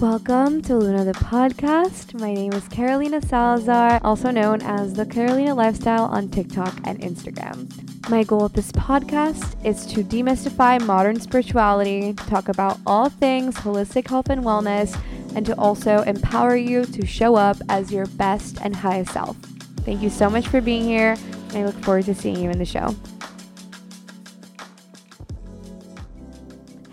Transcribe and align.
Welcome 0.00 0.62
to 0.62 0.76
Luna 0.76 1.04
the 1.04 1.10
podcast. 1.10 2.14
My 2.14 2.32
name 2.32 2.52
is 2.52 2.68
Carolina 2.68 3.20
Salazar, 3.20 4.00
also 4.04 4.30
known 4.30 4.62
as 4.62 4.94
the 4.94 5.04
Carolina 5.04 5.56
Lifestyle 5.56 6.04
on 6.04 6.28
TikTok 6.28 6.72
and 6.84 7.00
Instagram. 7.00 7.68
My 8.08 8.22
goal 8.22 8.44
with 8.44 8.52
this 8.52 8.70
podcast 8.70 9.56
is 9.66 9.84
to 9.86 10.04
demystify 10.04 10.80
modern 10.86 11.18
spirituality, 11.18 12.12
talk 12.12 12.48
about 12.48 12.78
all 12.86 13.08
things 13.08 13.56
holistic 13.56 14.08
health 14.08 14.30
and 14.30 14.44
wellness, 14.44 14.96
and 15.34 15.44
to 15.46 15.58
also 15.58 16.02
empower 16.02 16.54
you 16.54 16.84
to 16.84 17.04
show 17.04 17.34
up 17.34 17.56
as 17.68 17.90
your 17.90 18.06
best 18.06 18.58
and 18.62 18.76
highest 18.76 19.12
self. 19.12 19.36
Thank 19.78 20.00
you 20.00 20.10
so 20.10 20.30
much 20.30 20.46
for 20.46 20.60
being 20.60 20.84
here, 20.84 21.16
and 21.48 21.56
I 21.56 21.66
look 21.66 21.84
forward 21.84 22.04
to 22.04 22.14
seeing 22.14 22.40
you 22.40 22.50
in 22.50 22.60
the 22.60 22.64
show. 22.64 22.94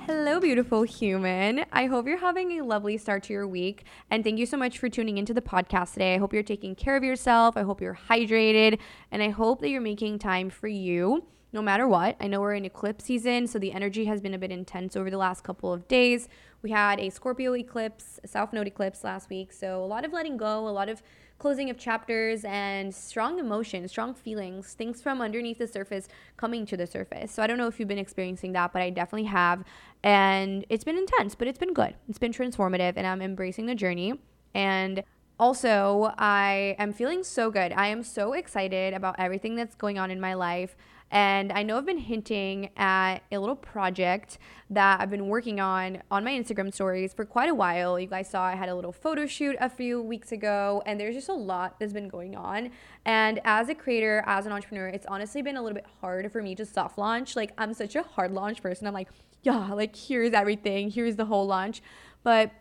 Hello, 0.08 0.40
beautiful 0.40 0.84
human. 0.84 1.66
I 1.74 1.88
hope 1.88 2.06
you're 2.06 2.20
having 2.20 2.60
a 2.60 2.64
lovely 2.64 2.96
start 2.96 3.24
to 3.24 3.34
your 3.34 3.48
week. 3.48 3.86
And 4.12 4.24
thank 4.24 4.38
you 4.38 4.46
so 4.46 4.56
much 4.56 4.78
for 4.78 4.88
tuning 4.88 5.18
into 5.18 5.34
the 5.34 5.42
podcast 5.42 5.94
today. 5.94 6.14
I 6.14 6.20
hope 6.20 6.32
you're 6.32 6.44
taking 6.44 6.76
care 6.76 6.96
of 6.96 7.04
yourself. 7.04 7.58
I 7.58 7.64
hope 7.64 7.82
you're 7.82 7.98
hydrated. 8.08 8.78
And 9.10 9.24
I 9.24 9.30
hope 9.30 9.62
that 9.62 9.70
you're 9.70 9.82
making 9.82 10.20
time 10.20 10.52
for 10.52 10.68
you 10.68 11.26
no 11.54 11.62
matter 11.64 11.88
what. 11.88 12.18
I 12.20 12.28
know 12.28 12.40
we're 12.40 12.54
in 12.54 12.66
eclipse 12.66 13.06
season, 13.06 13.48
so 13.48 13.58
the 13.58 13.72
energy 13.72 14.06
has 14.06 14.22
been 14.22 14.36
a 14.36 14.38
bit 14.38 14.52
intense 14.52 14.96
over 14.96 15.10
the 15.10 15.18
last 15.18 15.44
couple 15.44 15.74
of 15.74 15.88
days. 15.88 16.30
We 16.62 16.70
had 16.70 17.00
a 17.00 17.10
Scorpio 17.10 17.56
eclipse, 17.56 18.20
a 18.24 18.28
South 18.28 18.54
Node 18.54 18.68
eclipse 18.68 19.04
last 19.04 19.32
week. 19.32 19.52
So 19.54 19.84
a 19.84 19.88
lot 19.88 20.06
of 20.06 20.14
letting 20.14 20.38
go, 20.38 20.68
a 20.68 20.70
lot 20.70 20.88
of 20.88 21.02
closing 21.38 21.70
of 21.70 21.78
chapters 21.78 22.44
and 22.46 22.94
strong 22.94 23.40
emotions, 23.40 23.92
strong 23.92 24.14
feelings, 24.14 24.74
things 24.74 25.02
from 25.02 25.22
underneath 25.22 25.58
the 25.58 25.68
surface 25.68 26.08
coming 26.38 26.66
to 26.66 26.78
the 26.78 26.88
surface. 26.88 27.32
So 27.32 27.44
I 27.44 27.48
don't 27.48 27.58
know 27.58 27.68
if 27.68 27.80
you've 27.80 27.90
been 27.90 27.98
experiencing 27.98 28.54
that, 28.54 28.74
but 28.74 28.82
I 28.82 28.90
definitely 28.90 29.28
have. 29.28 29.64
And 30.04 30.66
it's 30.70 30.84
been 30.84 30.98
intense, 30.98 31.36
but 31.36 31.48
it's 31.48 31.60
been 31.60 31.74
good. 31.74 31.96
It's 32.08 32.20
been 32.20 32.32
transformative, 32.32 32.94
and 32.96 33.06
I'm 33.06 33.22
embracing 33.22 33.66
the 33.66 33.76
journey. 33.76 34.20
And 34.54 35.04
also, 35.38 36.14
I 36.18 36.76
am 36.80 36.94
feeling 36.94 37.24
so 37.24 37.52
good. 37.52 37.74
I 37.74 37.88
am 37.88 38.04
so 38.04 38.34
excited 38.34 38.94
about 38.94 39.16
everything 39.20 39.56
that's 39.56 39.76
going 39.76 40.00
on 40.00 40.10
in 40.12 40.22
my 40.22 40.34
life. 40.34 40.78
And 41.12 41.52
I 41.52 41.64
know 41.64 41.78
I've 41.78 41.86
been 41.86 41.98
hinting 42.00 42.72
at 42.76 43.20
a 43.32 43.38
little 43.38 43.56
project 43.56 44.38
that 44.70 45.00
I've 45.00 45.10
been 45.10 45.28
working 45.28 45.60
on 45.60 46.02
on 46.10 46.24
my 46.24 46.32
Instagram 46.32 46.74
stories 46.74 47.14
for 47.14 47.26
quite 47.26 47.50
a 47.50 47.54
while. 47.54 48.00
You 48.00 48.08
guys 48.08 48.30
saw 48.30 48.44
I 48.44 48.56
had 48.56 48.70
a 48.70 48.76
little 48.76 48.92
photo 48.92 49.26
shoot 49.26 49.56
a 49.60 49.70
few 49.70 50.02
weeks 50.02 50.32
ago, 50.32 50.82
and 50.86 51.00
there's 51.00 51.16
just 51.16 51.30
a 51.30 51.34
lot 51.34 51.80
that's 51.80 51.94
been 51.94 52.10
going 52.10 52.36
on. 52.36 52.72
And 53.06 53.40
as 53.46 53.70
a 53.70 53.76
creator, 53.76 54.24
as 54.26 54.46
an 54.46 54.52
entrepreneur, 54.52 54.88
it's 54.88 55.06
honestly 55.06 55.42
been 55.42 55.58
a 55.58 55.62
little 55.62 55.76
bit 55.76 55.86
hard 56.02 56.32
for 56.32 56.42
me 56.42 56.56
to 56.56 56.66
soft 56.66 56.98
launch. 56.98 57.36
Like, 57.36 57.54
I'm 57.58 57.74
such 57.74 57.96
a 57.96 58.04
hard 58.04 58.32
launch 58.32 58.62
person. 58.62 58.88
I'm 58.88 58.94
like, 58.94 59.10
yeah, 59.44 59.72
like, 59.74 59.96
here's 59.96 60.34
everything, 60.34 60.90
here's 60.90 61.16
the 61.16 61.26
whole 61.26 61.46
launch. 61.46 61.84
But 62.24 62.52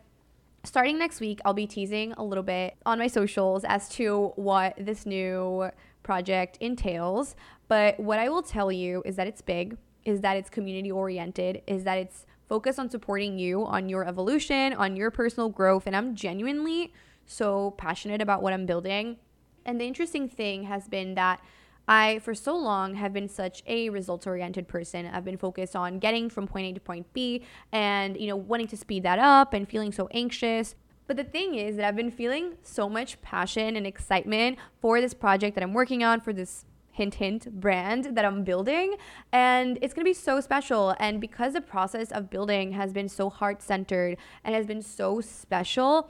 starting 0.64 0.98
next 0.98 1.20
week, 1.20 1.40
I'll 1.44 1.54
be 1.54 1.66
teasing 1.66 2.12
a 2.12 2.22
little 2.22 2.44
bit 2.44 2.76
on 2.84 2.98
my 2.98 3.06
socials 3.06 3.64
as 3.64 3.88
to 3.90 4.32
what 4.36 4.74
this 4.78 5.06
new 5.06 5.70
project 6.04 6.56
entails. 6.60 7.34
But 7.66 7.98
what 7.98 8.20
I 8.20 8.28
will 8.28 8.42
tell 8.42 8.70
you 8.70 9.02
is 9.04 9.16
that 9.16 9.26
it's 9.26 9.42
big, 9.42 9.76
is 10.04 10.20
that 10.20 10.36
it's 10.36 10.48
community 10.48 10.92
oriented, 10.92 11.62
is 11.66 11.82
that 11.82 11.98
it's 11.98 12.26
focused 12.48 12.78
on 12.78 12.88
supporting 12.90 13.38
you 13.38 13.64
on 13.64 13.88
your 13.88 14.06
evolution, 14.06 14.74
on 14.74 14.94
your 14.94 15.10
personal 15.10 15.48
growth. 15.48 15.86
And 15.86 15.96
I'm 15.96 16.14
genuinely 16.14 16.92
so 17.26 17.72
passionate 17.72 18.20
about 18.22 18.42
what 18.42 18.52
I'm 18.52 18.66
building. 18.66 19.16
And 19.64 19.80
the 19.80 19.86
interesting 19.86 20.28
thing 20.28 20.64
has 20.64 20.86
been 20.86 21.14
that 21.14 21.40
I, 21.88 22.18
for 22.20 22.34
so 22.34 22.56
long, 22.56 22.94
have 22.94 23.12
been 23.12 23.28
such 23.28 23.62
a 23.66 23.90
results 23.90 24.26
oriented 24.26 24.68
person. 24.68 25.06
I've 25.06 25.24
been 25.24 25.36
focused 25.36 25.74
on 25.76 25.98
getting 25.98 26.30
from 26.30 26.46
point 26.46 26.66
A 26.66 26.72
to 26.74 26.80
point 26.80 27.12
B 27.12 27.42
and, 27.72 28.18
you 28.18 28.26
know, 28.26 28.36
wanting 28.36 28.68
to 28.68 28.76
speed 28.76 29.02
that 29.02 29.18
up 29.18 29.52
and 29.52 29.68
feeling 29.68 29.92
so 29.92 30.08
anxious. 30.12 30.74
But 31.06 31.16
the 31.16 31.24
thing 31.24 31.54
is 31.54 31.76
that 31.76 31.86
I've 31.86 31.96
been 31.96 32.10
feeling 32.10 32.54
so 32.62 32.88
much 32.88 33.20
passion 33.20 33.76
and 33.76 33.86
excitement 33.86 34.58
for 34.80 35.00
this 35.00 35.14
project 35.14 35.54
that 35.54 35.62
I'm 35.62 35.74
working 35.74 36.02
on, 36.02 36.20
for 36.20 36.32
this 36.32 36.64
hint 36.94 37.14
hint 37.14 37.60
brand 37.60 38.16
that 38.16 38.24
I'm 38.24 38.44
building 38.44 38.94
and 39.32 39.78
it's 39.82 39.92
going 39.92 40.04
to 40.04 40.08
be 40.08 40.14
so 40.14 40.40
special. 40.40 40.94
And 41.00 41.20
because 41.20 41.52
the 41.52 41.60
process 41.60 42.12
of 42.12 42.30
building 42.30 42.72
has 42.72 42.92
been 42.92 43.08
so 43.08 43.28
heart 43.28 43.62
centered 43.62 44.16
and 44.44 44.54
has 44.54 44.64
been 44.64 44.80
so 44.80 45.20
special 45.20 46.08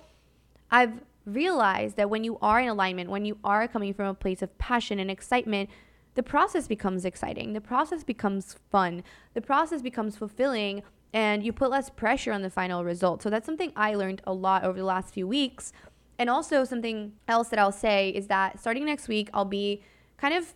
I've 0.71 1.00
realized 1.25 1.97
that 1.97 2.10
when 2.10 2.22
you 2.22 2.38
are 2.43 2.60
in 2.60 2.69
alignment 2.69 3.09
when 3.09 3.25
you 3.25 3.38
are 3.43 3.66
coming 3.66 3.94
from 3.94 4.09
a 4.09 4.15
place 4.15 4.43
of 4.43 4.56
passion 4.59 4.99
and 4.99 5.10
excitement 5.10 5.71
the 6.15 6.22
process 6.22 6.69
becomes 6.69 7.04
exciting. 7.04 7.54
The 7.54 7.60
process 7.60 8.04
becomes 8.04 8.56
fun. 8.71 9.03
The 9.33 9.41
process 9.41 9.83
becomes 9.83 10.16
fulfilling 10.16 10.83
and 11.15 11.43
you 11.43 11.53
put 11.53 11.71
less 11.71 11.89
pressure 11.89 12.33
on 12.33 12.43
the 12.43 12.51
final 12.51 12.85
result 12.85 13.23
so 13.23 13.31
that's 13.31 13.47
something 13.47 13.73
I 13.75 13.95
learned 13.95 14.21
a 14.27 14.35
lot 14.35 14.65
over 14.65 14.79
the 14.79 14.85
last 14.85 15.15
few 15.15 15.27
weeks 15.27 15.73
and 16.19 16.29
also 16.29 16.65
something 16.65 17.13
else 17.27 17.49
that 17.49 17.59
I'll 17.59 17.73
say 17.73 18.11
is 18.11 18.27
that 18.27 18.61
starting 18.61 18.85
next 18.85 19.09
week 19.09 19.31
I'll 19.33 19.47
be 19.47 19.83
kind 20.19 20.35
of 20.35 20.55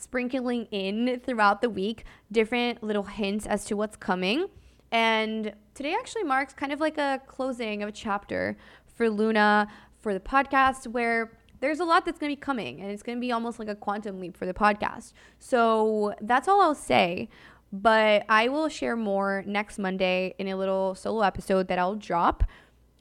sprinkling 0.00 0.66
in 0.70 1.20
throughout 1.24 1.60
the 1.60 1.70
week 1.70 2.04
different 2.32 2.82
little 2.82 3.04
hints 3.04 3.46
as 3.46 3.64
to 3.66 3.76
what's 3.76 3.96
coming. 3.96 4.46
And 4.90 5.52
today 5.74 5.94
actually 5.94 6.24
marks 6.24 6.54
kind 6.54 6.72
of 6.72 6.80
like 6.80 6.98
a 6.98 7.20
closing 7.26 7.82
of 7.82 7.90
a 7.90 7.92
chapter 7.92 8.56
for 8.94 9.08
Luna 9.08 9.68
for 10.00 10.14
the 10.14 10.20
podcast 10.20 10.86
where 10.86 11.32
there's 11.60 11.78
a 11.78 11.84
lot 11.84 12.06
that's 12.06 12.18
going 12.18 12.30
to 12.30 12.36
be 12.36 12.40
coming 12.40 12.80
and 12.80 12.90
it's 12.90 13.02
going 13.02 13.18
to 13.18 13.20
be 13.20 13.30
almost 13.30 13.58
like 13.58 13.68
a 13.68 13.74
quantum 13.74 14.18
leap 14.18 14.36
for 14.36 14.46
the 14.46 14.54
podcast. 14.54 15.12
So 15.38 16.14
that's 16.22 16.48
all 16.48 16.60
I'll 16.60 16.74
say. 16.74 17.28
But 17.72 18.24
I 18.28 18.48
will 18.48 18.68
share 18.68 18.96
more 18.96 19.44
next 19.46 19.78
Monday 19.78 20.34
in 20.38 20.48
a 20.48 20.56
little 20.56 20.94
solo 20.94 21.22
episode 21.22 21.68
that 21.68 21.78
I'll 21.78 21.94
drop. 21.94 22.44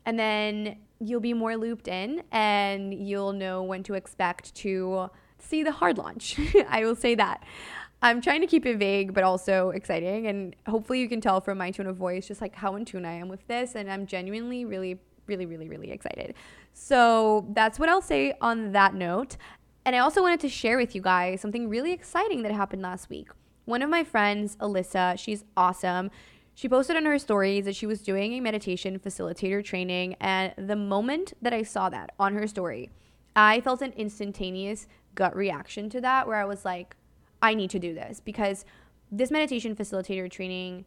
And 0.05 0.19
then 0.19 0.77
you'll 0.99 1.21
be 1.21 1.33
more 1.33 1.55
looped 1.55 1.87
in 1.87 2.23
and 2.31 2.93
you'll 2.93 3.33
know 3.33 3.63
when 3.63 3.83
to 3.83 3.93
expect 3.93 4.53
to 4.55 5.09
see 5.39 5.63
the 5.63 5.71
hard 5.71 5.97
launch. 5.97 6.39
I 6.69 6.83
will 6.83 6.95
say 6.95 7.15
that. 7.15 7.43
I'm 8.01 8.21
trying 8.21 8.41
to 8.41 8.47
keep 8.47 8.65
it 8.65 8.77
vague, 8.77 9.13
but 9.13 9.23
also 9.23 9.71
exciting. 9.71 10.27
And 10.27 10.55
hopefully, 10.67 11.01
you 11.01 11.09
can 11.09 11.19
tell 11.19 11.41
from 11.41 11.57
my 11.57 11.71
tone 11.71 11.87
of 11.87 11.97
voice 11.97 12.27
just 12.27 12.39
like 12.39 12.55
how 12.55 12.75
in 12.75 12.85
tune 12.85 13.05
I 13.05 13.13
am 13.13 13.27
with 13.27 13.45
this. 13.47 13.75
And 13.75 13.91
I'm 13.91 14.05
genuinely 14.05 14.63
really, 14.63 14.99
really, 15.27 15.45
really, 15.45 15.67
really 15.67 15.91
excited. 15.91 16.35
So 16.73 17.45
that's 17.53 17.77
what 17.77 17.89
I'll 17.89 18.01
say 18.01 18.35
on 18.39 18.71
that 18.71 18.93
note. 18.93 19.35
And 19.85 19.95
I 19.95 19.99
also 19.99 20.21
wanted 20.21 20.39
to 20.41 20.49
share 20.49 20.77
with 20.77 20.95
you 20.95 21.01
guys 21.01 21.41
something 21.41 21.67
really 21.67 21.91
exciting 21.91 22.43
that 22.43 22.51
happened 22.51 22.81
last 22.81 23.09
week. 23.09 23.29
One 23.69 23.83
of 23.83 23.89
my 23.91 24.03
friends, 24.03 24.55
Alyssa, 24.55 25.19
she's 25.19 25.43
awesome. 25.55 26.09
She 26.55 26.67
posted 26.67 26.95
on 26.95 27.05
her 27.05 27.19
stories 27.19 27.65
that 27.65 27.75
she 27.75 27.85
was 27.85 28.01
doing 28.01 28.33
a 28.33 28.39
meditation 28.39 28.97
facilitator 28.97 29.63
training. 29.63 30.15
And 30.19 30.53
the 30.57 30.75
moment 30.75 31.33
that 31.39 31.53
I 31.53 31.61
saw 31.61 31.87
that 31.89 32.09
on 32.19 32.33
her 32.33 32.47
story, 32.47 32.89
I 33.35 33.61
felt 33.61 33.83
an 33.83 33.93
instantaneous 33.95 34.87
gut 35.13 35.35
reaction 35.35 35.87
to 35.91 36.01
that 36.01 36.25
where 36.25 36.37
I 36.37 36.45
was 36.45 36.65
like, 36.65 36.95
I 37.43 37.53
need 37.53 37.69
to 37.69 37.77
do 37.77 37.93
this 37.93 38.19
because 38.19 38.65
this 39.11 39.29
meditation 39.29 39.75
facilitator 39.75 40.31
training 40.31 40.85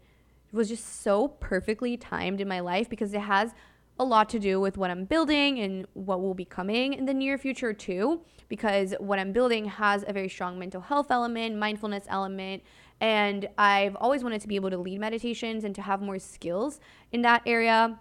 was 0.51 0.69
just 0.69 1.03
so 1.03 1.29
perfectly 1.29 1.97
timed 1.97 2.41
in 2.41 2.49
my 2.49 2.59
life 2.59 2.91
because 2.91 3.15
it 3.15 3.21
has 3.21 3.53
a 4.01 4.05
lot 4.05 4.29
to 4.31 4.41
do 4.41 4.59
with 4.59 4.77
what 4.77 4.91
I'm 4.91 5.05
building 5.05 5.61
and 5.61 5.87
what 5.95 6.21
will 6.21 6.35
be 6.35 6.45
coming 6.45 6.95
in 6.95 7.05
the 7.05 7.15
near 7.15 7.39
future 7.39 7.73
too 7.73 8.23
because 8.53 8.95
what 8.99 9.19
I'm 9.19 9.33
building 9.33 9.65
has 9.65 10.05
a 10.07 10.13
very 10.13 10.29
strong 10.29 10.59
mental 10.59 10.83
health 10.83 11.11
element, 11.11 11.57
mindfulness 11.57 12.05
element, 12.09 12.63
and 13.03 13.49
I've 13.59 13.97
always 13.97 14.23
wanted 14.23 14.41
to 14.43 14.49
be 14.49 14.55
able 14.55 14.71
to 14.71 14.79
lead 14.79 15.01
meditations 15.01 15.65
and 15.65 15.75
to 15.75 15.83
have 15.83 16.01
more 16.01 16.21
skills 16.21 16.79
in 17.11 17.23
that 17.23 17.43
area. 17.45 17.99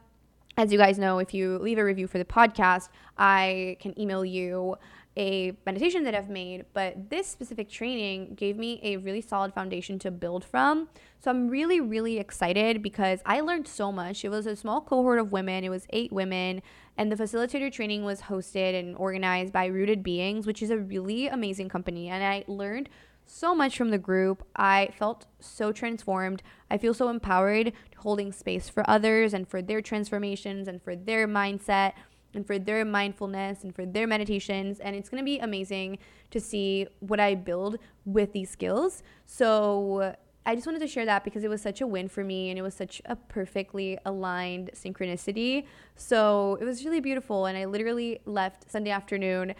As 0.57 0.71
you 0.71 0.77
guys 0.77 0.99
know, 0.99 1.17
if 1.17 1.33
you 1.33 1.57
leave 1.57 1.79
a 1.79 1.83
review 1.83 2.05
for 2.05 2.19
the 2.19 2.25
podcast, 2.25 2.89
I 3.17 3.77
can 3.79 3.99
email 3.99 4.23
you 4.23 4.75
a 5.17 5.57
meditation 5.65 6.03
that 6.03 6.13
I've 6.13 6.29
made, 6.29 6.65
but 6.73 7.09
this 7.09 7.27
specific 7.27 7.67
training 7.67 8.35
gave 8.35 8.57
me 8.57 8.79
a 8.83 8.97
really 8.97 9.21
solid 9.21 9.53
foundation 9.53 9.97
to 9.99 10.11
build 10.11 10.45
from. 10.45 10.87
So 11.19 11.31
I'm 11.31 11.49
really, 11.49 11.81
really 11.81 12.19
excited 12.19 12.83
because 12.83 13.21
I 13.25 13.41
learned 13.41 13.67
so 13.67 13.91
much. 13.91 14.23
It 14.23 14.29
was 14.29 14.45
a 14.45 14.55
small 14.55 14.81
cohort 14.81 15.19
of 15.19 15.31
women, 15.31 15.63
it 15.63 15.69
was 15.69 15.87
eight 15.89 16.13
women, 16.13 16.61
and 16.95 17.11
the 17.11 17.15
facilitator 17.15 17.71
training 17.71 18.03
was 18.03 18.21
hosted 18.21 18.79
and 18.79 18.95
organized 18.97 19.51
by 19.51 19.65
Rooted 19.65 20.03
Beings, 20.03 20.45
which 20.45 20.61
is 20.61 20.69
a 20.69 20.77
really 20.77 21.27
amazing 21.27 21.69
company. 21.69 22.07
And 22.07 22.23
I 22.23 22.43
learned 22.47 22.87
so 23.31 23.55
much 23.55 23.77
from 23.77 23.89
the 23.89 23.97
group. 23.97 24.45
I 24.55 24.89
felt 24.97 25.25
so 25.39 25.71
transformed. 25.71 26.43
I 26.69 26.77
feel 26.77 26.93
so 26.93 27.07
empowered 27.07 27.71
holding 27.97 28.31
space 28.31 28.67
for 28.67 28.87
others 28.89 29.33
and 29.33 29.47
for 29.47 29.61
their 29.61 29.81
transformations 29.81 30.67
and 30.67 30.81
for 30.81 30.95
their 30.95 31.27
mindset 31.27 31.93
and 32.33 32.45
for 32.45 32.59
their 32.59 32.83
mindfulness 32.83 33.63
and 33.63 33.73
for 33.73 33.85
their 33.85 34.05
meditations. 34.05 34.79
And 34.79 34.95
it's 34.95 35.09
going 35.09 35.21
to 35.21 35.25
be 35.25 35.39
amazing 35.39 35.99
to 36.31 36.39
see 36.39 36.87
what 36.99 37.19
I 37.19 37.35
build 37.35 37.77
with 38.05 38.33
these 38.33 38.49
skills. 38.49 39.01
So 39.25 40.15
I 40.45 40.55
just 40.55 40.67
wanted 40.67 40.79
to 40.79 40.87
share 40.87 41.05
that 41.05 41.23
because 41.23 41.43
it 41.43 41.49
was 41.49 41.61
such 41.61 41.81
a 41.81 41.87
win 41.87 42.09
for 42.09 42.23
me 42.23 42.49
and 42.49 42.59
it 42.59 42.63
was 42.63 42.73
such 42.73 43.01
a 43.05 43.15
perfectly 43.15 43.97
aligned 44.05 44.71
synchronicity. 44.73 45.65
So 45.95 46.57
it 46.59 46.65
was 46.65 46.83
really 46.83 46.99
beautiful. 46.99 47.45
And 47.45 47.57
I 47.57 47.65
literally 47.65 48.19
left 48.25 48.69
Sunday 48.69 48.91
afternoon 48.91 49.53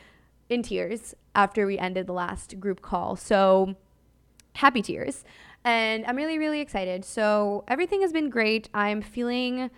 in 0.51 0.61
tears 0.61 1.15
after 1.33 1.65
we 1.65 1.79
ended 1.79 2.07
the 2.07 2.13
last 2.13 2.59
group 2.59 2.81
call. 2.81 3.15
So 3.15 3.75
happy 4.53 4.81
tears. 4.81 5.23
And 5.63 6.05
I'm 6.05 6.17
really, 6.17 6.37
really 6.37 6.59
excited. 6.59 7.05
So 7.05 7.63
everything 7.67 8.01
has 8.01 8.11
been 8.11 8.29
great. 8.29 8.67
I'm 8.73 9.01
feeling 9.01 9.71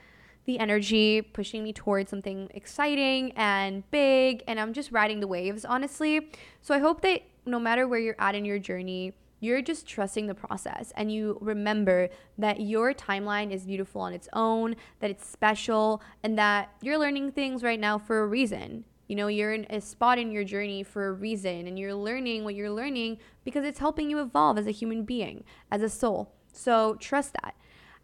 the 0.46 0.60
energy 0.60 1.22
pushing 1.22 1.64
me 1.64 1.74
towards 1.74 2.10
something 2.10 2.50
exciting 2.54 3.32
and 3.34 3.90
big. 3.92 4.44
And 4.48 4.60
I'm 4.60 4.74
just 4.74 4.92
riding 4.92 5.20
the 5.20 5.28
waves, 5.28 5.64
honestly. 5.64 6.32
So 6.62 6.74
I 6.74 6.80
hope 6.80 7.02
that 7.02 7.22
no 7.46 7.60
matter 7.60 7.88
where 7.88 8.00
you're 8.00 8.16
at 8.18 8.34
in 8.34 8.44
your 8.44 8.60
journey, 8.60 9.14
you're 9.42 9.62
just 9.62 9.86
trusting 9.86 10.26
the 10.28 10.34
process 10.34 10.94
and 10.96 11.12
you 11.12 11.38
remember 11.42 12.10
that 12.38 12.62
your 12.62 12.94
timeline 12.94 13.52
is 13.52 13.66
beautiful 13.66 14.02
on 14.02 14.14
its 14.14 14.30
own, 14.34 14.76
that 15.02 15.12
it's 15.12 15.28
special, 15.28 16.02
and 16.24 16.38
that 16.38 16.70
you're 16.82 16.98
learning 16.98 17.34
things 17.34 17.62
right 17.62 17.80
now 17.80 17.98
for 18.00 18.24
a 18.24 18.28
reason. 18.28 18.86
You 19.08 19.16
know, 19.16 19.28
you're 19.28 19.54
in 19.54 19.66
a 19.70 19.82
spot 19.82 20.18
in 20.18 20.32
your 20.32 20.44
journey 20.44 20.84
for 20.84 21.08
a 21.08 21.14
reason 21.14 21.68
and 21.68 21.78
you're 21.78 21.94
learning 21.94 22.44
what 22.44 22.56
you're 22.56 22.72
learning 22.72 23.18
because 23.44 23.66
it's 23.66 23.80
helping 23.80 24.10
you 24.10 24.20
evolve 24.20 24.58
as 24.58 24.68
a 24.68 24.72
human 24.72 25.04
being, 25.04 25.44
as 25.70 25.82
a 25.82 25.90
soul. 25.90 26.34
So 26.52 26.96
trust 26.96 27.34
that. 27.42 27.56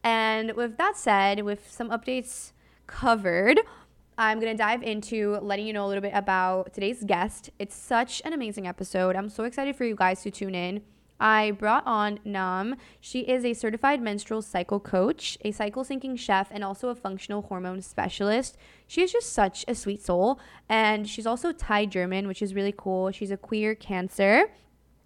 And 0.03 0.53
with 0.53 0.77
that 0.77 0.97
said, 0.97 1.43
with 1.43 1.69
some 1.69 1.89
updates 1.89 2.51
covered, 2.87 3.59
I'm 4.17 4.39
going 4.39 4.51
to 4.51 4.57
dive 4.57 4.83
into 4.83 5.37
letting 5.41 5.65
you 5.65 5.73
know 5.73 5.85
a 5.85 5.87
little 5.87 6.01
bit 6.01 6.13
about 6.13 6.73
today's 6.73 7.03
guest. 7.03 7.49
It's 7.57 7.75
such 7.75 8.21
an 8.25 8.33
amazing 8.33 8.67
episode. 8.67 9.15
I'm 9.15 9.29
so 9.29 9.45
excited 9.45 9.75
for 9.75 9.85
you 9.85 9.95
guys 9.95 10.21
to 10.23 10.31
tune 10.31 10.55
in. 10.55 10.81
I 11.19 11.51
brought 11.51 11.85
on 11.85 12.19
Nam. 12.23 12.75
She 13.01 13.21
is 13.21 13.43
a 13.43 13.53
certified 13.53 14.01
menstrual 14.01 14.41
cycle 14.41 14.79
coach, 14.79 15.37
a 15.43 15.51
cycle 15.51 15.83
syncing 15.83 16.17
chef, 16.17 16.47
and 16.51 16.63
also 16.63 16.89
a 16.89 16.95
functional 16.95 17.41
hormone 17.43 17.81
specialist. 17.81 18.57
She 18.87 19.01
is 19.01 19.11
just 19.11 19.33
such 19.33 19.65
a 19.67 19.75
sweet 19.75 20.01
soul. 20.01 20.39
And 20.69 21.09
she's 21.09 21.27
also 21.27 21.51
Thai 21.51 21.87
German, 21.87 22.27
which 22.27 22.41
is 22.41 22.53
really 22.53 22.73
cool. 22.75 23.11
She's 23.11 23.31
a 23.31 23.37
queer 23.37 23.75
cancer 23.75 24.49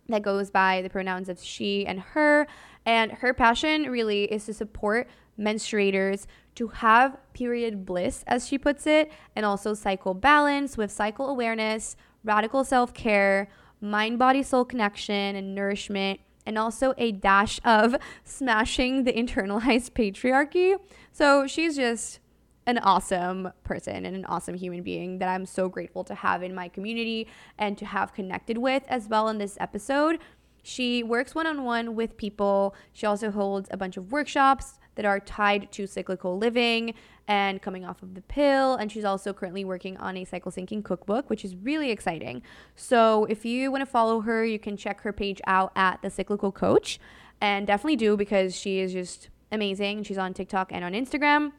that 0.10 0.22
goes 0.22 0.52
by 0.52 0.82
the 0.82 0.90
pronouns 0.90 1.30
of 1.30 1.42
she 1.42 1.86
and 1.86 2.00
her. 2.00 2.48
And 2.86 3.12
her 3.12 3.34
passion 3.34 3.90
really 3.90 4.26
is 4.26 4.46
to 4.46 4.54
support 4.54 5.08
menstruators 5.40 6.28
to 6.56 6.68
have 6.68 7.18
period 7.34 7.86
bliss, 7.86 8.24
as 8.28 8.48
she 8.48 8.58
puts 8.58 8.86
it, 8.86 9.12
and 9.36 9.46
also 9.46 9.74
cycle 9.74 10.14
balance 10.14 10.78
with 10.78 10.92
cycle 10.92 11.30
awareness, 11.30 11.96
radical 12.24 12.64
self 12.64 12.94
care, 12.94 13.50
mind 13.84 14.18
body 14.18 14.42
soul 14.42 14.66
connection 14.66 15.36
and 15.36 15.54
nourishment, 15.54 16.20
and 16.46 16.58
also 16.58 16.94
a 16.98 17.12
dash 17.12 17.60
of 17.64 17.96
smashing 18.24 19.04
the 19.04 19.14
internalized 19.14 19.92
patriarchy. 19.96 20.78
So 21.12 21.46
she's 21.48 21.76
just 21.76 22.20
an 22.66 22.78
awesome 22.80 23.52
person 23.64 24.06
and 24.06 24.16
an 24.16 24.26
awesome 24.26 24.56
human 24.56 24.84
being 24.84 25.20
that 25.20 25.28
I'm 25.28 25.46
so 25.46 25.68
grateful 25.68 26.04
to 26.06 26.16
have 26.16 26.44
in 26.44 26.56
my 26.56 26.70
community 26.70 27.28
and 27.58 27.78
to 27.78 27.86
have 27.86 28.14
connected 28.14 28.58
with 28.58 28.84
as 28.88 29.08
well 29.10 29.28
in 29.28 29.38
this 29.38 29.58
episode. 29.60 30.20
She 30.64 31.04
works 31.04 31.36
one 31.36 31.46
on 31.46 31.66
one 31.66 31.94
with 31.94 32.16
people. 32.16 32.74
She 32.94 33.06
also 33.06 33.32
holds 33.32 33.68
a 33.72 33.78
bunch 33.78 33.98
of 33.98 34.14
workshops 34.14 34.80
that 34.96 35.06
are 35.06 35.20
tied 35.20 35.72
to 35.74 35.88
cyclical 35.88 36.38
living 36.38 36.94
and 37.28 37.62
coming 37.62 37.86
off 37.86 38.04
of 38.04 38.16
the 38.16 38.22
pill. 38.22 38.76
And 38.76 38.92
she's 38.92 39.06
also 39.06 39.34
currently 39.34 39.64
working 39.64 39.98
on 39.98 40.18
a 40.18 40.26
cycle 40.26 40.52
syncing 40.52 40.84
cookbook, 40.84 41.30
which 41.30 41.46
is 41.46 41.56
really 41.56 41.92
exciting. 41.92 42.42
So 42.76 43.26
if 43.26 43.46
you 43.46 43.72
want 43.72 43.82
to 43.82 43.86
follow 43.86 44.22
her, 44.22 44.44
you 44.46 44.60
can 44.60 44.78
check 44.78 45.02
her 45.02 45.14
page 45.14 45.42
out 45.48 45.72
at 45.76 46.02
The 46.02 46.10
Cyclical 46.10 46.52
Coach. 46.52 47.00
And 47.42 47.68
definitely 47.68 47.98
do 47.98 48.16
because 48.16 48.56
she 48.56 48.80
is 48.80 48.94
just 48.94 49.30
amazing. 49.52 50.04
She's 50.04 50.18
on 50.18 50.34
TikTok 50.34 50.72
and 50.72 50.84
on 50.84 50.94
Instagram 50.94 51.52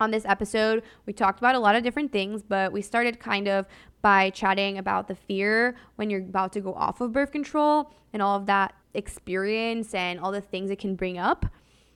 on 0.00 0.10
this 0.10 0.24
episode, 0.24 0.82
we 1.06 1.12
talked 1.12 1.38
about 1.38 1.54
a 1.54 1.58
lot 1.58 1.74
of 1.74 1.82
different 1.82 2.12
things, 2.12 2.42
but 2.42 2.72
we 2.72 2.82
started 2.82 3.18
kind 3.18 3.48
of 3.48 3.66
by 4.00 4.30
chatting 4.30 4.78
about 4.78 5.08
the 5.08 5.14
fear 5.14 5.74
when 5.96 6.08
you're 6.08 6.20
about 6.20 6.52
to 6.52 6.60
go 6.60 6.72
off 6.74 7.00
of 7.00 7.12
birth 7.12 7.32
control 7.32 7.92
and 8.12 8.22
all 8.22 8.36
of 8.36 8.46
that 8.46 8.74
experience 8.94 9.94
and 9.94 10.20
all 10.20 10.30
the 10.30 10.40
things 10.40 10.70
it 10.70 10.78
can 10.78 10.94
bring 10.94 11.18
up. 11.18 11.46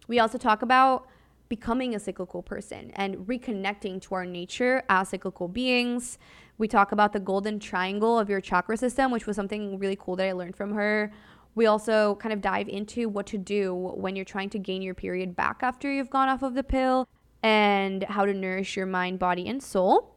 We 0.08 0.19
also 0.19 0.37
talk 0.37 0.62
about 0.62 1.06
becoming 1.52 1.94
a 1.94 2.00
cyclical 2.00 2.43
person 2.43 2.90
and 2.94 3.14
reconnecting 3.26 4.00
to 4.00 4.14
our 4.14 4.25
nature 4.25 4.82
as 4.88 5.10
cyclical 5.10 5.49
beings. 5.49 6.16
We 6.56 6.66
talk 6.66 6.93
about 6.93 7.12
the 7.12 7.20
golden 7.20 7.58
triangle 7.58 8.19
of 8.19 8.31
your 8.31 8.40
chakra 8.40 8.78
system, 8.78 9.10
which 9.10 9.26
was 9.26 9.37
something 9.37 9.78
really 9.78 9.96
cool 10.00 10.16
that 10.16 10.26
I 10.26 10.32
learned 10.32 10.56
from 10.56 10.72
her. 10.72 11.12
We 11.54 11.66
also 11.66 12.14
kind 12.14 12.32
of 12.32 12.40
dive 12.40 12.70
into 12.70 13.06
what 13.10 13.26
to 13.26 13.37
do 13.37 13.75
when 13.75 14.16
you're 14.16 14.25
trying 14.25 14.49
to 14.49 14.58
gain 14.58 14.81
your 14.81 14.94
period 14.94 15.37
back 15.37 15.58
after 15.60 15.93
you've 15.93 16.08
gone 16.08 16.31
off 16.31 16.43
of 16.43 16.54
the 16.54 16.62
pill 16.62 17.06
and 17.43 18.02
how 18.05 18.25
to 18.25 18.32
nourish 18.32 18.75
your 18.75 18.87
mind, 18.87 19.19
body, 19.19 19.46
and 19.46 19.62
soul. 19.62 20.14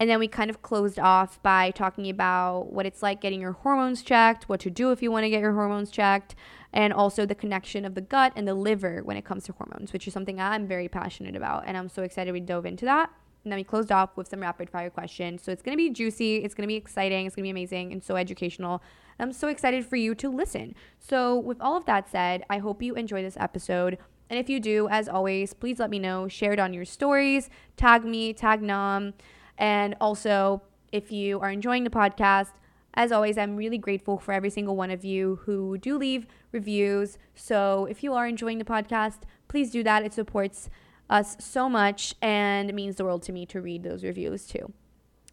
And 0.00 0.08
then 0.08 0.18
we 0.18 0.26
kind 0.26 0.48
of 0.48 0.62
closed 0.62 0.98
off 0.98 1.42
by 1.42 1.70
talking 1.70 2.08
about 2.08 2.72
what 2.72 2.86
it's 2.86 3.02
like 3.02 3.20
getting 3.20 3.42
your 3.42 3.52
hormones 3.52 4.00
checked, 4.00 4.48
what 4.48 4.60
to 4.60 4.70
do 4.70 4.90
if 4.90 5.02
you 5.02 5.10
want 5.10 5.24
to 5.24 5.30
get 5.30 5.40
your 5.40 5.52
hormones 5.52 5.90
checked, 5.90 6.34
and 6.72 6.92
also 6.92 7.24
the 7.24 7.34
connection 7.34 7.84
of 7.84 7.94
the 7.94 8.00
gut 8.00 8.32
and 8.36 8.46
the 8.46 8.54
liver 8.54 9.02
when 9.02 9.16
it 9.16 9.24
comes 9.24 9.44
to 9.44 9.52
hormones, 9.52 9.92
which 9.92 10.06
is 10.06 10.12
something 10.12 10.40
I'm 10.40 10.66
very 10.66 10.88
passionate 10.88 11.36
about. 11.36 11.64
And 11.66 11.76
I'm 11.76 11.88
so 11.88 12.02
excited 12.02 12.32
we 12.32 12.40
dove 12.40 12.66
into 12.66 12.84
that. 12.84 13.10
And 13.44 13.52
then 13.52 13.58
we 13.58 13.64
closed 13.64 13.90
off 13.90 14.16
with 14.16 14.28
some 14.28 14.40
rapid 14.40 14.68
fire 14.68 14.90
questions. 14.90 15.42
So 15.42 15.52
it's 15.52 15.62
going 15.62 15.72
to 15.72 15.82
be 15.82 15.90
juicy, 15.90 16.38
it's 16.38 16.54
going 16.54 16.64
to 16.64 16.68
be 16.68 16.76
exciting, 16.76 17.26
it's 17.26 17.34
going 17.34 17.44
to 17.44 17.46
be 17.46 17.50
amazing, 17.50 17.92
and 17.92 18.02
so 18.02 18.16
educational. 18.16 18.82
I'm 19.18 19.32
so 19.32 19.48
excited 19.48 19.86
for 19.86 19.96
you 19.96 20.14
to 20.16 20.28
listen. 20.28 20.74
So, 20.98 21.36
with 21.36 21.60
all 21.60 21.76
of 21.76 21.84
that 21.86 22.08
said, 22.08 22.44
I 22.48 22.58
hope 22.58 22.82
you 22.82 22.94
enjoy 22.94 23.22
this 23.22 23.36
episode. 23.40 23.98
And 24.30 24.38
if 24.38 24.48
you 24.48 24.60
do, 24.60 24.88
as 24.88 25.08
always, 25.08 25.54
please 25.54 25.78
let 25.78 25.90
me 25.90 25.98
know. 25.98 26.28
Share 26.28 26.52
it 26.52 26.58
on 26.58 26.74
your 26.74 26.84
stories, 26.84 27.48
tag 27.76 28.04
me, 28.04 28.32
tag 28.32 28.62
Nam. 28.62 29.14
And 29.56 29.96
also, 30.00 30.62
if 30.92 31.10
you 31.10 31.40
are 31.40 31.50
enjoying 31.50 31.84
the 31.84 31.90
podcast, 31.90 32.52
as 32.94 33.12
always, 33.12 33.38
I'm 33.38 33.56
really 33.56 33.78
grateful 33.78 34.18
for 34.18 34.32
every 34.32 34.50
single 34.50 34.76
one 34.76 34.90
of 34.90 35.04
you 35.04 35.40
who 35.44 35.78
do 35.78 35.96
leave 35.96 36.26
reviews. 36.52 37.18
So 37.34 37.86
if 37.86 38.02
you 38.02 38.14
are 38.14 38.26
enjoying 38.26 38.58
the 38.58 38.64
podcast, 38.64 39.20
please 39.46 39.70
do 39.70 39.82
that. 39.84 40.04
It 40.04 40.12
supports 40.12 40.68
us 41.10 41.36
so 41.38 41.68
much 41.68 42.14
and 42.20 42.68
it 42.68 42.74
means 42.74 42.96
the 42.96 43.04
world 43.04 43.22
to 43.24 43.32
me 43.32 43.46
to 43.46 43.60
read 43.60 43.82
those 43.82 44.04
reviews 44.04 44.46
too. 44.46 44.72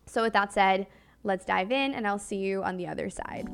So, 0.06 0.22
with 0.22 0.34
that 0.34 0.53
said, 0.53 0.88
let's 1.24 1.46
dive 1.46 1.72
in 1.72 1.94
and 1.94 2.08
I'll 2.08 2.20
see 2.20 2.38
you 2.38 2.63
on 2.63 2.77
the 2.77 2.88
other 2.88 3.10
side. 3.10 3.50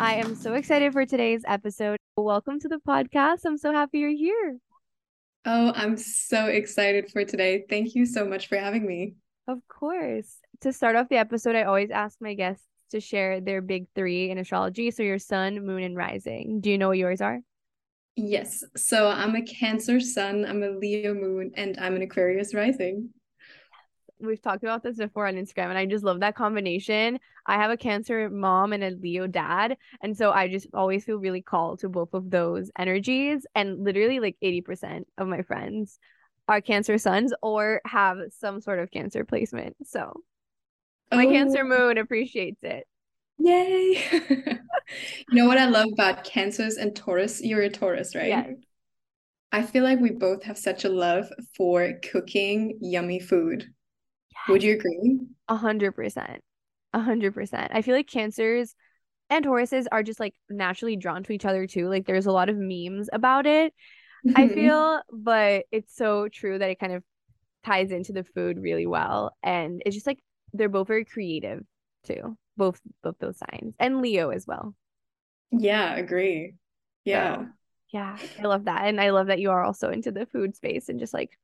I 0.00 0.14
am 0.14 0.34
so 0.34 0.54
excited 0.54 0.92
for 0.92 1.04
today's 1.04 1.42
episode. 1.46 1.98
Welcome 2.16 2.58
to 2.60 2.68
the 2.68 2.78
podcast. 2.78 3.40
I'm 3.44 3.58
so 3.58 3.72
happy 3.72 3.98
you're 3.98 4.10
here. 4.10 4.58
Oh, 5.44 5.72
I'm 5.74 5.96
so 5.96 6.46
excited 6.46 7.10
for 7.10 7.24
today. 7.24 7.64
Thank 7.68 7.94
you 7.94 8.06
so 8.06 8.24
much 8.24 8.48
for 8.48 8.56
having 8.56 8.86
me. 8.86 9.14
Of 9.46 9.58
course. 9.68 10.36
To 10.62 10.72
start 10.72 10.96
off 10.96 11.08
the 11.08 11.16
episode, 11.16 11.56
I 11.56 11.62
always 11.62 11.90
ask 11.90 12.18
my 12.20 12.34
guests 12.34 12.64
to 12.90 13.00
share 13.00 13.40
their 13.40 13.62
big 13.62 13.86
three 13.94 14.30
in 14.30 14.38
astrology. 14.38 14.90
So, 14.90 15.02
your 15.02 15.18
sun, 15.18 15.64
moon, 15.64 15.82
and 15.82 15.96
rising. 15.96 16.60
Do 16.60 16.70
you 16.70 16.78
know 16.78 16.88
what 16.88 16.98
yours 16.98 17.20
are? 17.20 17.40
Yes. 18.16 18.64
So, 18.76 19.08
I'm 19.08 19.36
a 19.36 19.42
Cancer 19.42 20.00
sun, 20.00 20.44
I'm 20.44 20.62
a 20.62 20.70
Leo 20.70 21.14
moon, 21.14 21.52
and 21.54 21.78
I'm 21.78 21.96
an 21.96 22.02
Aquarius 22.02 22.54
rising 22.54 23.10
we've 24.20 24.42
talked 24.42 24.62
about 24.62 24.82
this 24.82 24.96
before 24.96 25.26
on 25.26 25.34
Instagram, 25.34 25.68
and 25.68 25.78
I 25.78 25.86
just 25.86 26.04
love 26.04 26.20
that 26.20 26.34
combination. 26.34 27.18
I 27.46 27.56
have 27.56 27.70
a 27.70 27.76
Cancer 27.76 28.28
mom 28.28 28.72
and 28.72 28.84
a 28.84 28.90
Leo 28.90 29.26
dad, 29.26 29.76
and 30.02 30.16
so 30.16 30.32
I 30.32 30.48
just 30.48 30.68
always 30.74 31.04
feel 31.04 31.16
really 31.16 31.42
called 31.42 31.80
to 31.80 31.88
both 31.88 32.14
of 32.14 32.30
those 32.30 32.70
energies. 32.78 33.46
And 33.54 33.84
literally, 33.84 34.20
like 34.20 34.36
eighty 34.42 34.60
percent 34.60 35.06
of 35.16 35.28
my 35.28 35.42
friends 35.42 35.98
are 36.48 36.60
Cancer 36.60 36.98
suns 36.98 37.32
or 37.42 37.80
have 37.84 38.18
some 38.30 38.60
sort 38.60 38.78
of 38.78 38.90
Cancer 38.90 39.24
placement. 39.24 39.76
So 39.84 40.12
my 41.12 41.26
oh. 41.26 41.30
Cancer 41.30 41.64
moon 41.64 41.98
appreciates 41.98 42.62
it. 42.62 42.86
Yay! 43.38 44.02
you 45.28 45.32
know 45.32 45.46
what 45.46 45.58
I 45.58 45.66
love 45.66 45.86
about 45.92 46.24
Cancers 46.24 46.76
and 46.76 46.94
Taurus? 46.94 47.40
You're 47.42 47.62
a 47.62 47.70
Taurus, 47.70 48.14
right? 48.14 48.28
Yes. 48.28 48.50
I 49.50 49.62
feel 49.62 49.82
like 49.82 50.00
we 50.00 50.10
both 50.10 50.42
have 50.42 50.58
such 50.58 50.84
a 50.84 50.90
love 50.90 51.32
for 51.56 51.94
cooking 52.10 52.78
yummy 52.80 53.20
food. 53.20 53.66
Would 54.48 54.62
you 54.62 54.74
agree? 54.74 55.20
A 55.48 55.56
hundred 55.56 55.92
percent. 55.92 56.42
A 56.92 57.00
hundred 57.00 57.34
percent. 57.34 57.70
I 57.74 57.82
feel 57.82 57.94
like 57.94 58.08
cancers 58.08 58.74
and 59.30 59.44
Tauruses 59.44 59.86
are 59.92 60.02
just 60.02 60.20
like 60.20 60.34
naturally 60.48 60.96
drawn 60.96 61.22
to 61.24 61.32
each 61.32 61.44
other 61.44 61.66
too. 61.66 61.88
Like 61.88 62.06
there's 62.06 62.26
a 62.26 62.32
lot 62.32 62.48
of 62.48 62.56
memes 62.58 63.08
about 63.12 63.46
it. 63.46 63.74
I 64.34 64.44
mm-hmm. 64.44 64.54
feel, 64.54 65.00
but 65.12 65.64
it's 65.70 65.94
so 65.94 66.28
true 66.28 66.58
that 66.58 66.70
it 66.70 66.80
kind 66.80 66.92
of 66.92 67.02
ties 67.64 67.90
into 67.90 68.12
the 68.12 68.24
food 68.24 68.58
really 68.58 68.86
well. 68.86 69.36
And 69.42 69.82
it's 69.84 69.94
just 69.94 70.06
like 70.06 70.18
they're 70.52 70.68
both 70.68 70.88
very 70.88 71.04
creative 71.04 71.62
too. 72.04 72.36
Both 72.56 72.80
both 73.02 73.16
those 73.20 73.38
signs. 73.38 73.74
And 73.78 74.00
Leo 74.00 74.30
as 74.30 74.46
well. 74.46 74.74
Yeah, 75.50 75.94
agree. 75.96 76.54
Yeah. 77.04 77.36
So, 77.36 77.46
yeah, 77.92 78.18
I 78.38 78.42
love 78.42 78.64
that. 78.64 78.86
And 78.86 79.00
I 79.00 79.10
love 79.10 79.28
that 79.28 79.38
you 79.38 79.50
are 79.50 79.64
also 79.64 79.90
into 79.90 80.10
the 80.10 80.26
food 80.26 80.56
space 80.56 80.88
and 80.88 80.98
just 80.98 81.14
like 81.14 81.38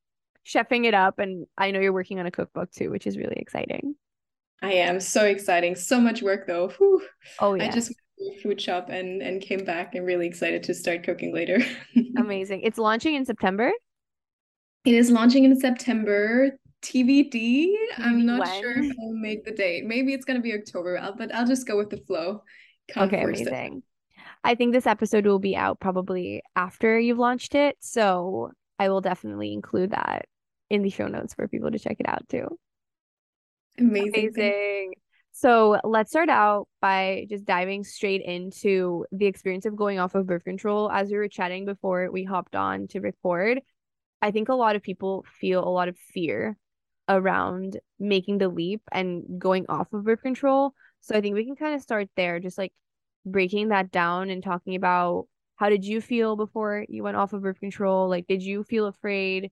chefing 0.47 0.85
it 0.85 0.95
up. 0.95 1.19
And 1.19 1.47
I 1.57 1.71
know 1.71 1.81
you're 1.81 1.93
working 1.93 2.21
on 2.21 2.27
a 2.27 2.31
cookbook 2.31 2.71
too, 2.73 2.91
which 2.91 3.07
is 3.07 3.17
really 3.17 3.37
exciting. 3.37 3.95
I 4.63 4.73
am 4.73 5.01
so 5.01 5.25
exciting. 5.25 5.75
So 5.75 6.01
much 6.01 6.23
work 6.23 6.47
though. 6.47 6.69
Whew. 6.69 7.03
Oh 7.39 7.55
yeah. 7.55 7.65
I 7.65 7.69
just 7.69 7.93
went 8.19 8.41
food 8.41 8.61
shop 8.61 8.89
and 8.89 9.21
and 9.21 9.43
came 9.43 9.65
back 9.65 9.95
and 9.95 10.07
really 10.07 10.27
excited 10.27 10.63
to 10.65 10.75
start 10.75 11.03
cooking 11.03 11.35
later. 11.35 11.59
Amazing. 12.17 12.63
It's 12.63 12.79
launching 12.79 13.15
in 13.15 13.25
September. 13.25 13.71
It 14.85 14.95
is 14.95 15.11
launching 15.11 15.45
in 15.45 15.59
September. 15.59 16.51
TBD. 16.83 17.75
I'm 17.99 18.27
not 18.27 18.41
when? 18.41 18.61
sure 18.61 18.79
if 18.79 18.93
I'll 19.03 19.13
make 19.13 19.45
the 19.45 19.53
date. 19.53 19.87
Maybe 19.87 20.13
it's 20.13 20.25
gonna 20.25 20.41
be 20.41 20.55
October, 20.55 20.99
but 21.17 21.35
I'll 21.35 21.47
just 21.47 21.67
go 21.67 21.77
with 21.77 21.91
the 21.91 21.99
flow. 21.99 22.43
Can't 22.89 23.13
okay, 23.13 23.25
amazing. 23.25 23.79
It. 23.79 24.23
I 24.45 24.55
think 24.55 24.73
this 24.73 24.87
episode 24.87 25.27
will 25.27 25.39
be 25.39 25.57
out 25.57 25.81
probably 25.81 26.43
after 26.57 26.99
you've 26.99 27.19
launched 27.19 27.55
it, 27.55 27.77
so 27.81 28.51
I 28.79 28.91
will 28.91 29.01
definitely 29.01 29.55
include 29.55 29.91
that 29.91 30.27
in 30.75 30.83
the 30.83 30.91
show 30.91 31.07
notes 31.07 31.35
for 31.35 31.49
people 31.49 31.71
to 31.71 31.79
check 31.79 31.97
it 32.01 32.09
out 32.09 32.29
too. 32.29 32.47
Amazing. 33.79 34.33
Amazing. 34.35 34.95
So 35.33 35.81
let's 35.83 36.11
start 36.11 36.29
out 36.29 36.69
by 36.81 37.27
just 37.29 37.45
diving 37.45 37.83
straight 37.83 38.23
into 38.23 39.05
the 39.11 39.27
experience 39.27 39.67
of 39.67 39.75
going 39.75 39.99
off 39.99 40.15
of 40.15 40.27
birth 40.27 40.45
control. 40.45 40.91
As 40.91 41.11
we 41.11 41.17
were 41.17 41.29
chatting 41.29 41.65
before 41.65 42.09
we 42.11 42.23
hopped 42.23 42.55
on 42.55 42.87
to 42.89 43.01
record, 43.01 43.61
I 44.23 44.31
think 44.31 44.49
a 44.49 44.55
lot 44.55 44.77
of 44.77 44.83
people 44.83 45.25
feel 45.41 45.67
a 45.67 45.69
lot 45.69 45.89
of 45.89 45.99
fear 45.99 46.57
around 47.09 47.79
making 47.99 48.39
the 48.39 48.49
leap 48.49 48.83
and 48.93 49.25
going 49.39 49.67
off 49.69 49.93
of 49.93 50.05
birth 50.05 50.23
control. 50.23 50.73
So 51.01 51.17
I 51.17 51.21
think 51.21 51.35
we 51.35 51.45
can 51.45 51.57
kind 51.57 51.75
of 51.75 51.83
start 51.83 52.09
there, 52.17 52.39
just 52.39 52.57
like 52.57 52.73
breaking 53.27 53.69
that 53.69 53.91
down 53.91 54.31
and 54.31 54.43
talking 54.43 54.77
about 54.77 55.27
how 55.57 55.69
did 55.69 55.85
you 55.85 56.01
feel 56.01 56.37
before 56.37 56.85
you 56.89 57.03
went 57.03 57.17
off 57.17 57.33
of 57.33 57.43
birth 57.43 57.61
control? 57.61 58.09
Like, 58.09 58.27
did 58.27 58.43
you 58.43 58.63
feel 58.65 58.87
afraid? 58.87 59.51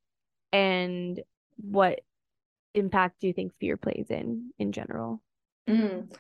And 0.53 1.21
what 1.57 2.01
impact 2.75 3.21
do 3.21 3.27
you 3.27 3.33
think 3.33 3.53
fear 3.61 3.77
plays 3.77 4.07
in 4.11 4.51
in 4.59 4.73
general? 4.73 5.23
Mm. 5.69 6.13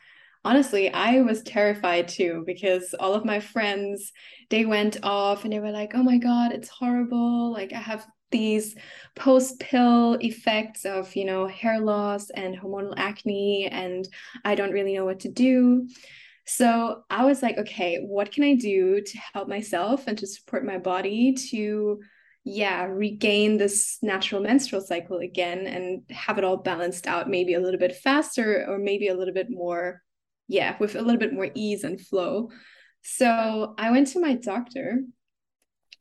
Honestly, 0.44 0.90
I 0.92 1.20
was 1.22 1.42
terrified 1.42 2.08
too 2.08 2.42
because 2.46 2.94
all 2.98 3.14
of 3.14 3.24
my 3.24 3.38
friends 3.40 4.12
they 4.50 4.64
went 4.64 4.98
off 5.02 5.44
and 5.44 5.52
they 5.52 5.60
were 5.60 5.70
like, 5.70 5.92
"Oh 5.94 6.02
my 6.02 6.18
god, 6.18 6.52
it's 6.52 6.68
horrible. 6.68 7.52
Like 7.52 7.72
I 7.72 7.78
have 7.78 8.06
these 8.30 8.74
post-pill 9.14 10.14
effects 10.20 10.84
of, 10.84 11.14
you 11.14 11.24
know, 11.24 11.46
hair 11.46 11.78
loss 11.80 12.30
and 12.30 12.56
hormonal 12.56 12.94
acne 12.96 13.68
and 13.70 14.08
I 14.44 14.54
don't 14.54 14.72
really 14.72 14.94
know 14.94 15.04
what 15.04 15.20
to 15.20 15.28
do." 15.28 15.88
So, 16.46 17.04
I 17.10 17.24
was 17.24 17.42
like, 17.42 17.58
"Okay, 17.58 17.98
what 18.00 18.32
can 18.32 18.42
I 18.44 18.54
do 18.54 19.00
to 19.00 19.18
help 19.34 19.48
myself 19.48 20.06
and 20.08 20.18
to 20.18 20.26
support 20.26 20.64
my 20.66 20.78
body 20.78 21.34
to 21.50 22.00
yeah 22.44 22.84
regain 22.84 23.56
this 23.56 23.98
natural 24.02 24.40
menstrual 24.40 24.80
cycle 24.80 25.18
again 25.18 25.66
and 25.66 26.02
have 26.10 26.38
it 26.38 26.44
all 26.44 26.56
balanced 26.56 27.06
out 27.06 27.30
maybe 27.30 27.54
a 27.54 27.60
little 27.60 27.78
bit 27.78 27.94
faster 27.96 28.66
or 28.68 28.78
maybe 28.78 29.08
a 29.08 29.14
little 29.14 29.34
bit 29.34 29.48
more 29.48 30.02
yeah 30.48 30.76
with 30.80 30.96
a 30.96 31.02
little 31.02 31.20
bit 31.20 31.32
more 31.32 31.50
ease 31.54 31.84
and 31.84 32.00
flow. 32.00 32.50
So 33.04 33.74
i 33.78 33.90
went 33.90 34.08
to 34.08 34.20
my 34.20 34.34
doctor 34.34 35.02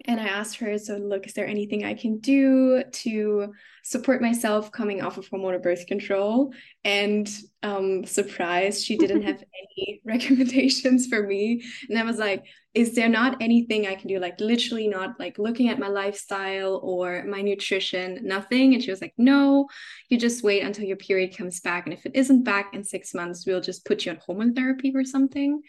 and 0.05 0.20
I 0.20 0.25
asked 0.25 0.58
her, 0.58 0.77
so 0.77 0.98
look, 0.98 1.27
is 1.27 1.34
there 1.34 1.48
anything 1.48 1.84
I 1.84 1.93
can 1.93 2.20
do 2.20 2.84
to 2.84 3.53
support 3.84 4.22
myself 4.22 4.72
coming 4.72 5.01
off 5.01 5.17
of 5.17 5.29
hormonal 5.29 5.62
birth 5.62 5.86
control? 5.88 6.53
And 6.84 7.29
um, 7.63 8.05
surprise, 8.05 8.84
she 8.84 8.98
didn't 8.98 9.22
have 9.24 9.43
any 9.77 10.01
recommendations 10.05 11.08
for 11.08 11.24
me. 11.24 11.63
And 11.89 11.98
I 11.98 12.03
was 12.03 12.17
like, 12.17 12.46
is 12.74 12.96
there 12.96 13.10
not 13.10 13.41
anything 13.41 13.86
I 13.86 13.96
can 13.96 14.08
do? 14.08 14.20
Like 14.20 14.39
literally 14.39 14.88
not 14.88 15.20
like 15.20 15.38
looking 15.38 15.70
at 15.70 15.79
my 15.79 15.89
lifestyle 15.89 16.79
or 16.84 17.24
my 17.25 17.41
nutrition, 17.41 18.20
nothing. 18.24 18.74
And 18.74 18.84
she 18.84 18.91
was 18.91 19.01
like, 19.01 19.13
no, 19.17 19.67
you 20.10 20.17
just 20.17 20.43
wait 20.43 20.63
until 20.63 20.86
your 20.86 20.98
period 20.98 21.36
comes 21.38 21.60
back. 21.60 21.86
And 21.86 21.93
if 21.93 22.05
it 22.05 22.15
isn't 22.15 22.43
back 22.43 22.74
in 22.74 22.84
six 22.84 23.13
months, 23.13 23.46
we'll 23.46 23.62
just 23.62 23.86
put 23.86 24.05
you 24.05 24.12
on 24.12 24.20
hormone 24.25 24.53
therapy 24.53 24.93
or 24.96 25.03
something. 25.03 25.62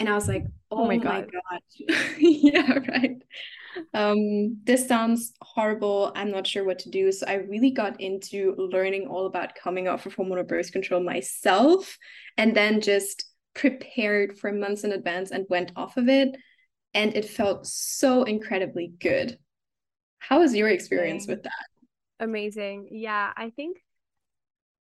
And 0.00 0.08
I 0.08 0.14
was 0.14 0.28
like, 0.28 0.44
oh, 0.70 0.84
oh 0.84 0.86
my, 0.86 0.96
my 0.96 1.20
god. 1.20 1.30
yeah, 2.18 2.78
right 2.88 3.22
um, 3.94 4.58
this 4.64 4.86
sounds 4.86 5.32
horrible. 5.40 6.12
I'm 6.14 6.30
not 6.30 6.46
sure 6.46 6.64
what 6.64 6.78
to 6.80 6.90
do. 6.90 7.12
So 7.12 7.26
I 7.26 7.34
really 7.34 7.70
got 7.70 8.00
into 8.00 8.54
learning 8.56 9.06
all 9.06 9.26
about 9.26 9.54
coming 9.54 9.88
off 9.88 10.06
of 10.06 10.16
hormonal 10.16 10.46
birth 10.46 10.72
control 10.72 11.02
myself 11.02 11.96
and 12.36 12.56
then 12.56 12.80
just 12.80 13.24
prepared 13.54 14.38
for 14.38 14.52
months 14.52 14.84
in 14.84 14.92
advance 14.92 15.30
and 15.30 15.46
went 15.48 15.72
off 15.76 15.96
of 15.96 16.08
it. 16.08 16.36
And 16.94 17.14
it 17.14 17.24
felt 17.24 17.66
so 17.66 18.24
incredibly 18.24 18.92
good. 19.00 19.38
How 20.18 20.40
was 20.40 20.54
your 20.54 20.68
experience 20.68 21.26
with 21.26 21.44
that? 21.44 21.66
Amazing. 22.18 22.88
Yeah, 22.90 23.32
I 23.36 23.50
think 23.50 23.78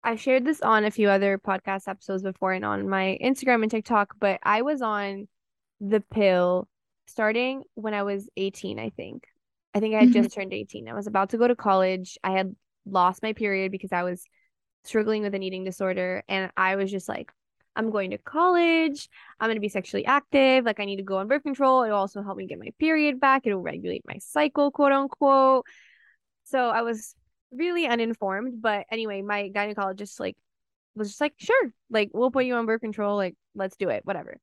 I 0.04 0.16
shared 0.16 0.46
this 0.46 0.62
on 0.62 0.84
a 0.84 0.92
few 0.92 1.10
other 1.10 1.38
podcast 1.38 1.88
episodes 1.88 2.24
before 2.24 2.54
and 2.54 2.66
on 2.66 2.90
my 2.90 3.18
Instagram 3.24 3.62
and 3.62 3.70
TikTok, 3.70 4.16
but 4.20 4.40
I 4.44 4.64
was 4.64 4.82
on 4.82 5.28
the 5.80 6.02
pill 6.02 6.68
starting 7.08 7.64
when 7.76 7.94
I 7.94 8.04
was 8.04 8.30
18, 8.38 8.80
I 8.80 8.90
think. 8.90 9.26
I 9.74 9.80
think 9.80 9.96
I 9.96 10.00
had 10.00 10.10
mm-hmm. 10.10 10.24
just 10.24 10.36
turned 10.36 10.54
18. 10.54 10.88
I 10.88 10.94
was 10.94 11.08
about 11.08 11.30
to 11.30 11.38
go 11.38 11.48
to 11.48 11.56
college. 11.56 12.18
I 12.24 12.32
had 12.32 12.56
lost 12.86 13.24
my 13.24 13.34
period 13.34 13.72
because 13.72 13.92
I 13.92 14.04
was 14.04 14.24
struggling 14.84 15.22
with 15.22 15.36
an 15.36 15.44
eating 15.44 15.64
disorder. 15.64 16.24
And 16.28 16.52
I 16.58 16.76
was 16.76 16.92
just 16.92 17.08
like, 17.08 17.32
I'm 17.76 17.90
going 17.90 18.12
to 18.12 18.18
college. 18.18 19.08
I'm 19.40 19.48
going 19.48 19.56
to 19.56 19.62
be 19.62 19.70
sexually 19.70 20.06
active. 20.06 20.66
Like, 20.66 20.80
I 20.80 20.86
need 20.86 20.98
to 20.98 21.04
go 21.04 21.18
on 21.18 21.28
birth 21.28 21.44
control. 21.44 21.84
It'll 21.84 21.98
also 21.98 22.22
help 22.22 22.38
me 22.38 22.48
get 22.48 22.60
my 22.60 22.74
period 22.80 23.20
back. 23.20 23.44
It'll 23.46 23.62
regulate 23.62 24.04
my 24.06 24.18
cycle, 24.20 24.72
quote 24.72 24.92
unquote. 24.92 25.66
So 26.44 26.70
I 26.70 26.82
was 26.82 27.16
really 27.52 27.88
uninformed. 27.88 28.62
But 28.62 28.88
anyway, 28.92 29.22
my 29.22 29.50
gynecologist, 29.54 30.20
like, 30.20 30.36
was 30.96 31.10
just 31.10 31.22
like, 31.22 31.34
sure, 31.38 31.72
like, 31.90 32.10
we'll 32.14 32.32
put 32.32 32.46
you 32.46 32.56
on 32.56 32.66
birth 32.66 32.82
control. 32.82 33.16
Like, 33.16 33.36
let's 33.56 33.78
do 33.78 33.88
it, 33.88 34.06
whatever. 34.06 34.38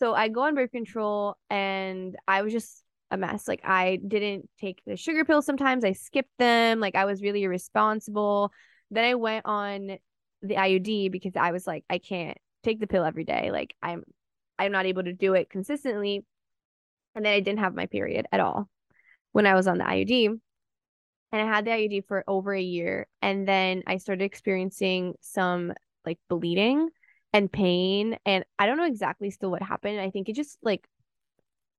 So 0.00 0.14
I 0.14 0.28
go 0.28 0.42
on 0.42 0.54
birth 0.54 0.72
control 0.72 1.36
and 1.50 2.16
I 2.26 2.40
was 2.40 2.52
just 2.54 2.82
a 3.10 3.18
mess. 3.18 3.46
Like 3.46 3.60
I 3.64 3.96
didn't 3.96 4.48
take 4.58 4.80
the 4.86 4.96
sugar 4.96 5.26
pills 5.26 5.44
sometimes. 5.44 5.84
I 5.84 5.92
skipped 5.92 6.36
them. 6.38 6.80
Like 6.80 6.94
I 6.94 7.04
was 7.04 7.22
really 7.22 7.42
irresponsible. 7.42 8.50
Then 8.90 9.04
I 9.04 9.14
went 9.14 9.44
on 9.44 9.98
the 10.42 10.54
IUD 10.54 11.12
because 11.12 11.36
I 11.36 11.52
was 11.52 11.66
like 11.66 11.84
I 11.90 11.98
can't 11.98 12.38
take 12.64 12.80
the 12.80 12.86
pill 12.86 13.04
every 13.04 13.24
day. 13.24 13.50
Like 13.50 13.74
I'm 13.82 14.04
I'm 14.58 14.72
not 14.72 14.86
able 14.86 15.04
to 15.04 15.12
do 15.12 15.34
it 15.34 15.50
consistently. 15.50 16.24
And 17.14 17.24
then 17.24 17.34
I 17.34 17.40
didn't 17.40 17.60
have 17.60 17.74
my 17.74 17.86
period 17.86 18.26
at 18.32 18.40
all 18.40 18.70
when 19.32 19.46
I 19.46 19.54
was 19.54 19.66
on 19.66 19.76
the 19.76 19.84
IUD. 19.84 20.28
And 21.32 21.42
I 21.42 21.44
had 21.44 21.66
the 21.66 21.72
IUD 21.72 22.06
for 22.06 22.24
over 22.26 22.54
a 22.54 22.60
year 22.60 23.06
and 23.20 23.46
then 23.46 23.82
I 23.86 23.98
started 23.98 24.24
experiencing 24.24 25.14
some 25.20 25.74
like 26.06 26.18
bleeding 26.30 26.88
and 27.32 27.50
pain. 27.50 28.16
And 28.26 28.44
I 28.58 28.66
don't 28.66 28.76
know 28.76 28.86
exactly 28.86 29.30
still 29.30 29.50
what 29.50 29.62
happened. 29.62 30.00
I 30.00 30.10
think 30.10 30.28
it 30.28 30.36
just 30.36 30.58
like 30.62 30.86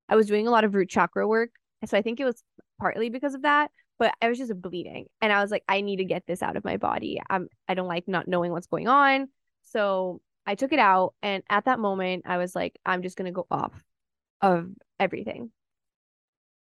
I 0.09 0.15
was 0.15 0.27
doing 0.27 0.47
a 0.47 0.51
lot 0.51 0.63
of 0.63 0.75
root 0.75 0.89
chakra 0.89 1.27
work. 1.27 1.51
So 1.85 1.97
I 1.97 2.01
think 2.01 2.19
it 2.19 2.25
was 2.25 2.43
partly 2.79 3.09
because 3.09 3.33
of 3.33 3.43
that, 3.43 3.71
but 3.97 4.13
I 4.21 4.29
was 4.29 4.37
just 4.37 4.59
bleeding. 4.61 5.07
And 5.21 5.33
I 5.33 5.41
was 5.41 5.51
like, 5.51 5.63
I 5.67 5.81
need 5.81 5.97
to 5.97 6.05
get 6.05 6.25
this 6.27 6.43
out 6.43 6.55
of 6.57 6.63
my 6.63 6.77
body. 6.77 7.21
I'm 7.29 7.47
I 7.67 7.73
don't 7.73 7.87
like 7.87 8.07
not 8.07 8.27
knowing 8.27 8.51
what's 8.51 8.67
going 8.67 8.87
on. 8.87 9.29
So 9.63 10.21
I 10.45 10.55
took 10.55 10.73
it 10.73 10.79
out. 10.79 11.13
And 11.21 11.43
at 11.49 11.65
that 11.65 11.79
moment, 11.79 12.23
I 12.25 12.37
was 12.37 12.55
like, 12.55 12.79
I'm 12.85 13.01
just 13.01 13.17
gonna 13.17 13.31
go 13.31 13.47
off 13.49 13.73
of 14.41 14.69
everything. 14.99 15.51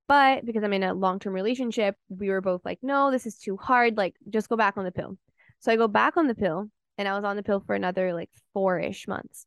But 0.07 0.45
because 0.45 0.63
I'm 0.63 0.73
in 0.73 0.83
a 0.83 0.93
long 0.93 1.19
term 1.19 1.33
relationship, 1.33 1.95
we 2.09 2.29
were 2.29 2.41
both 2.41 2.65
like, 2.65 2.79
no, 2.81 3.11
this 3.11 3.25
is 3.25 3.37
too 3.37 3.55
hard. 3.55 3.95
Like, 3.95 4.15
just 4.29 4.49
go 4.49 4.57
back 4.57 4.77
on 4.77 4.83
the 4.83 4.91
pill. 4.91 5.17
So 5.59 5.71
I 5.71 5.77
go 5.77 5.87
back 5.87 6.17
on 6.17 6.27
the 6.27 6.35
pill 6.35 6.69
and 6.97 7.07
I 7.07 7.15
was 7.15 7.23
on 7.23 7.35
the 7.35 7.43
pill 7.43 7.61
for 7.65 7.75
another 7.75 8.13
like 8.13 8.29
four 8.53 8.79
ish 8.79 9.07
months. 9.07 9.45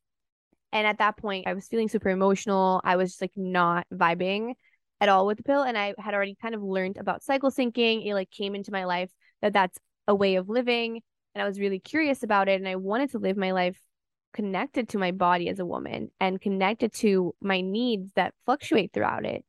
And 0.72 0.86
at 0.86 0.98
that 0.98 1.16
point, 1.16 1.46
I 1.46 1.54
was 1.54 1.68
feeling 1.68 1.88
super 1.88 2.08
emotional. 2.08 2.80
I 2.84 2.96
was 2.96 3.10
just 3.10 3.20
like 3.20 3.32
not 3.36 3.86
vibing 3.92 4.54
at 5.00 5.08
all 5.08 5.26
with 5.26 5.36
the 5.36 5.44
pill. 5.44 5.62
And 5.62 5.78
I 5.78 5.94
had 5.98 6.14
already 6.14 6.36
kind 6.40 6.54
of 6.54 6.62
learned 6.62 6.96
about 6.96 7.22
cycle 7.22 7.50
syncing. 7.50 8.04
It 8.04 8.14
like 8.14 8.30
came 8.30 8.54
into 8.56 8.72
my 8.72 8.84
life 8.84 9.10
that 9.40 9.52
that's 9.52 9.78
a 10.08 10.14
way 10.14 10.34
of 10.34 10.48
living. 10.48 11.00
And 11.34 11.42
I 11.42 11.46
was 11.46 11.60
really 11.60 11.78
curious 11.78 12.24
about 12.24 12.48
it. 12.48 12.60
And 12.60 12.68
I 12.68 12.76
wanted 12.76 13.12
to 13.12 13.18
live 13.18 13.36
my 13.36 13.52
life 13.52 13.80
connected 14.32 14.88
to 14.88 14.98
my 14.98 15.12
body 15.12 15.48
as 15.48 15.60
a 15.60 15.64
woman 15.64 16.10
and 16.18 16.40
connected 16.40 16.92
to 16.92 17.34
my 17.40 17.60
needs 17.60 18.10
that 18.16 18.34
fluctuate 18.44 18.92
throughout 18.92 19.24
it. 19.24 19.44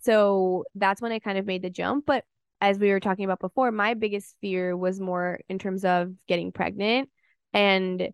So 0.00 0.64
that's 0.74 1.00
when 1.00 1.12
I 1.12 1.20
kind 1.20 1.38
of 1.38 1.46
made 1.46 1.62
the 1.62 1.70
jump. 1.70 2.04
But 2.04 2.24
as 2.60 2.78
we 2.78 2.90
were 2.90 3.00
talking 3.00 3.24
about 3.24 3.40
before, 3.40 3.70
my 3.70 3.94
biggest 3.94 4.34
fear 4.40 4.76
was 4.76 5.00
more 5.00 5.38
in 5.48 5.58
terms 5.58 5.84
of 5.84 6.12
getting 6.26 6.50
pregnant 6.50 7.10
and 7.54 8.08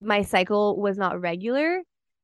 my 0.00 0.22
cycle 0.22 0.80
was 0.80 0.96
not 0.96 1.20
regular. 1.20 1.82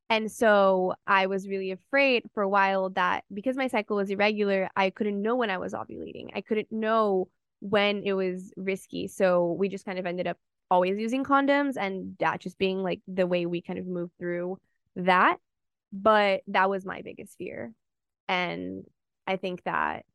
And 0.09 0.31
so 0.31 0.93
I 1.05 1.27
was 1.27 1.47
really 1.47 1.71
afraid 1.71 2.23
for 2.33 2.43
a 2.43 2.49
while 2.49 2.89
that 2.91 3.23
because 3.33 3.57
my 3.57 3.67
cycle 3.67 3.97
was 3.97 4.09
irregular, 4.09 4.69
I 4.75 4.91
couldn't 4.91 5.21
know 5.21 5.35
when 5.35 5.49
I 5.49 5.57
was 5.57 5.73
ovulating. 5.73 6.29
I 6.33 6.41
couldn't 6.41 6.71
know 6.71 7.27
when 7.59 8.03
it 8.03 8.13
was 8.13 8.53
risky. 8.55 9.07
So 9.07 9.53
we 9.53 9.67
just 9.67 9.85
kind 9.85 9.99
of 9.99 10.05
ended 10.05 10.27
up 10.27 10.37
always 10.71 10.97
using 10.97 11.23
condoms 11.23 11.75
and 11.77 12.15
that 12.19 12.39
just 12.39 12.57
being 12.57 12.81
like 12.81 13.01
the 13.07 13.27
way 13.27 13.45
we 13.45 13.61
kind 13.61 13.79
of 13.79 13.87
moved 13.87 14.13
through 14.19 14.57
that. 14.95 15.37
But 15.91 16.41
that 16.47 16.69
was 16.69 16.85
my 16.85 17.01
biggest 17.01 17.37
fear. 17.37 17.73
And 18.27 18.83
I 19.27 19.37
think 19.37 19.63
that 19.63 20.05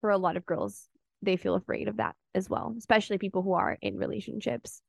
for 0.00 0.10
a 0.10 0.18
lot 0.18 0.36
of 0.36 0.46
girls, 0.46 0.88
they 1.22 1.36
feel 1.36 1.54
afraid 1.54 1.88
of 1.88 1.98
that 1.98 2.14
as 2.34 2.48
well, 2.48 2.74
especially 2.78 3.18
people 3.18 3.42
who 3.42 3.52
are 3.52 3.76
in 3.82 3.98
relationships. 3.98 4.80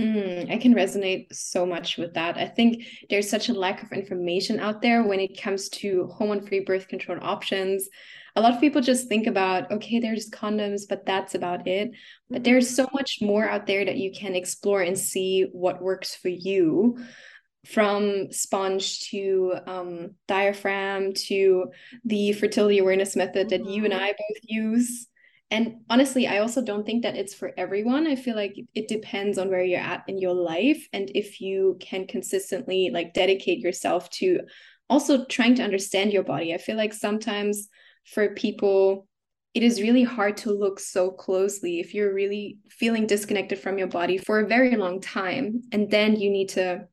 Mm, 0.00 0.50
I 0.50 0.56
can 0.56 0.74
resonate 0.74 1.26
so 1.32 1.66
much 1.66 1.98
with 1.98 2.14
that. 2.14 2.38
I 2.38 2.46
think 2.46 2.84
there's 3.10 3.28
such 3.28 3.50
a 3.50 3.54
lack 3.54 3.82
of 3.82 3.92
information 3.92 4.58
out 4.58 4.80
there 4.80 5.02
when 5.02 5.20
it 5.20 5.40
comes 5.40 5.68
to 5.70 6.06
hormone 6.06 6.46
free 6.46 6.60
birth 6.60 6.88
control 6.88 7.18
options. 7.20 7.88
A 8.34 8.40
lot 8.40 8.54
of 8.54 8.60
people 8.60 8.80
just 8.80 9.08
think 9.08 9.26
about, 9.26 9.70
okay, 9.70 10.00
there's 10.00 10.30
condoms, 10.30 10.82
but 10.88 11.04
that's 11.04 11.34
about 11.34 11.66
it. 11.66 11.90
But 12.30 12.36
mm-hmm. 12.36 12.42
there's 12.44 12.74
so 12.74 12.88
much 12.94 13.18
more 13.20 13.46
out 13.46 13.66
there 13.66 13.84
that 13.84 13.98
you 13.98 14.10
can 14.12 14.34
explore 14.34 14.80
and 14.80 14.98
see 14.98 15.48
what 15.52 15.82
works 15.82 16.14
for 16.14 16.28
you 16.28 16.98
from 17.66 18.32
sponge 18.32 19.08
to 19.10 19.54
um, 19.66 20.14
diaphragm 20.26 21.12
to 21.12 21.66
the 22.04 22.32
fertility 22.32 22.78
awareness 22.78 23.14
method 23.14 23.50
that 23.50 23.66
you 23.66 23.84
and 23.84 23.92
mm-hmm. 23.92 24.02
I 24.02 24.12
both 24.12 24.40
use 24.42 25.06
and 25.52 25.76
honestly 25.90 26.26
i 26.26 26.38
also 26.38 26.62
don't 26.62 26.84
think 26.84 27.02
that 27.02 27.16
it's 27.16 27.34
for 27.34 27.52
everyone. 27.56 28.06
I 28.06 28.16
feel 28.16 28.34
like 28.34 28.56
it 28.74 28.88
depends 28.88 29.38
on 29.38 29.50
where 29.50 29.62
you're 29.62 29.80
at 29.80 30.02
in 30.08 30.18
your 30.18 30.34
life 30.34 30.88
and 30.92 31.10
if 31.14 31.40
you 31.40 31.76
can 31.80 32.06
consistently 32.06 32.90
like 32.92 33.14
dedicate 33.14 33.60
yourself 33.60 34.10
to 34.10 34.40
also 34.90 35.24
trying 35.26 35.54
to 35.56 35.62
understand 35.62 36.12
your 36.12 36.24
body. 36.24 36.52
I 36.54 36.58
feel 36.58 36.76
like 36.76 36.92
sometimes 36.92 37.68
for 38.06 38.34
people 38.34 39.06
it 39.54 39.62
is 39.62 39.82
really 39.82 40.02
hard 40.02 40.38
to 40.38 40.50
look 40.50 40.80
so 40.80 41.10
closely 41.10 41.78
if 41.78 41.92
you're 41.92 42.14
really 42.14 42.56
feeling 42.70 43.06
disconnected 43.06 43.58
from 43.58 43.76
your 43.76 43.86
body 43.86 44.16
for 44.16 44.40
a 44.40 44.48
very 44.48 44.76
long 44.76 45.00
time. 45.00 45.60
And 45.72 45.90
then 45.90 46.16
you 46.16 46.30
need 46.30 46.48
to 46.50 46.88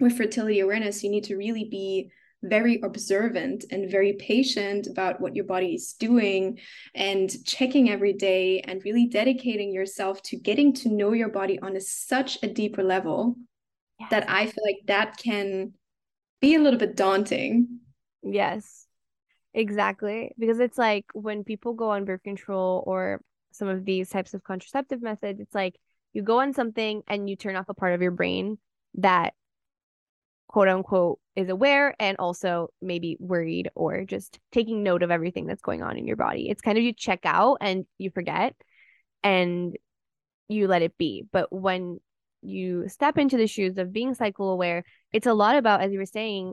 with 0.00 0.16
fertility 0.16 0.60
awareness 0.60 1.02
you 1.02 1.10
need 1.10 1.24
to 1.24 1.36
really 1.36 1.68
be 1.70 2.10
very 2.44 2.80
observant 2.82 3.64
and 3.70 3.90
very 3.90 4.12
patient 4.14 4.86
about 4.86 5.20
what 5.20 5.34
your 5.34 5.44
body 5.44 5.74
is 5.74 5.94
doing 5.94 6.58
and 6.94 7.44
checking 7.44 7.90
every 7.90 8.12
day 8.12 8.60
and 8.60 8.84
really 8.84 9.06
dedicating 9.06 9.72
yourself 9.72 10.22
to 10.22 10.36
getting 10.36 10.72
to 10.72 10.88
know 10.88 11.12
your 11.12 11.30
body 11.30 11.58
on 11.60 11.76
a, 11.76 11.80
such 11.80 12.38
a 12.42 12.48
deeper 12.48 12.82
level 12.82 13.36
yes. 13.98 14.10
that 14.10 14.30
I 14.30 14.46
feel 14.46 14.64
like 14.64 14.86
that 14.86 15.16
can 15.16 15.72
be 16.40 16.54
a 16.54 16.60
little 16.60 16.78
bit 16.78 16.96
daunting. 16.96 17.80
Yes, 18.22 18.86
exactly. 19.54 20.32
Because 20.38 20.60
it's 20.60 20.78
like 20.78 21.06
when 21.14 21.44
people 21.44 21.72
go 21.72 21.90
on 21.90 22.04
birth 22.04 22.22
control 22.22 22.84
or 22.86 23.20
some 23.52 23.68
of 23.68 23.84
these 23.84 24.10
types 24.10 24.34
of 24.34 24.44
contraceptive 24.44 25.00
methods, 25.00 25.40
it's 25.40 25.54
like 25.54 25.76
you 26.12 26.22
go 26.22 26.40
on 26.40 26.52
something 26.52 27.02
and 27.06 27.28
you 27.28 27.36
turn 27.36 27.56
off 27.56 27.68
a 27.68 27.74
part 27.74 27.94
of 27.94 28.02
your 28.02 28.10
brain 28.10 28.58
that 28.96 29.34
quote 30.54 30.68
unquote 30.68 31.18
is 31.34 31.48
aware 31.48 31.96
and 31.98 32.16
also 32.20 32.68
maybe 32.80 33.16
worried 33.18 33.68
or 33.74 34.04
just 34.04 34.38
taking 34.52 34.84
note 34.84 35.02
of 35.02 35.10
everything 35.10 35.46
that's 35.46 35.60
going 35.60 35.82
on 35.82 35.98
in 35.98 36.06
your 36.06 36.14
body. 36.14 36.48
It's 36.48 36.62
kind 36.62 36.78
of 36.78 36.84
you 36.84 36.92
check 36.92 37.18
out 37.24 37.58
and 37.60 37.86
you 37.98 38.10
forget 38.10 38.54
and 39.24 39.76
you 40.46 40.68
let 40.68 40.82
it 40.82 40.96
be. 40.96 41.24
But 41.32 41.52
when 41.52 41.98
you 42.40 42.88
step 42.88 43.18
into 43.18 43.36
the 43.36 43.48
shoes 43.48 43.78
of 43.78 43.92
being 43.92 44.14
cycle 44.14 44.52
aware, 44.52 44.84
it's 45.12 45.26
a 45.26 45.34
lot 45.34 45.56
about, 45.56 45.80
as 45.80 45.90
you 45.90 45.98
were 45.98 46.06
saying, 46.06 46.52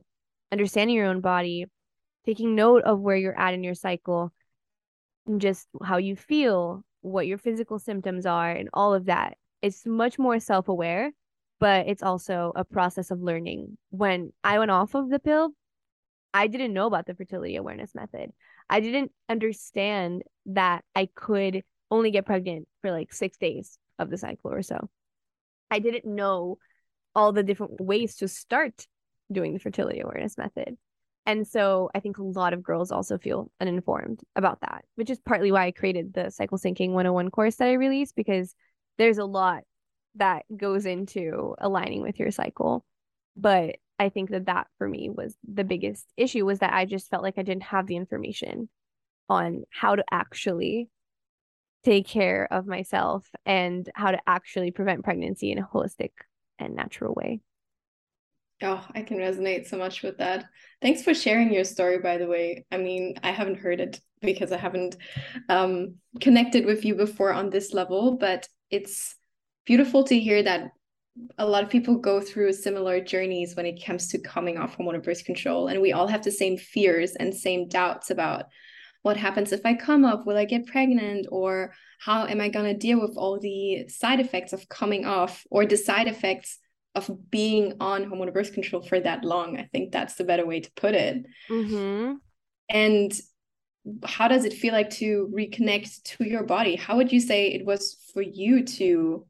understanding 0.51 0.95
your 0.95 1.05
own 1.05 1.21
body, 1.21 1.67
taking 2.25 2.55
note 2.55 2.81
of 2.81 2.99
where 2.99 3.17
you're 3.17 3.39
at 3.39 3.53
in 3.53 3.63
your 3.63 3.75
cycle, 3.75 4.33
and 5.27 5.39
just 5.39 5.67
how 5.83 5.97
you 5.97 6.15
feel, 6.15 6.83
what 7.01 7.27
your 7.27 7.37
physical 7.37 7.77
symptoms 7.77 8.25
are, 8.25 8.49
and 8.49 8.67
all 8.73 8.95
of 8.95 9.05
that. 9.05 9.37
It's 9.61 9.85
much 9.85 10.17
more 10.17 10.39
self 10.39 10.69
aware 10.69 11.11
but 11.61 11.87
it's 11.87 12.01
also 12.01 12.51
a 12.55 12.65
process 12.65 13.11
of 13.11 13.21
learning. 13.21 13.77
When 13.91 14.33
I 14.43 14.57
went 14.57 14.71
off 14.71 14.95
of 14.95 15.09
the 15.09 15.19
pill, 15.19 15.51
I 16.33 16.47
didn't 16.47 16.73
know 16.73 16.87
about 16.87 17.05
the 17.05 17.13
fertility 17.13 17.55
awareness 17.55 17.93
method. 17.93 18.31
I 18.67 18.79
didn't 18.79 19.11
understand 19.29 20.23
that 20.47 20.83
I 20.95 21.07
could 21.13 21.61
only 21.91 22.09
get 22.09 22.25
pregnant 22.25 22.67
for 22.81 22.89
like 22.91 23.13
six 23.13 23.37
days 23.37 23.77
of 23.99 24.09
the 24.09 24.17
cycle 24.17 24.51
or 24.51 24.63
so. 24.63 24.89
I 25.69 25.77
didn't 25.77 26.05
know 26.05 26.57
all 27.13 27.31
the 27.31 27.43
different 27.43 27.79
ways 27.79 28.15
to 28.17 28.27
start 28.27 28.87
doing 29.31 29.53
the 29.53 29.59
fertility 29.59 29.99
awareness 29.99 30.39
method. 30.39 30.77
And 31.27 31.47
so 31.47 31.91
I 31.93 31.99
think 31.99 32.17
a 32.17 32.23
lot 32.23 32.53
of 32.53 32.63
girls 32.63 32.91
also 32.91 33.19
feel 33.19 33.51
uninformed 33.59 34.21
about 34.35 34.61
that, 34.61 34.83
which 34.95 35.11
is 35.11 35.19
partly 35.19 35.51
why 35.51 35.67
I 35.67 35.71
created 35.71 36.13
the 36.13 36.31
Cycle 36.31 36.57
Syncing 36.57 36.89
101 36.89 37.29
course 37.29 37.57
that 37.57 37.67
I 37.67 37.73
released 37.73 38.15
because 38.15 38.55
there's 38.97 39.19
a 39.19 39.25
lot 39.25 39.63
that 40.15 40.43
goes 40.55 40.85
into 40.85 41.55
aligning 41.57 42.01
with 42.01 42.19
your 42.19 42.31
cycle. 42.31 42.85
But 43.35 43.77
I 43.97 44.09
think 44.09 44.31
that 44.31 44.47
that 44.47 44.67
for 44.77 44.87
me 44.87 45.09
was 45.09 45.35
the 45.47 45.63
biggest 45.63 46.05
issue 46.17 46.45
was 46.45 46.59
that 46.59 46.73
I 46.73 46.85
just 46.85 47.09
felt 47.09 47.23
like 47.23 47.37
I 47.37 47.43
didn't 47.43 47.63
have 47.63 47.87
the 47.87 47.95
information 47.95 48.69
on 49.29 49.63
how 49.69 49.95
to 49.95 50.03
actually 50.11 50.89
take 51.83 52.07
care 52.07 52.47
of 52.51 52.67
myself 52.67 53.27
and 53.45 53.89
how 53.95 54.11
to 54.11 54.19
actually 54.27 54.71
prevent 54.71 55.03
pregnancy 55.03 55.51
in 55.51 55.57
a 55.57 55.67
holistic 55.73 56.11
and 56.59 56.75
natural 56.75 57.13
way. 57.13 57.41
Oh, 58.63 58.85
I 58.93 59.01
can 59.01 59.17
resonate 59.17 59.67
so 59.67 59.77
much 59.77 60.03
with 60.03 60.19
that. 60.19 60.45
Thanks 60.81 61.01
for 61.01 61.15
sharing 61.15 61.51
your 61.51 61.63
story, 61.63 61.97
by 61.97 62.17
the 62.17 62.27
way. 62.27 62.65
I 62.71 62.77
mean, 62.77 63.15
I 63.23 63.31
haven't 63.31 63.59
heard 63.59 63.79
it 63.79 63.99
because 64.21 64.51
I 64.51 64.57
haven't 64.57 64.97
um, 65.49 65.95
connected 66.19 66.65
with 66.65 66.85
you 66.85 66.93
before 66.93 67.33
on 67.33 67.49
this 67.49 67.73
level, 67.73 68.17
but 68.17 68.47
it's 68.69 69.15
beautiful 69.71 70.03
to 70.03 70.19
hear 70.19 70.43
that 70.43 70.71
a 71.37 71.45
lot 71.45 71.63
of 71.63 71.69
people 71.69 71.95
go 71.95 72.19
through 72.19 72.51
similar 72.51 72.99
journeys 72.99 73.55
when 73.55 73.65
it 73.65 73.81
comes 73.85 74.09
to 74.09 74.17
coming 74.19 74.57
off 74.57 74.75
hormonal 74.75 75.01
birth 75.01 75.23
control 75.23 75.69
and 75.69 75.79
we 75.79 75.93
all 75.93 76.07
have 76.07 76.25
the 76.25 76.37
same 76.43 76.57
fears 76.57 77.11
and 77.15 77.33
same 77.33 77.69
doubts 77.69 78.09
about 78.09 78.47
what 79.03 79.15
happens 79.15 79.53
if 79.53 79.65
i 79.65 79.73
come 79.73 80.03
off 80.03 80.25
will 80.25 80.35
i 80.35 80.43
get 80.43 80.67
pregnant 80.67 81.25
or 81.31 81.73
how 81.99 82.25
am 82.25 82.41
i 82.41 82.49
going 82.49 82.65
to 82.65 82.85
deal 82.87 82.99
with 82.99 83.15
all 83.15 83.39
the 83.39 83.87
side 83.87 84.19
effects 84.19 84.51
of 84.51 84.67
coming 84.67 85.05
off 85.05 85.45
or 85.49 85.65
the 85.65 85.77
side 85.77 86.09
effects 86.09 86.59
of 86.93 87.09
being 87.31 87.73
on 87.79 88.03
hormonal 88.09 88.33
birth 88.33 88.51
control 88.51 88.81
for 88.81 88.99
that 88.99 89.23
long? 89.23 89.57
I 89.57 89.69
think 89.71 89.93
that's 89.93 90.15
the 90.15 90.25
better 90.25 90.45
way 90.45 90.59
to 90.59 90.71
put 90.75 90.93
it. 90.93 91.25
Mm-hmm. 91.49 92.15
and 92.69 93.11
how 94.05 94.27
does 94.27 94.45
it 94.45 94.53
feel 94.53 94.73
like 94.73 94.91
to 94.91 95.31
reconnect 95.33 96.03
to 96.03 96.27
your 96.27 96.43
body? 96.43 96.75
How 96.75 96.97
would 96.97 97.11
you 97.11 97.19
say 97.19 97.47
it 97.47 97.65
was 97.65 97.97
for 98.13 98.21
you 98.21 98.63
to 98.77 99.25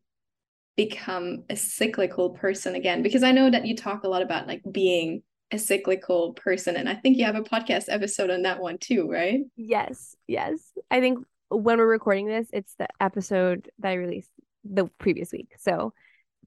become 0.89 1.43
a 1.47 1.55
cyclical 1.55 2.31
person 2.31 2.73
again 2.73 3.03
because 3.03 3.21
i 3.21 3.31
know 3.31 3.51
that 3.51 3.67
you 3.67 3.75
talk 3.75 4.03
a 4.03 4.07
lot 4.07 4.23
about 4.23 4.47
like 4.47 4.61
being 4.71 5.21
a 5.51 5.59
cyclical 5.59 6.33
person 6.33 6.75
and 6.75 6.89
i 6.89 6.95
think 6.95 7.17
you 7.17 7.25
have 7.25 7.35
a 7.35 7.43
podcast 7.43 7.85
episode 7.87 8.31
on 8.31 8.41
that 8.41 8.59
one 8.59 8.77
too 8.79 9.07
right? 9.07 9.41
Yes 9.55 10.15
yes. 10.27 10.71
I 10.89 10.99
think 10.99 11.19
when 11.49 11.77
we're 11.77 11.85
recording 11.85 12.25
this 12.27 12.47
it's 12.51 12.73
the 12.79 12.87
episode 12.99 13.69
that 13.79 13.89
i 13.89 13.93
released 13.93 14.31
the 14.63 14.87
previous 14.97 15.31
week 15.31 15.51
so 15.59 15.93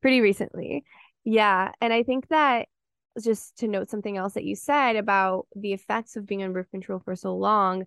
pretty 0.01 0.21
recently. 0.21 0.85
Yeah 1.25 1.71
and 1.81 1.93
i 1.93 2.03
think 2.03 2.29
that 2.29 2.67
just 3.23 3.59
to 3.59 3.69
note 3.69 3.89
something 3.89 4.17
else 4.17 4.35
that 4.35 4.45
you 4.45 4.57
said 4.57 4.97
about 4.97 5.47
the 5.55 5.73
effects 5.73 6.17
of 6.17 6.27
being 6.27 6.43
on 6.43 6.53
birth 6.53 6.71
control 6.73 6.99
for 6.99 7.15
so 7.15 7.37
long 7.37 7.85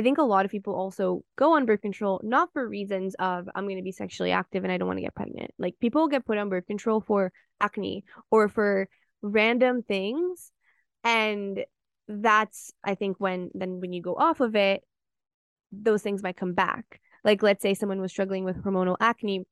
I 0.00 0.02
think 0.02 0.16
a 0.16 0.22
lot 0.22 0.46
of 0.46 0.50
people 0.50 0.74
also 0.74 1.22
go 1.36 1.56
on 1.56 1.66
birth 1.66 1.82
control 1.82 2.22
not 2.24 2.54
for 2.54 2.66
reasons 2.66 3.14
of 3.18 3.50
I'm 3.54 3.66
going 3.66 3.76
to 3.76 3.82
be 3.82 3.92
sexually 3.92 4.32
active 4.32 4.64
and 4.64 4.72
I 4.72 4.78
don't 4.78 4.88
want 4.88 4.96
to 4.96 5.02
get 5.02 5.14
pregnant. 5.14 5.50
Like 5.58 5.78
people 5.78 6.08
get 6.08 6.24
put 6.24 6.38
on 6.38 6.48
birth 6.48 6.66
control 6.66 7.02
for 7.02 7.32
acne 7.60 8.04
or 8.30 8.48
for 8.48 8.88
random 9.20 9.82
things 9.82 10.52
and 11.04 11.62
that's 12.08 12.72
I 12.82 12.94
think 12.94 13.18
when 13.18 13.50
then 13.52 13.78
when 13.80 13.92
you 13.92 14.00
go 14.00 14.14
off 14.14 14.40
of 14.40 14.56
it 14.56 14.82
those 15.70 16.00
things 16.00 16.22
might 16.22 16.38
come 16.38 16.54
back. 16.54 16.98
Like 17.22 17.42
let's 17.42 17.60
say 17.60 17.74
someone 17.74 18.00
was 18.00 18.10
struggling 18.10 18.44
with 18.44 18.64
hormonal 18.64 18.96
acne 19.00 19.44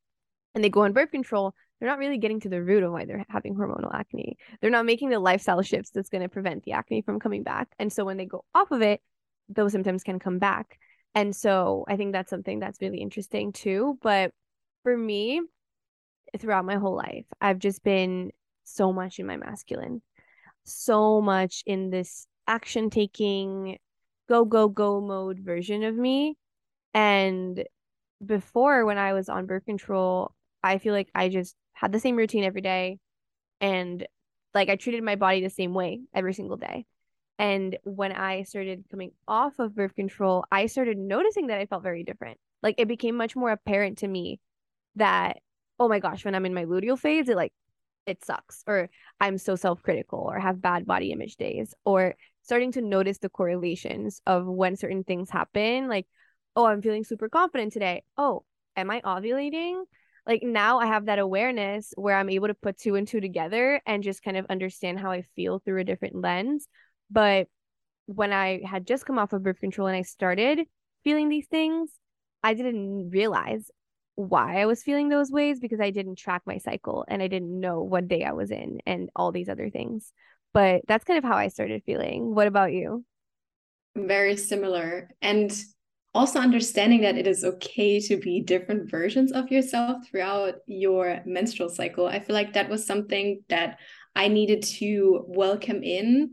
and 0.55 0.65
they 0.65 0.71
go 0.71 0.85
on 0.85 0.95
birth 0.95 1.11
control, 1.11 1.55
they're 1.79 1.91
not 1.91 1.99
really 1.99 2.17
getting 2.17 2.41
to 2.41 2.49
the 2.49 2.63
root 2.63 2.85
of 2.85 2.93
why 2.93 3.05
they're 3.05 3.27
having 3.29 3.55
hormonal 3.55 3.95
acne. 3.95 4.39
They're 4.63 4.71
not 4.71 4.87
making 4.87 5.11
the 5.11 5.21
lifestyle 5.21 5.61
shifts 5.71 5.91
that's 5.91 6.09
going 6.09 6.23
to 6.23 6.31
prevent 6.31 6.65
the 6.65 6.73
acne 6.73 7.03
from 7.03 7.21
coming 7.21 7.43
back. 7.43 7.69
And 7.79 7.93
so 7.93 8.07
when 8.07 8.17
they 8.17 8.25
go 8.25 8.47
off 8.55 8.71
of 8.71 8.81
it, 8.81 9.03
those 9.49 9.73
symptoms 9.73 10.03
can 10.03 10.19
come 10.19 10.39
back. 10.39 10.79
And 11.15 11.35
so 11.35 11.85
I 11.89 11.97
think 11.97 12.13
that's 12.13 12.31
something 12.31 12.61
that's 12.61 12.81
really 12.81 12.99
interesting 12.99 13.53
too. 13.53 13.99
But 14.03 14.33
for 14.83 14.97
me, 14.97 15.41
throughout 16.39 16.65
my 16.65 16.77
whole 16.77 16.97
life, 16.97 17.25
I've 17.41 17.59
just 17.59 17.83
been 17.83 18.31
so 18.65 18.93
much 18.93 19.19
in 19.19 19.27
my 19.27 19.37
masculine, 19.37 20.03
so 20.65 21.21
much 21.21 21.63
in 21.67 21.91
this 21.91 22.27
action 22.47 22.91
taking, 22.91 23.79
go, 24.29 24.45
go, 24.45 24.69
go 24.69 25.01
mode 25.01 25.39
version 25.41 25.83
of 25.85 25.95
me. 25.95 26.37
And 26.95 27.65
before, 28.25 28.85
when 28.85 28.99
I 28.99 29.13
was 29.13 29.29
on 29.29 29.47
birth 29.47 29.65
control, 29.65 30.33
I 30.63 30.79
feel 30.79 30.93
like 30.93 31.09
I 31.15 31.29
just 31.29 31.57
had 31.73 31.93
the 31.93 32.01
same 32.01 32.17
routine 32.17 32.45
every 32.45 32.61
day. 32.61 32.99
And 33.61 34.07
like 34.55 34.69
I 34.69 34.77
treated 34.77 35.03
my 35.03 35.17
body 35.17 35.43
the 35.43 35.51
same 35.51 35.75
way 35.75 36.01
every 36.15 36.35
single 36.35 36.57
day. 36.57 36.87
And 37.39 37.79
when 37.85 38.13
I 38.13 38.43
started 38.43 38.85
coming 38.91 39.13
off 39.29 39.59
of 39.59 39.75
birth 39.75 39.95
control, 39.95 40.45
I 40.51 40.67
started 40.67 40.99
noticing 40.99 41.49
that 41.49 41.61
I 41.61 41.67
felt 41.67 41.83
very 41.83 42.03
different. 42.03 42.39
Like 42.63 42.75
it 42.79 42.89
became 42.89 43.17
much 43.17 43.37
more 43.37 43.51
apparent 43.51 43.99
to 43.99 44.09
me 44.09 44.41
that, 44.97 45.39
oh 45.79 45.89
my 45.89 46.01
gosh, 46.01 46.25
when 46.25 46.35
I'm 46.35 46.47
in 46.47 46.55
my 46.55 46.65
luteal 46.65 46.99
phase, 46.99 47.29
it 47.29 47.37
like 47.37 47.53
it 48.07 48.25
sucks, 48.25 48.65
or 48.67 48.89
I'm 49.21 49.39
so 49.39 49.55
self 49.55 49.83
critical, 49.83 50.21
or 50.21 50.39
have 50.41 50.63
bad 50.63 50.87
body 50.87 51.13
image 51.13 51.37
days, 51.37 51.75
or 51.85 52.17
starting 52.43 52.73
to 52.73 52.83
notice 52.83 53.19
the 53.19 53.29
correlations 53.29 54.21
of 54.27 54.47
when 54.47 54.77
certain 54.77 55.05
things 55.05 55.31
happen. 55.31 55.89
Like, 55.89 56.07
oh, 56.57 56.65
I'm 56.65 56.83
feeling 56.83 57.05
super 57.05 57.29
confident 57.29 57.73
today. 57.73 58.03
Oh, 58.17 58.45
am 58.77 58.91
I 58.91 59.01
ovulating? 59.03 59.83
Like 60.27 60.43
now 60.43 60.79
I 60.79 60.87
have 60.87 61.07
that 61.07 61.19
awareness 61.19 61.93
where 61.97 62.17
I'm 62.17 62.29
able 62.29 62.49
to 62.49 62.55
put 62.55 62.79
two 62.79 62.97
and 62.97 63.09
two 63.09 63.21
together 63.21 63.81
and 63.87 64.03
just 64.03 64.23
kind 64.23 64.37
of 64.37 64.47
understand 64.51 64.99
how 65.01 65.11
I 65.11 65.23
feel 65.37 65.59
through 65.59 65.81
a 65.81 65.85
different 65.85 66.17
lens. 66.17 66.69
But 67.11 67.49
when 68.07 68.33
I 68.33 68.61
had 68.65 68.87
just 68.87 69.07
come 69.07 69.19
off 69.19 69.33
of 69.33 69.43
birth 69.43 69.61
control 69.61 69.89
and 69.89 69.97
I 69.97 70.03
started 70.03 70.61
feeling 71.05 71.29
these 71.29 71.47
things, 71.47 71.91
I 72.43 72.55
didn't 72.55 73.11
realize 73.11 73.71
why 74.15 74.61
I 74.61 74.67
was 74.67 74.83
feeling 74.83 75.09
those 75.09 75.31
ways 75.31 75.61
because 75.61 75.81
I 75.81 75.91
didn't 75.91 76.17
track 76.17 76.43
my 76.45 76.59
cycle 76.59 77.05
and 77.07 77.23
I 77.23 77.29
didn't 77.29 77.61
know 77.61 77.83
what 77.83 78.09
day 78.09 78.25
I 78.25 78.33
was 78.33 78.51
in 78.51 78.81
and 78.87 79.11
all 79.15 79.31
these 79.31 79.49
other 79.49 79.71
things. 79.71 80.13
But 80.53 80.83
that's 80.89 81.05
kind 81.05 81.19
of 81.19 81.25
how 81.25 81.37
I 81.37 81.49
started 81.49 81.83
feeling. 81.85 82.35
What 82.35 82.47
about 82.47 82.73
you? 82.73 83.05
Very 83.95 84.37
similar. 84.37 85.11
And 85.23 85.53
also 86.15 86.41
understanding 86.41 87.03
that 87.03 87.17
it 87.19 87.27
is 87.27 87.45
okay 87.45 88.01
to 88.01 88.17
be 88.17 88.41
different 88.41 88.91
versions 88.91 89.31
of 89.31 89.51
yourself 89.51 90.09
throughout 90.09 90.55
your 90.67 91.21
menstrual 91.27 91.69
cycle. 91.69 92.07
I 92.07 92.19
feel 92.19 92.35
like 92.35 92.55
that 92.55 92.71
was 92.71 92.87
something 92.87 93.45
that 93.49 93.79
I 94.17 94.29
needed 94.29 94.63
to 94.65 95.25
welcome 95.29 95.83
in 95.83 96.33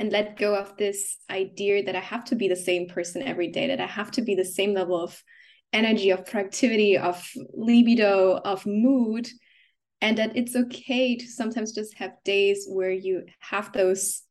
and 0.00 0.10
let 0.10 0.38
go 0.38 0.54
of 0.54 0.74
this 0.78 1.18
idea 1.30 1.84
that 1.84 1.94
I 1.94 2.00
have 2.00 2.24
to 2.26 2.34
be 2.34 2.48
the 2.48 2.56
same 2.56 2.88
person 2.88 3.22
every 3.22 3.48
day, 3.48 3.66
that 3.66 3.82
I 3.82 3.86
have 3.86 4.10
to 4.12 4.22
be 4.22 4.34
the 4.34 4.46
same 4.46 4.72
level 4.72 4.98
of 4.98 5.22
energy, 5.74 6.08
of 6.08 6.24
productivity, 6.24 6.96
of 6.96 7.22
libido, 7.52 8.36
of 8.38 8.64
mood, 8.64 9.28
and 10.00 10.16
that 10.16 10.34
it's 10.34 10.56
okay 10.56 11.16
to 11.16 11.26
sometimes 11.26 11.72
just 11.72 11.98
have 11.98 12.12
days 12.24 12.66
where 12.66 12.90
you 12.90 13.24
have 13.40 13.72
those 13.72 14.22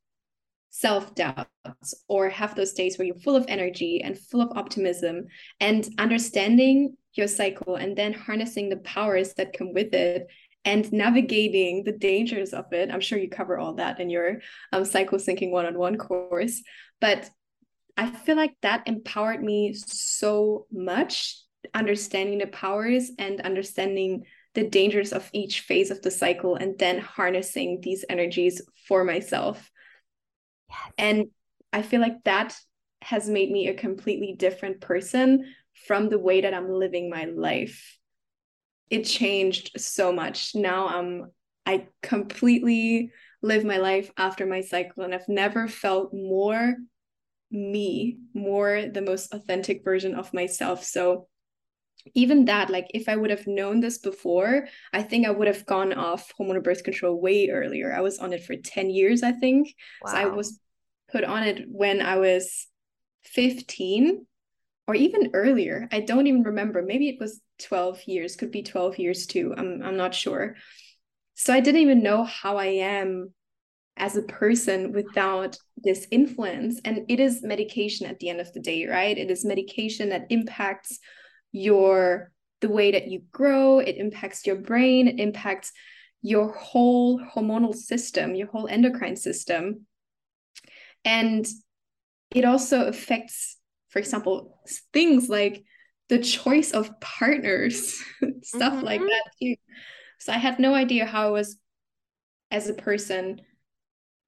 self 0.71 1.13
doubts 1.13 1.93
or 2.07 2.29
have 2.29 2.55
those 2.55 2.73
days 2.73 2.97
where 2.97 3.05
you're 3.05 3.19
full 3.19 3.35
of 3.35 3.45
energy 3.47 4.01
and 4.03 4.17
full 4.17 4.41
of 4.41 4.57
optimism 4.57 5.27
and 5.59 5.87
understanding 5.99 6.97
your 7.13 7.27
cycle 7.27 7.75
and 7.75 7.95
then 7.95 8.13
harnessing 8.13 8.69
the 8.69 8.77
powers 8.77 9.35
that 9.35 9.55
come 9.55 9.71
with 9.73 9.93
it 9.93 10.27
and 10.65 10.91
navigating 10.91 11.83
the 11.83 11.91
dangers 11.91 12.53
of 12.53 12.71
it. 12.73 12.91
I'm 12.91 12.99
sure 12.99 13.17
you 13.17 13.29
cover 13.29 13.57
all 13.57 13.75
that 13.75 13.99
in 13.99 14.09
your 14.09 14.41
um, 14.71 14.85
cycle 14.85 15.17
syncing 15.17 15.51
one 15.51 15.65
on 15.65 15.77
one 15.77 15.97
course. 15.97 16.61
But 16.99 17.29
I 17.97 18.09
feel 18.09 18.35
like 18.35 18.55
that 18.61 18.87
empowered 18.87 19.43
me 19.43 19.73
so 19.73 20.67
much, 20.71 21.37
understanding 21.73 22.39
the 22.39 22.47
powers 22.47 23.11
and 23.17 23.41
understanding 23.41 24.23
the 24.53 24.67
dangers 24.67 25.13
of 25.13 25.29
each 25.33 25.61
phase 25.61 25.91
of 25.91 26.01
the 26.01 26.11
cycle, 26.11 26.55
and 26.55 26.77
then 26.79 26.99
harnessing 26.99 27.79
these 27.81 28.03
energies 28.09 28.61
for 28.87 29.03
myself. 29.03 29.69
Yes. 30.69 30.91
And 30.97 31.25
I 31.71 31.81
feel 31.83 32.01
like 32.01 32.23
that 32.25 32.55
has 33.01 33.29
made 33.29 33.51
me 33.51 33.67
a 33.67 33.73
completely 33.73 34.35
different 34.37 34.81
person 34.81 35.53
from 35.87 36.09
the 36.09 36.19
way 36.19 36.41
that 36.41 36.53
I'm 36.53 36.69
living 36.69 37.09
my 37.09 37.25
life 37.25 37.98
it 38.89 39.03
changed 39.03 39.79
so 39.79 40.11
much. 40.11 40.55
Now 40.55 40.87
I'm 40.87 41.31
I 41.65 41.87
completely 42.01 43.11
live 43.41 43.63
my 43.63 43.77
life 43.77 44.11
after 44.17 44.45
my 44.45 44.61
cycle 44.61 45.03
and 45.03 45.13
I've 45.13 45.29
never 45.29 45.67
felt 45.67 46.13
more 46.13 46.75
me, 47.51 48.17
more 48.33 48.85
the 48.91 49.01
most 49.01 49.33
authentic 49.33 49.83
version 49.83 50.15
of 50.15 50.33
myself. 50.33 50.83
So 50.83 51.27
even 52.15 52.45
that, 52.45 52.69
like 52.69 52.87
if 52.93 53.09
I 53.09 53.15
would 53.15 53.29
have 53.29 53.47
known 53.47 53.81
this 53.81 53.97
before, 53.97 54.67
I 54.93 55.03
think 55.03 55.25
I 55.27 55.31
would 55.31 55.47
have 55.47 55.65
gone 55.65 55.93
off 55.93 56.31
hormonal 56.39 56.63
birth 56.63 56.83
control 56.83 57.19
way 57.19 57.49
earlier. 57.49 57.93
I 57.93 58.01
was 58.01 58.19
on 58.19 58.33
it 58.33 58.43
for 58.43 58.55
10 58.55 58.89
years, 58.89 59.21
I 59.21 59.31
think. 59.31 59.75
Wow. 60.01 60.11
So 60.11 60.17
I 60.17 60.25
was 60.25 60.59
put 61.11 61.23
on 61.23 61.43
it 61.43 61.65
when 61.67 62.01
I 62.01 62.17
was 62.17 62.67
15 63.23 64.25
or 64.87 64.95
even 64.95 65.31
earlier. 65.33 65.87
I 65.91 65.99
don't 65.99 66.27
even 66.27 66.43
remember. 66.43 66.81
Maybe 66.81 67.09
it 67.09 67.19
was 67.19 67.39
12 67.59 68.03
years, 68.07 68.35
could 68.35 68.51
be 68.51 68.63
12 68.63 68.99
years 68.99 69.25
too. 69.25 69.53
I'm 69.57 69.81
I'm 69.83 69.97
not 69.97 70.15
sure. 70.15 70.55
So 71.35 71.53
I 71.53 71.59
didn't 71.59 71.81
even 71.81 72.03
know 72.03 72.23
how 72.23 72.57
I 72.57 72.65
am 72.65 73.33
as 73.97 74.15
a 74.15 74.21
person 74.21 74.93
without 74.93 75.57
this 75.77 76.07
influence. 76.11 76.79
And 76.83 77.05
it 77.09 77.19
is 77.19 77.43
medication 77.43 78.07
at 78.07 78.19
the 78.19 78.29
end 78.29 78.39
of 78.39 78.51
the 78.53 78.59
day, 78.59 78.87
right? 78.87 79.17
It 79.17 79.29
is 79.29 79.45
medication 79.45 80.09
that 80.09 80.27
impacts 80.29 80.99
your 81.51 82.31
the 82.61 82.69
way 82.69 82.91
that 82.91 83.07
you 83.07 83.21
grow, 83.31 83.79
it 83.79 83.95
impacts 83.97 84.45
your 84.45 84.57
brain, 84.57 85.07
it 85.07 85.19
impacts 85.19 85.71
your 86.21 86.51
whole 86.51 87.21
hormonal 87.21 87.73
system, 87.73 88.35
your 88.35 88.47
whole 88.47 88.67
endocrine 88.67 89.15
system. 89.15 89.85
And 91.05 91.47
it 92.31 92.43
also 92.43 92.85
affects 92.85 93.59
for 93.89 93.99
example, 93.99 94.59
things 94.93 95.29
like 95.29 95.63
the 96.09 96.19
choice 96.19 96.71
of 96.71 96.99
partners, 96.99 98.03
stuff 98.43 98.73
mm-hmm. 98.73 98.85
like 98.85 99.01
that 99.01 99.23
too. 99.41 99.55
So 100.19 100.33
I 100.33 100.37
had 100.37 100.59
no 100.59 100.73
idea 100.73 101.05
how 101.05 101.27
I 101.27 101.31
was 101.31 101.57
as 102.51 102.67
a 102.67 102.73
person 102.73 103.41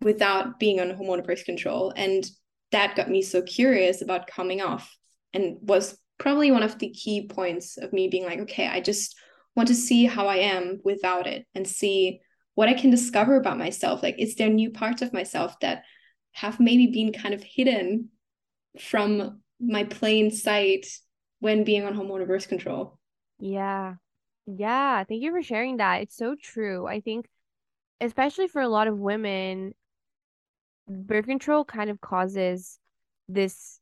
without 0.01 0.59
being 0.59 0.79
on 0.79 0.91
hormonal 0.91 1.25
birth 1.25 1.43
control. 1.45 1.91
And 1.95 2.25
that 2.71 2.95
got 2.95 3.09
me 3.09 3.21
so 3.21 3.41
curious 3.41 4.01
about 4.01 4.27
coming 4.27 4.61
off 4.61 4.95
and 5.33 5.57
was 5.61 5.97
probably 6.17 6.51
one 6.51 6.63
of 6.63 6.77
the 6.79 6.89
key 6.89 7.27
points 7.27 7.77
of 7.77 7.91
me 7.91 8.07
being 8.07 8.25
like, 8.25 8.39
okay, 8.39 8.67
I 8.67 8.79
just 8.79 9.15
want 9.55 9.67
to 9.67 9.75
see 9.75 10.05
how 10.05 10.27
I 10.27 10.37
am 10.37 10.79
without 10.83 11.27
it 11.27 11.45
and 11.53 11.67
see 11.67 12.21
what 12.55 12.69
I 12.69 12.73
can 12.73 12.89
discover 12.89 13.35
about 13.35 13.57
myself. 13.57 14.03
Like, 14.03 14.15
is 14.19 14.35
there 14.35 14.49
new 14.49 14.69
parts 14.69 15.01
of 15.01 15.13
myself 15.13 15.59
that 15.61 15.83
have 16.33 16.59
maybe 16.59 16.87
been 16.87 17.11
kind 17.11 17.33
of 17.33 17.43
hidden 17.43 18.09
from 18.79 19.41
my 19.59 19.83
plain 19.83 20.31
sight 20.31 20.85
when 21.41 21.65
being 21.65 21.83
on 21.83 21.95
hormonal 21.95 22.27
birth 22.27 22.47
control. 22.47 22.97
Yeah. 23.39 23.95
Yeah. 24.45 25.03
Thank 25.03 25.21
you 25.21 25.31
for 25.31 25.41
sharing 25.41 25.77
that. 25.77 26.01
It's 26.01 26.15
so 26.15 26.35
true. 26.41 26.87
I 26.87 27.01
think, 27.01 27.27
especially 27.99 28.47
for 28.47 28.61
a 28.61 28.69
lot 28.69 28.87
of 28.87 28.97
women, 28.97 29.73
birth 30.87 31.25
control 31.25 31.65
kind 31.65 31.89
of 31.89 31.99
causes 31.99 32.79
this 33.27 33.79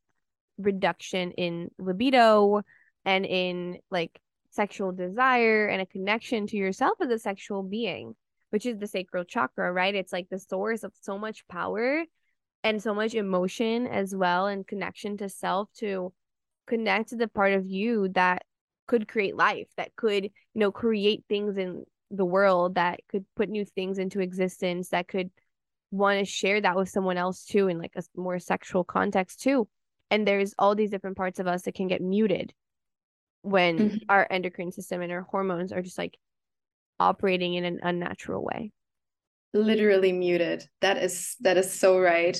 reduction 0.57 1.31
in 1.31 1.69
libido 1.77 2.61
and 3.05 3.25
in 3.25 3.79
like 3.91 4.19
sexual 4.51 4.91
desire 4.93 5.67
and 5.67 5.81
a 5.81 5.85
connection 5.85 6.47
to 6.47 6.57
yourself 6.57 6.93
as 7.01 7.09
a 7.09 7.19
sexual 7.19 7.61
being, 7.61 8.15
which 8.51 8.65
is 8.65 8.77
the 8.77 8.87
sacral 8.87 9.25
chakra, 9.25 9.71
right? 9.71 9.95
It's 9.95 10.13
like 10.13 10.29
the 10.29 10.39
source 10.39 10.83
of 10.83 10.93
so 11.01 11.17
much 11.17 11.45
power 11.49 12.03
and 12.63 12.81
so 12.81 12.93
much 12.93 13.15
emotion 13.15 13.85
as 13.85 14.15
well 14.15 14.47
and 14.47 14.65
connection 14.65 15.17
to 15.17 15.27
self 15.27 15.69
to 15.77 16.13
connect 16.69 17.09
to 17.09 17.15
the 17.15 17.27
part 17.27 17.53
of 17.53 17.65
you 17.67 18.07
that 18.09 18.43
could 18.87 19.07
create 19.07 19.35
life 19.35 19.67
that 19.77 19.95
could 19.95 20.23
you 20.23 20.31
know 20.55 20.71
create 20.71 21.23
things 21.29 21.57
in 21.57 21.83
the 22.11 22.25
world 22.25 22.75
that 22.75 22.99
could 23.07 23.25
put 23.35 23.49
new 23.49 23.65
things 23.65 23.99
into 23.99 24.19
existence 24.19 24.89
that 24.89 25.07
could 25.07 25.29
want 25.91 26.19
to 26.19 26.25
share 26.25 26.61
that 26.61 26.75
with 26.75 26.89
someone 26.89 27.17
else 27.17 27.45
too 27.45 27.67
in 27.67 27.79
like 27.79 27.93
a 27.95 28.03
more 28.15 28.39
sexual 28.39 28.83
context 28.83 29.41
too. 29.41 29.67
And 30.11 30.27
there's 30.27 30.53
all 30.57 30.75
these 30.75 30.89
different 30.89 31.17
parts 31.17 31.39
of 31.39 31.47
us 31.47 31.63
that 31.63 31.75
can 31.75 31.87
get 31.87 32.01
muted 32.01 32.53
when 33.41 33.77
mm-hmm. 33.77 33.97
our 34.09 34.27
endocrine 34.29 34.71
system 34.71 35.01
and 35.01 35.11
our 35.11 35.21
hormones 35.21 35.71
are 35.71 35.81
just 35.81 35.97
like 35.97 36.17
operating 36.99 37.53
in 37.53 37.63
an 37.63 37.79
unnatural 37.81 38.43
way. 38.43 38.71
Literally 39.53 40.11
muted. 40.11 40.67
That 40.81 40.97
is 40.97 41.35
that 41.41 41.57
is 41.57 41.71
so 41.71 41.99
right 41.99 42.39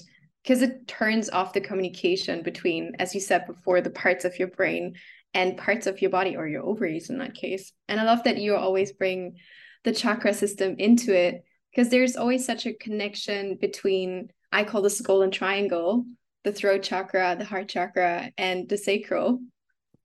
because 0.49 0.63
it 0.63 0.87
turns 0.87 1.29
off 1.29 1.53
the 1.53 1.61
communication 1.61 2.41
between 2.41 2.93
as 2.97 3.13
you 3.13 3.21
said 3.21 3.45
before 3.45 3.81
the 3.81 3.91
parts 3.91 4.25
of 4.25 4.39
your 4.39 4.47
brain 4.47 4.95
and 5.35 5.59
parts 5.59 5.85
of 5.85 6.01
your 6.01 6.09
body 6.09 6.35
or 6.35 6.47
your 6.47 6.63
ovaries 6.63 7.11
in 7.11 7.19
that 7.19 7.35
case 7.35 7.71
and 7.87 7.99
i 7.99 8.03
love 8.03 8.23
that 8.23 8.39
you 8.39 8.55
always 8.55 8.91
bring 8.91 9.35
the 9.83 9.93
chakra 9.93 10.33
system 10.33 10.75
into 10.79 11.15
it 11.15 11.43
because 11.69 11.89
there's 11.89 12.15
always 12.15 12.43
such 12.43 12.65
a 12.65 12.73
connection 12.73 13.59
between 13.61 14.27
i 14.51 14.63
call 14.63 14.81
this 14.81 14.99
golden 15.01 15.29
triangle 15.29 16.03
the 16.43 16.51
throat 16.51 16.81
chakra 16.81 17.35
the 17.37 17.45
heart 17.45 17.69
chakra 17.69 18.31
and 18.35 18.67
the 18.69 18.77
sacral 18.77 19.39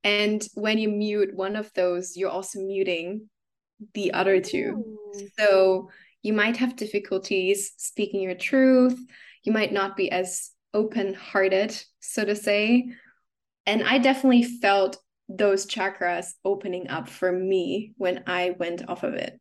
and 0.03 0.47
when 0.53 0.77
you 0.77 0.91
mute 0.91 1.35
one 1.35 1.57
of 1.57 1.73
those 1.73 2.19
you're 2.19 2.29
also 2.29 2.61
muting 2.61 3.31
the 3.95 4.13
other 4.13 4.43
two 4.43 4.85
Ooh. 5.17 5.29
so 5.39 5.89
you 6.25 6.33
might 6.33 6.57
have 6.57 6.75
difficulties 6.75 7.75
speaking 7.77 8.23
your 8.23 8.35
truth. 8.35 8.99
You 9.45 9.53
might 9.53 9.73
not 9.73 9.97
be 9.97 10.11
as 10.11 10.51
open 10.73 11.15
hearted, 11.15 11.81
so 12.01 12.25
to 12.25 12.35
say. 12.35 12.91
And 13.67 13.83
I 13.83 13.99
definitely 13.99 14.43
felt 14.43 14.99
those 15.29 15.67
chakras 15.67 16.33
opening 16.45 16.89
up 16.89 17.09
for 17.09 17.33
me 17.33 17.93
when 17.97 18.25
I 18.27 18.55
went 18.59 18.89
off 18.89 19.05
of 19.05 19.15
it. 19.15 19.41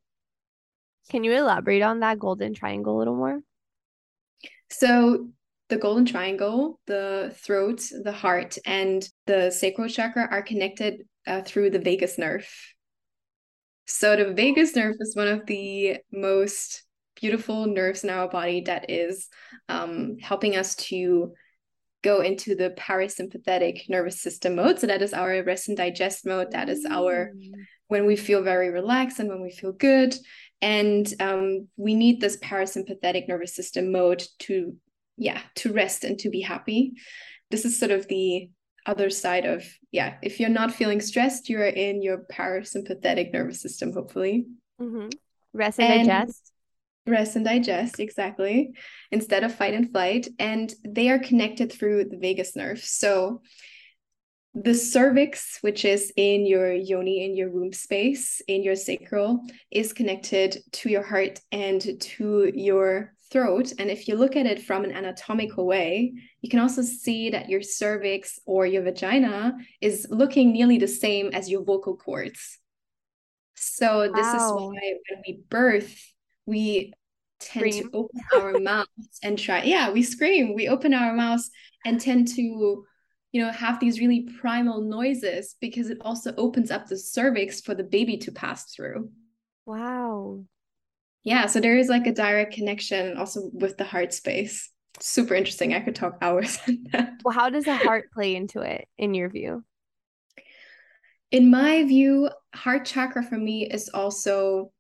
Can 1.10 1.24
you 1.24 1.34
elaborate 1.34 1.82
on 1.82 2.00
that 2.00 2.20
golden 2.20 2.54
triangle 2.54 2.96
a 2.96 3.00
little 3.00 3.16
more? 3.16 3.42
So, 4.70 5.30
the 5.70 5.78
golden 5.78 6.06
triangle, 6.06 6.80
the 6.88 7.34
throat, 7.38 7.82
the 8.04 8.12
heart, 8.12 8.58
and 8.66 9.08
the 9.26 9.52
sacral 9.52 9.90
chakra 9.90 10.28
are 10.30 10.42
connected 10.42 11.02
uh, 11.28 11.42
through 11.42 11.72
the 11.72 11.80
vagus 11.80 12.18
nerve. 12.18 12.48
So, 13.86 14.16
the 14.16 14.34
vagus 14.34 14.76
nerve 14.76 14.96
is 15.00 15.16
one 15.16 15.28
of 15.28 15.46
the 15.46 15.98
most 16.12 16.84
beautiful 17.20 17.66
nerves 17.68 18.04
in 18.04 18.10
our 18.10 18.28
body 18.28 18.62
that 18.62 18.90
is 18.90 19.28
um, 19.70 20.18
helping 20.22 20.56
us 20.56 20.76
to 20.76 21.34
go 22.04 22.22
into 22.22 22.56
the 22.56 22.72
parasympathetic 22.72 23.90
nervous 23.90 24.22
system 24.22 24.56
mode. 24.56 24.80
So, 24.80 24.88
that 24.88 25.02
is 25.02 25.14
our 25.14 25.42
rest 25.44 25.70
and 25.70 25.78
digest 25.78 26.26
mode. 26.26 26.52
That 26.52 26.70
is 26.70 26.86
our 26.90 27.32
mm. 27.36 27.52
when 27.88 28.06
we 28.06 28.16
feel 28.16 28.44
very 28.44 28.70
relaxed 28.70 29.20
and 29.20 29.30
when 29.30 29.42
we 29.42 29.52
feel 29.52 29.72
good. 29.72 30.16
And 30.62 31.12
um, 31.20 31.68
we 31.76 31.94
need 31.94 32.22
this 32.22 32.38
parasympathetic 32.38 33.28
nervous 33.28 33.56
system 33.56 33.92
mode 33.92 34.24
to 34.40 34.76
yeah 35.18 35.42
to 35.56 35.72
rest 35.74 36.04
and 36.04 36.18
to 36.20 36.30
be 36.30 36.42
happy 36.42 36.94
this 37.52 37.66
is 37.66 37.78
sort 37.78 37.92
of 37.92 38.08
the 38.08 38.50
other 38.86 39.10
side 39.10 39.46
of 39.46 39.64
yeah 39.92 40.16
if 40.22 40.40
you're 40.40 40.50
not 40.50 40.74
feeling 40.74 41.00
stressed 41.00 41.50
you're 41.50 41.66
in 41.66 42.02
your 42.02 42.26
parasympathetic 42.32 43.32
nervous 43.32 43.62
system 43.62 43.94
hopefully 43.94 44.46
mm-hmm. 44.82 45.08
rest 45.54 45.80
and, 45.80 45.94
and 45.94 46.08
digest 46.08 46.52
rest 47.06 47.36
and 47.36 47.46
digest 47.46 48.00
exactly 48.00 48.72
instead 49.12 49.44
of 49.44 49.54
fight 49.54 49.74
and 49.74 49.92
flight 49.92 50.28
and 50.40 50.74
they 50.86 51.10
are 51.10 51.20
connected 51.20 51.72
through 51.72 52.06
the 52.06 52.18
vagus 52.18 52.56
nerve 52.56 52.80
so 52.80 53.42
the 54.56 54.74
cervix 54.74 55.58
which 55.62 55.84
is 55.84 56.14
in 56.16 56.46
your 56.46 56.72
yoni 56.72 57.26
in 57.26 57.36
your 57.36 57.50
womb 57.50 57.74
space 57.74 58.42
in 58.48 58.64
your 58.64 58.76
sacral 58.76 59.42
is 59.72 59.94
connected 59.94 60.58
to 60.72 60.90
your 60.90 61.04
heart 61.04 61.40
and 61.52 62.00
to 62.00 62.52
your 62.54 63.14
throat. 63.34 63.74
And 63.80 63.90
if 63.90 64.08
you 64.08 64.16
look 64.16 64.38
at 64.38 64.46
it 64.46 64.62
from 64.62 64.86
an 64.86 64.94
anatomical 64.94 65.66
way, 65.66 66.14
you 66.42 66.50
can 66.50 66.60
also 66.60 66.84
see 66.84 67.32
that 67.32 67.50
your 67.50 67.62
cervix 67.62 68.40
or 68.46 68.66
your 68.66 68.84
vagina 68.84 69.58
is 69.82 70.08
looking 70.10 70.54
nearly 70.54 70.78
the 70.78 70.88
same 70.88 71.32
as 71.34 71.50
your 71.50 71.64
vocal 71.64 71.98
cords. 71.98 72.60
So 73.56 74.04
this 74.04 74.26
wow. 74.26 74.36
is 74.36 74.52
why 74.52 74.94
when 75.10 75.24
we 75.28 75.42
birth, 75.50 76.13
we 76.46 76.94
tend 77.40 77.74
scream. 77.74 77.90
to 77.90 77.98
open 77.98 78.22
our 78.34 78.60
mouths 78.60 79.20
and 79.24 79.38
try. 79.38 79.64
Yeah, 79.64 79.92
we 79.92 80.04
scream. 80.04 80.56
We 80.56 80.68
open 80.68 80.94
our 80.94 81.14
mouths 81.14 81.50
and 81.86 82.00
tend 82.00 82.28
to, 82.30 82.42
you 82.42 83.42
know, 83.42 83.52
have 83.52 83.80
these 83.80 84.00
really 84.00 84.30
primal 84.40 84.82
noises 84.82 85.56
because 85.60 85.90
it 85.90 85.98
also 86.02 86.34
opens 86.36 86.72
up 86.72 86.88
the 86.88 86.98
cervix 86.98 87.62
for 87.62 87.76
the 87.76 87.84
baby 87.84 88.18
to 88.18 88.32
pass 88.32 88.74
through. 88.74 89.10
Wow 89.66 90.46
yeah 91.24 91.46
so 91.46 91.60
there 91.60 91.78
is 91.78 91.88
like 91.88 92.06
a 92.06 92.12
direct 92.12 92.54
connection 92.54 93.18
also 93.18 93.50
with 93.54 93.78
the 93.78 93.84
heart 93.84 94.14
space 94.14 94.70
super 95.00 95.34
interesting 95.34 95.74
i 95.74 95.80
could 95.80 95.96
talk 95.96 96.18
hours 96.22 96.60
on 96.68 96.78
that 96.92 97.14
well 97.24 97.34
how 97.34 97.50
does 97.50 97.66
the 97.66 97.76
heart 97.76 98.12
play 98.14 98.36
into 98.36 98.62
it 98.62 98.88
in 98.98 99.14
your 99.14 99.30
view 99.30 99.64
in 101.32 101.50
my 101.50 101.84
view 101.84 102.30
heart 102.54 102.86
chakra 102.86 103.24
for 103.24 103.38
me 103.38 103.66
is 103.66 103.90
also 103.90 104.72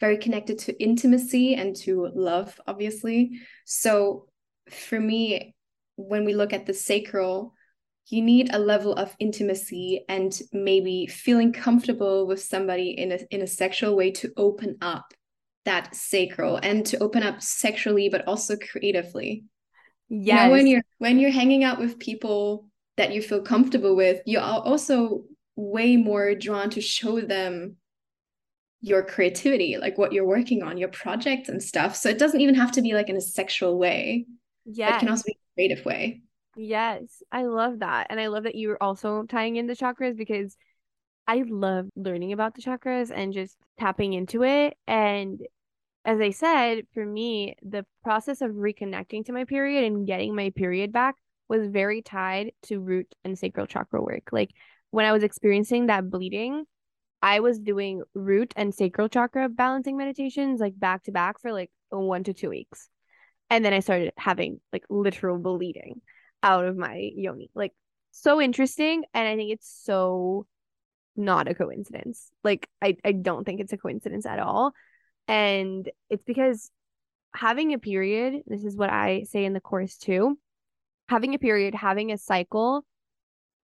very 0.00 0.18
connected 0.18 0.58
to 0.60 0.82
intimacy 0.82 1.54
and 1.54 1.74
to 1.76 2.10
love 2.14 2.60
obviously. 2.66 3.40
So 3.64 4.26
for 4.70 5.00
me 5.00 5.54
when 5.96 6.24
we 6.24 6.34
look 6.34 6.52
at 6.52 6.66
the 6.66 6.74
sacral 6.74 7.54
you 8.10 8.22
need 8.22 8.52
a 8.54 8.58
level 8.58 8.94
of 8.94 9.14
intimacy 9.18 10.04
and 10.08 10.40
maybe 10.52 11.06
feeling 11.06 11.52
comfortable 11.52 12.26
with 12.26 12.42
somebody 12.42 12.90
in 12.90 13.12
a 13.12 13.18
in 13.30 13.42
a 13.42 13.46
sexual 13.46 13.96
way 13.96 14.10
to 14.10 14.32
open 14.36 14.78
up 14.80 15.12
that 15.64 15.94
sacral 15.94 16.58
and 16.62 16.86
to 16.86 16.98
open 16.98 17.22
up 17.22 17.42
sexually 17.42 18.08
but 18.08 18.26
also 18.26 18.56
creatively. 18.56 19.44
Yeah 20.08 20.44
you 20.44 20.48
know, 20.48 20.52
when 20.52 20.66
you're 20.66 20.82
when 20.98 21.18
you're 21.18 21.30
hanging 21.30 21.64
out 21.64 21.78
with 21.78 21.98
people 21.98 22.68
that 22.96 23.12
you 23.12 23.20
feel 23.20 23.42
comfortable 23.42 23.94
with 23.94 24.22
you 24.24 24.38
are 24.38 24.60
also 24.60 25.24
way 25.56 25.96
more 25.96 26.34
drawn 26.34 26.70
to 26.70 26.80
show 26.80 27.20
them 27.20 27.76
your 28.80 29.02
creativity 29.02 29.76
like 29.76 29.98
what 29.98 30.12
you're 30.12 30.26
working 30.26 30.62
on 30.62 30.78
your 30.78 30.88
projects 30.88 31.48
and 31.48 31.62
stuff. 31.62 31.96
So 31.96 32.08
it 32.08 32.18
doesn't 32.18 32.40
even 32.40 32.54
have 32.54 32.72
to 32.72 32.82
be 32.82 32.94
like 32.94 33.08
in 33.08 33.16
a 33.16 33.20
sexual 33.20 33.78
way 33.78 34.26
yeah 34.70 34.96
it 34.96 35.00
can 35.00 35.08
also 35.08 35.24
be 35.26 35.32
a 35.32 35.54
creative 35.54 35.84
way. 35.84 36.22
Yes. 36.56 37.22
I 37.30 37.44
love 37.44 37.80
that. 37.80 38.08
And 38.10 38.20
i 38.20 38.26
love 38.26 38.44
that 38.44 38.54
you're 38.54 38.78
also 38.80 39.24
tying 39.24 39.56
in 39.56 39.66
the 39.66 39.76
chakras 39.76 40.16
because 40.16 40.56
I 41.26 41.44
love 41.46 41.88
learning 41.94 42.32
about 42.32 42.54
the 42.54 42.62
chakras 42.62 43.12
and 43.14 43.34
just 43.34 43.56
tapping 43.78 44.14
into 44.14 44.44
it. 44.44 44.76
And 44.86 45.40
as 46.06 46.20
I 46.20 46.30
said, 46.30 46.84
for 46.94 47.04
me, 47.04 47.54
the 47.62 47.84
process 48.02 48.40
of 48.40 48.52
reconnecting 48.52 49.26
to 49.26 49.32
my 49.32 49.44
period 49.44 49.84
and 49.84 50.06
getting 50.06 50.34
my 50.34 50.50
period 50.50 50.90
back 50.90 51.16
was 51.46 51.68
very 51.68 52.00
tied 52.00 52.52
to 52.64 52.80
root 52.80 53.14
and 53.24 53.38
sacral 53.38 53.66
chakra 53.66 54.02
work. 54.02 54.30
Like 54.32 54.50
when 54.90 55.04
I 55.04 55.12
was 55.12 55.22
experiencing 55.22 55.86
that 55.86 56.08
bleeding, 56.08 56.64
I 57.22 57.40
was 57.40 57.58
doing 57.58 58.02
root 58.14 58.52
and 58.56 58.74
sacral 58.74 59.08
chakra 59.08 59.48
balancing 59.48 59.96
meditations 59.96 60.60
like 60.60 60.78
back 60.78 61.04
to 61.04 61.12
back 61.12 61.40
for 61.40 61.52
like 61.52 61.70
one 61.90 62.24
to 62.24 62.32
two 62.32 62.50
weeks. 62.50 62.88
And 63.50 63.64
then 63.64 63.72
I 63.72 63.80
started 63.80 64.12
having 64.16 64.60
like 64.72 64.84
literal 64.88 65.38
bleeding 65.38 66.00
out 66.42 66.64
of 66.64 66.76
my 66.76 67.10
yoni. 67.16 67.50
Like 67.54 67.72
so 68.12 68.40
interesting. 68.40 69.04
And 69.14 69.26
I 69.26 69.36
think 69.36 69.52
it's 69.52 69.82
so 69.84 70.46
not 71.16 71.48
a 71.48 71.54
coincidence. 71.54 72.30
Like 72.44 72.68
I, 72.80 72.96
I 73.04 73.12
don't 73.12 73.44
think 73.44 73.60
it's 73.60 73.72
a 73.72 73.78
coincidence 73.78 74.26
at 74.26 74.38
all. 74.38 74.72
And 75.26 75.90
it's 76.08 76.24
because 76.24 76.70
having 77.34 77.74
a 77.74 77.78
period, 77.78 78.42
this 78.46 78.64
is 78.64 78.76
what 78.76 78.90
I 78.90 79.24
say 79.24 79.44
in 79.44 79.52
the 79.52 79.60
course 79.60 79.96
too, 79.96 80.38
having 81.08 81.34
a 81.34 81.38
period, 81.38 81.74
having 81.74 82.12
a 82.12 82.18
cycle 82.18 82.84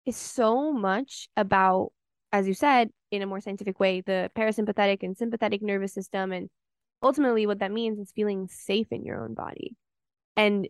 is 0.05 0.17
so 0.17 0.73
much 0.73 1.29
about, 1.37 1.93
as 2.33 2.47
you 2.47 2.55
said, 2.55 2.91
in 3.11 3.23
a 3.23 3.27
more 3.27 3.41
scientific 3.41 3.81
way, 3.81 4.01
the 4.01 4.31
parasympathetic 4.37 5.03
and 5.03 5.17
sympathetic 5.17 5.63
nervous 5.63 5.93
system. 5.93 6.33
And 6.33 6.49
ultimately, 7.03 7.47
what 7.47 7.59
that 7.59 7.73
means 7.73 7.99
is 7.99 8.13
feeling 8.13 8.49
safe 8.49 8.87
in 8.91 9.05
your 9.05 9.23
own 9.23 9.35
body 9.35 9.77
and 10.37 10.69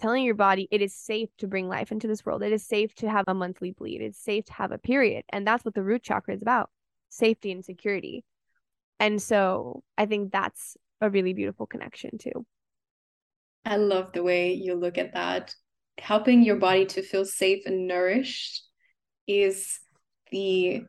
telling 0.00 0.24
your 0.24 0.34
body 0.34 0.66
it 0.70 0.82
is 0.82 0.94
safe 0.94 1.28
to 1.38 1.46
bring 1.46 1.68
life 1.68 1.92
into 1.92 2.06
this 2.06 2.24
world. 2.24 2.42
It 2.42 2.52
is 2.52 2.66
safe 2.66 2.94
to 2.96 3.10
have 3.10 3.24
a 3.28 3.34
monthly 3.34 3.72
bleed. 3.72 4.00
It's 4.00 4.22
safe 4.22 4.44
to 4.46 4.52
have 4.54 4.72
a 4.72 4.78
period. 4.78 5.24
And 5.30 5.46
that's 5.46 5.64
what 5.64 5.74
the 5.74 5.82
root 5.82 6.02
chakra 6.02 6.34
is 6.34 6.42
about 6.42 6.70
safety 7.10 7.52
and 7.52 7.64
security. 7.64 8.24
And 8.98 9.20
so 9.20 9.82
I 9.98 10.06
think 10.06 10.32
that's 10.32 10.76
a 11.00 11.10
really 11.10 11.32
beautiful 11.32 11.66
connection 11.66 12.18
too. 12.18 12.46
I 13.64 13.76
love 13.76 14.12
the 14.12 14.22
way 14.22 14.54
you 14.54 14.74
look 14.74 14.96
at 14.96 15.14
that. 15.14 15.54
Helping 15.98 16.42
your 16.42 16.56
body 16.56 16.86
to 16.86 17.02
feel 17.02 17.24
safe 17.26 17.64
and 17.66 17.86
nourished 17.86 18.64
is 19.26 19.80
the 20.30 20.84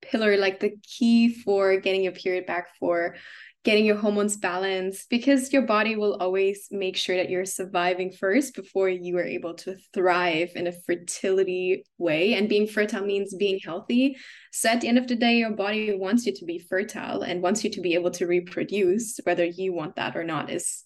pillar, 0.00 0.36
like 0.36 0.60
the 0.60 0.76
key 0.82 1.32
for 1.32 1.76
getting 1.78 2.02
your 2.02 2.12
period 2.12 2.46
back, 2.46 2.68
for 2.78 3.16
getting 3.64 3.86
your 3.86 3.96
hormones 3.96 4.36
balanced 4.36 5.08
because 5.08 5.52
your 5.52 5.62
body 5.62 5.94
will 5.94 6.16
always 6.16 6.66
make 6.72 6.96
sure 6.96 7.16
that 7.16 7.30
you're 7.30 7.44
surviving 7.44 8.10
first 8.10 8.56
before 8.56 8.88
you 8.88 9.16
are 9.16 9.24
able 9.24 9.54
to 9.54 9.76
thrive 9.94 10.50
in 10.56 10.66
a 10.66 10.72
fertility 10.72 11.84
way. 11.96 12.34
And 12.34 12.48
being 12.48 12.66
fertile 12.66 13.06
means 13.06 13.34
being 13.34 13.60
healthy. 13.64 14.16
So 14.50 14.68
at 14.68 14.80
the 14.80 14.88
end 14.88 14.98
of 14.98 15.06
the 15.06 15.14
day, 15.14 15.36
your 15.36 15.52
body 15.52 15.94
wants 15.94 16.26
you 16.26 16.34
to 16.34 16.44
be 16.44 16.58
fertile 16.58 17.22
and 17.22 17.40
wants 17.40 17.62
you 17.62 17.70
to 17.70 17.80
be 17.80 17.94
able 17.94 18.10
to 18.12 18.26
reproduce. 18.26 19.20
Whether 19.22 19.44
you 19.44 19.72
want 19.72 19.94
that 19.94 20.16
or 20.16 20.24
not 20.24 20.50
is 20.50 20.82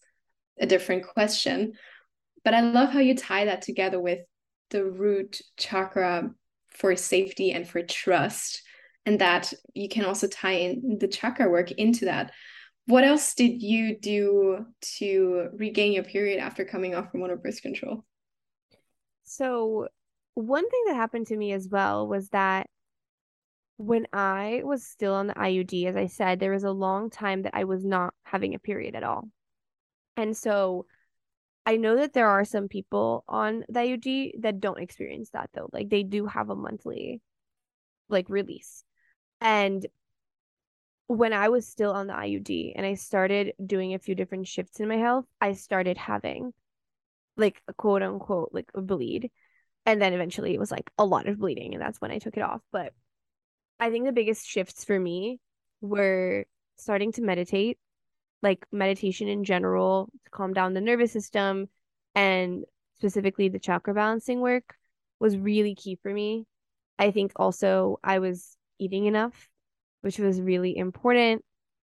a 0.61 0.67
different 0.67 1.07
question. 1.07 1.73
But 2.45 2.53
I 2.53 2.61
love 2.61 2.91
how 2.91 3.01
you 3.01 3.17
tie 3.17 3.47
that 3.47 3.63
together 3.63 4.01
with 4.01 4.21
the 4.71 4.85
root 4.85 5.41
chakra 5.57 6.31
for 6.77 6.95
safety 6.97 7.53
and 7.53 7.69
for 7.69 7.83
trust 7.83 8.63
and 9.05 9.21
that 9.21 9.53
you 9.75 9.89
can 9.89 10.05
also 10.05 10.27
tie 10.27 10.53
in 10.53 10.99
the 10.99 11.09
chakra 11.09 11.49
work 11.49 11.71
into 11.73 12.07
that 12.07 12.33
what 12.87 13.03
else 13.03 13.35
did 13.35 13.63
you 13.63 13.99
do 13.99 14.65
to 14.99 15.49
regain 15.55 15.93
your 15.93 16.05
period 16.05 16.39
after 16.39 16.65
coming 16.65 16.95
off 16.95 17.11
from 17.11 17.21
hormonal 17.21 17.43
birth 17.43 17.61
control? 17.61 18.05
So, 19.25 19.89
one 20.35 20.69
thing 20.69 20.85
that 20.87 20.95
happened 20.95 21.27
to 21.29 21.37
me 21.37 21.53
as 21.53 21.69
well 21.69 22.07
was 22.07 22.29
that 22.29 22.69
when 23.77 24.07
I 24.13 24.63
was 24.65 24.87
still 24.87 25.15
on 25.15 25.27
the 25.27 25.35
IUD, 25.35 25.87
as 25.87 25.97
I 25.97 26.07
said, 26.07 26.39
there 26.39 26.53
was 26.53 26.65
a 26.65 26.71
long 26.71 27.11
time 27.11 27.43
that 27.43 27.55
I 27.55 27.65
was 27.65 27.85
not 27.85 28.15
having 28.23 28.55
a 28.55 28.61
period 28.61 28.95
at 28.95 29.03
all. 29.03 29.29
And 30.17 30.37
so 30.37 30.87
I 31.67 31.77
know 31.77 31.97
that 31.97 32.13
there 32.13 32.29
are 32.29 32.45
some 32.45 32.69
people 32.69 33.25
on 33.29 33.65
the 33.69 33.81
IUD 33.81 34.41
that 34.43 34.61
don't 34.61 34.81
experience 34.81 35.31
that 35.31 35.51
though. 35.53 35.69
Like 35.73 35.89
they 35.89 36.05
do 36.05 36.27
have 36.27 36.49
a 36.49 36.55
monthly 36.55 37.21
like 38.09 38.31
release. 38.31 38.85
And 39.41 39.85
when 41.09 41.33
I 41.33 41.49
was 41.49 41.67
still 41.67 41.93
on 41.93 42.07
the 42.07 42.15
IUD 42.15 42.73
and 42.77 42.87
I 42.87 42.95
started 42.95 43.53
doing 43.65 43.95
a 43.95 43.99
few 43.99 44.15
different 44.15 44.47
shifts 44.47 44.79
in 44.79 44.89
my 44.89 44.97
health, 44.97 45.27
I 45.41 45.55
started 45.55 45.99
having 45.99 46.53
like 47.37 47.61
a 47.67 47.75
quote 47.75 48.03
unquote 48.03 48.51
like 48.53 48.71
a 48.75 48.81
bleed. 48.81 49.31
And 49.85 50.01
then 50.01 50.13
eventually 50.13 50.55
it 50.55 50.61
was 50.61 50.71
like 50.71 50.91
a 50.99 51.05
lot 51.05 51.29
of 51.29 51.39
bleeding 51.39 51.75
and 51.75 51.83
that's 51.83 52.01
when 52.01 52.13
I 52.13 52.19
took 52.19 52.37
it 52.37 52.43
off. 52.43 52.63
But 52.71 52.93
I 53.81 53.91
think 53.91 54.07
the 54.07 54.13
biggest 54.13 54.47
shifts 54.47 54.85
for 54.85 54.99
me 54.99 55.41
were 55.81 56.47
starting 56.77 57.11
to 57.13 57.23
meditate, 57.23 57.79
like 58.47 58.65
meditation 58.71 59.27
in 59.29 59.43
general, 59.43 60.09
to 60.25 60.31
calm 60.31 60.53
down 60.53 60.75
the 60.75 60.81
nervous 60.81 61.13
system 61.13 61.69
and 62.15 62.65
specifically 62.97 63.49
the 63.49 63.59
chakra 63.59 63.93
balancing 63.93 64.41
work, 64.41 64.77
was 65.19 65.37
really 65.37 65.75
key 65.75 65.99
for 66.01 66.13
me. 66.13 66.45
I 66.99 67.11
think 67.11 67.33
also 67.37 67.99
I 68.05 68.21
was 68.21 68.57
eating 68.79 69.07
enough, 69.07 69.49
which 70.03 70.19
was 70.19 70.41
really 70.41 70.77
important. 70.77 71.45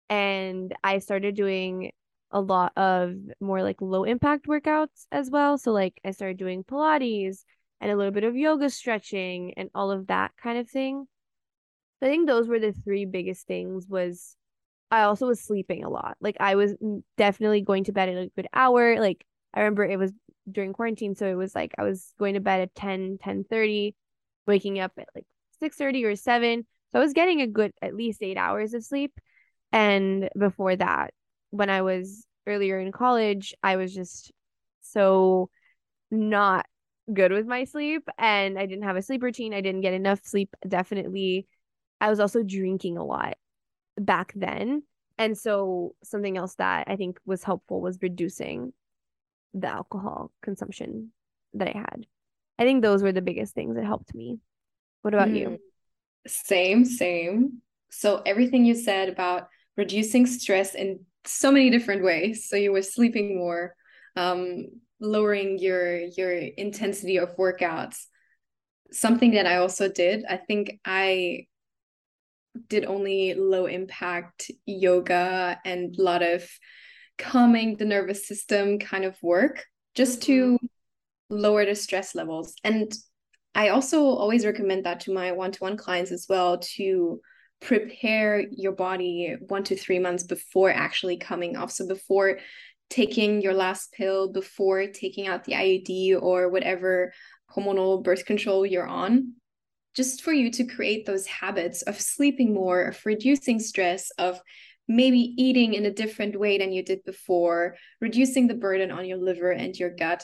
And 0.09 0.73
I 0.83 0.99
started 0.99 1.35
doing 1.35 1.91
a 2.31 2.41
lot 2.41 2.73
of 2.75 3.13
more 3.39 3.61
like 3.61 3.81
low 3.81 4.03
impact 4.03 4.47
workouts 4.47 5.05
as 5.11 5.29
well. 5.29 5.57
So, 5.57 5.71
like, 5.71 5.99
I 6.03 6.11
started 6.11 6.37
doing 6.37 6.63
Pilates 6.63 7.43
and 7.79 7.91
a 7.91 7.95
little 7.95 8.11
bit 8.11 8.23
of 8.23 8.35
yoga 8.35 8.69
stretching 8.69 9.53
and 9.57 9.69
all 9.75 9.91
of 9.91 10.07
that 10.07 10.31
kind 10.41 10.57
of 10.57 10.69
thing. 10.69 11.05
I 12.01 12.07
think 12.07 12.27
those 12.27 12.47
were 12.47 12.59
the 12.59 12.73
three 12.73 13.05
biggest 13.05 13.47
things 13.47 13.87
was 13.87 14.35
I 14.89 15.03
also 15.03 15.27
was 15.27 15.41
sleeping 15.41 15.83
a 15.83 15.89
lot. 15.89 16.17
Like 16.21 16.37
I 16.39 16.55
was 16.55 16.73
definitely 17.17 17.61
going 17.61 17.85
to 17.85 17.91
bed 17.91 18.09
at 18.09 18.17
a 18.17 18.31
good 18.35 18.47
hour. 18.53 18.99
Like 18.99 19.25
I 19.53 19.61
remember 19.61 19.85
it 19.85 19.99
was 19.99 20.11
during 20.49 20.73
quarantine, 20.73 21.15
so 21.15 21.27
it 21.27 21.35
was 21.35 21.53
like 21.53 21.73
I 21.77 21.83
was 21.83 22.13
going 22.17 22.35
to 22.35 22.39
bed 22.39 22.61
at 22.61 22.75
10, 22.75 23.17
10 23.21 23.43
30, 23.43 23.95
waking 24.45 24.79
up 24.79 24.93
at 24.97 25.07
like 25.15 25.25
6 25.59 25.75
30 25.75 26.05
or 26.05 26.15
7. 26.15 26.65
So 26.91 26.99
I 26.99 27.03
was 27.03 27.13
getting 27.13 27.41
a 27.41 27.47
good 27.47 27.73
at 27.81 27.95
least 27.95 28.23
eight 28.23 28.37
hours 28.37 28.73
of 28.73 28.83
sleep. 28.83 29.19
And 29.73 30.29
before 30.37 30.75
that, 30.75 31.13
when 31.49 31.69
I 31.69 31.81
was 31.81 32.25
earlier 32.45 32.79
in 32.79 32.93
college, 32.93 33.53
I 33.61 33.75
was 33.75 33.93
just 33.93 34.31
so 34.81 35.49
not 36.09 36.65
good 37.13 37.31
with 37.31 37.45
my 37.45 37.65
sleep 37.65 38.07
and 38.17 38.57
I 38.57 38.65
didn't 38.65 38.83
have 38.85 38.95
a 38.95 39.01
sleep 39.01 39.23
routine. 39.23 39.53
I 39.53 39.61
didn't 39.61 39.81
get 39.81 39.93
enough 39.93 40.21
sleep, 40.23 40.55
definitely. 40.65 41.47
I 41.99 42.09
was 42.09 42.19
also 42.21 42.43
drinking 42.43 42.97
a 42.97 43.03
lot 43.03 43.35
back 43.97 44.33
then. 44.35 44.83
And 45.17 45.37
so 45.37 45.95
something 46.03 46.37
else 46.37 46.55
that 46.55 46.87
I 46.87 46.95
think 46.95 47.19
was 47.25 47.43
helpful 47.43 47.81
was 47.81 47.99
reducing 48.01 48.73
the 49.53 49.67
alcohol 49.67 50.31
consumption 50.41 51.11
that 51.53 51.69
I 51.75 51.79
had. 51.79 52.05
I 52.59 52.63
think 52.63 52.81
those 52.81 53.03
were 53.03 53.11
the 53.11 53.21
biggest 53.21 53.53
things 53.53 53.75
that 53.75 53.85
helped 53.85 54.13
me. 54.13 54.39
What 55.01 55.13
about 55.13 55.29
mm. 55.29 55.39
you? 55.39 55.59
Same, 56.27 56.85
same. 56.85 57.61
So 57.89 58.21
everything 58.25 58.65
you 58.65 58.75
said 58.75 59.09
about 59.09 59.47
reducing 59.75 60.25
stress 60.25 60.75
in 60.75 60.99
so 61.25 61.51
many 61.51 61.69
different 61.69 62.03
ways. 62.03 62.47
So 62.49 62.55
you 62.55 62.71
were 62.71 62.81
sleeping 62.81 63.37
more, 63.37 63.75
um, 64.15 64.67
lowering 64.99 65.59
your 65.59 65.99
your 65.99 66.31
intensity 66.31 67.17
of 67.17 67.35
workouts. 67.37 68.05
Something 68.91 69.31
that 69.31 69.45
I 69.45 69.57
also 69.57 69.89
did, 69.89 70.25
I 70.29 70.37
think 70.37 70.79
I 70.85 71.47
did 72.67 72.85
only 72.85 73.33
low 73.33 73.65
impact 73.65 74.51
yoga 74.65 75.59
and 75.65 75.95
a 75.97 76.01
lot 76.01 76.23
of 76.23 76.47
calming 77.17 77.77
the 77.77 77.85
nervous 77.85 78.27
system 78.27 78.79
kind 78.79 79.05
of 79.05 79.15
work 79.21 79.65
just 79.95 80.21
to 80.23 80.55
mm-hmm. 80.55 81.35
lower 81.35 81.65
the 81.65 81.75
stress 81.75 82.15
levels. 82.15 82.53
And 82.63 82.93
I 83.55 83.69
also 83.69 84.03
always 84.03 84.45
recommend 84.45 84.85
that 84.85 85.01
to 85.01 85.13
my 85.13 85.31
one 85.31 85.51
to 85.51 85.59
one 85.59 85.77
clients 85.77 86.11
as 86.11 86.27
well 86.29 86.59
to 86.75 87.19
prepare 87.59 88.45
your 88.51 88.71
body 88.71 89.35
one 89.47 89.63
to 89.63 89.75
three 89.75 89.97
months 89.97 90.23
before 90.23 90.69
actually 90.69 91.17
coming 91.17 91.57
off. 91.57 91.71
So 91.71 91.87
before 91.87 92.39
taking 92.89 93.41
your 93.41 93.53
last 93.53 93.91
pill, 93.93 94.31
before 94.31 94.87
taking 94.87 95.27
out 95.27 95.43
the 95.43 95.53
IUD 95.53 96.21
or 96.21 96.49
whatever 96.49 97.13
hormonal 97.51 98.03
birth 98.03 98.25
control 98.25 98.65
you're 98.65 98.87
on, 98.87 99.33
just 99.97 100.21
for 100.21 100.31
you 100.31 100.51
to 100.51 100.63
create 100.63 101.07
those 101.07 101.25
habits 101.25 101.81
of 101.81 101.99
sleeping 101.99 102.53
more, 102.53 102.83
of 102.83 103.03
reducing 103.03 103.59
stress, 103.59 104.11
of 104.11 104.39
maybe 104.87 105.33
eating 105.37 105.73
in 105.73 105.85
a 105.85 105.91
different 105.91 106.39
way 106.39 106.59
than 106.59 106.71
you 106.71 106.83
did 106.83 107.03
before, 107.03 107.75
reducing 107.99 108.47
the 108.47 108.53
burden 108.53 108.91
on 108.91 109.05
your 109.05 109.17
liver 109.17 109.51
and 109.51 109.75
your 109.75 109.89
gut. 109.89 110.23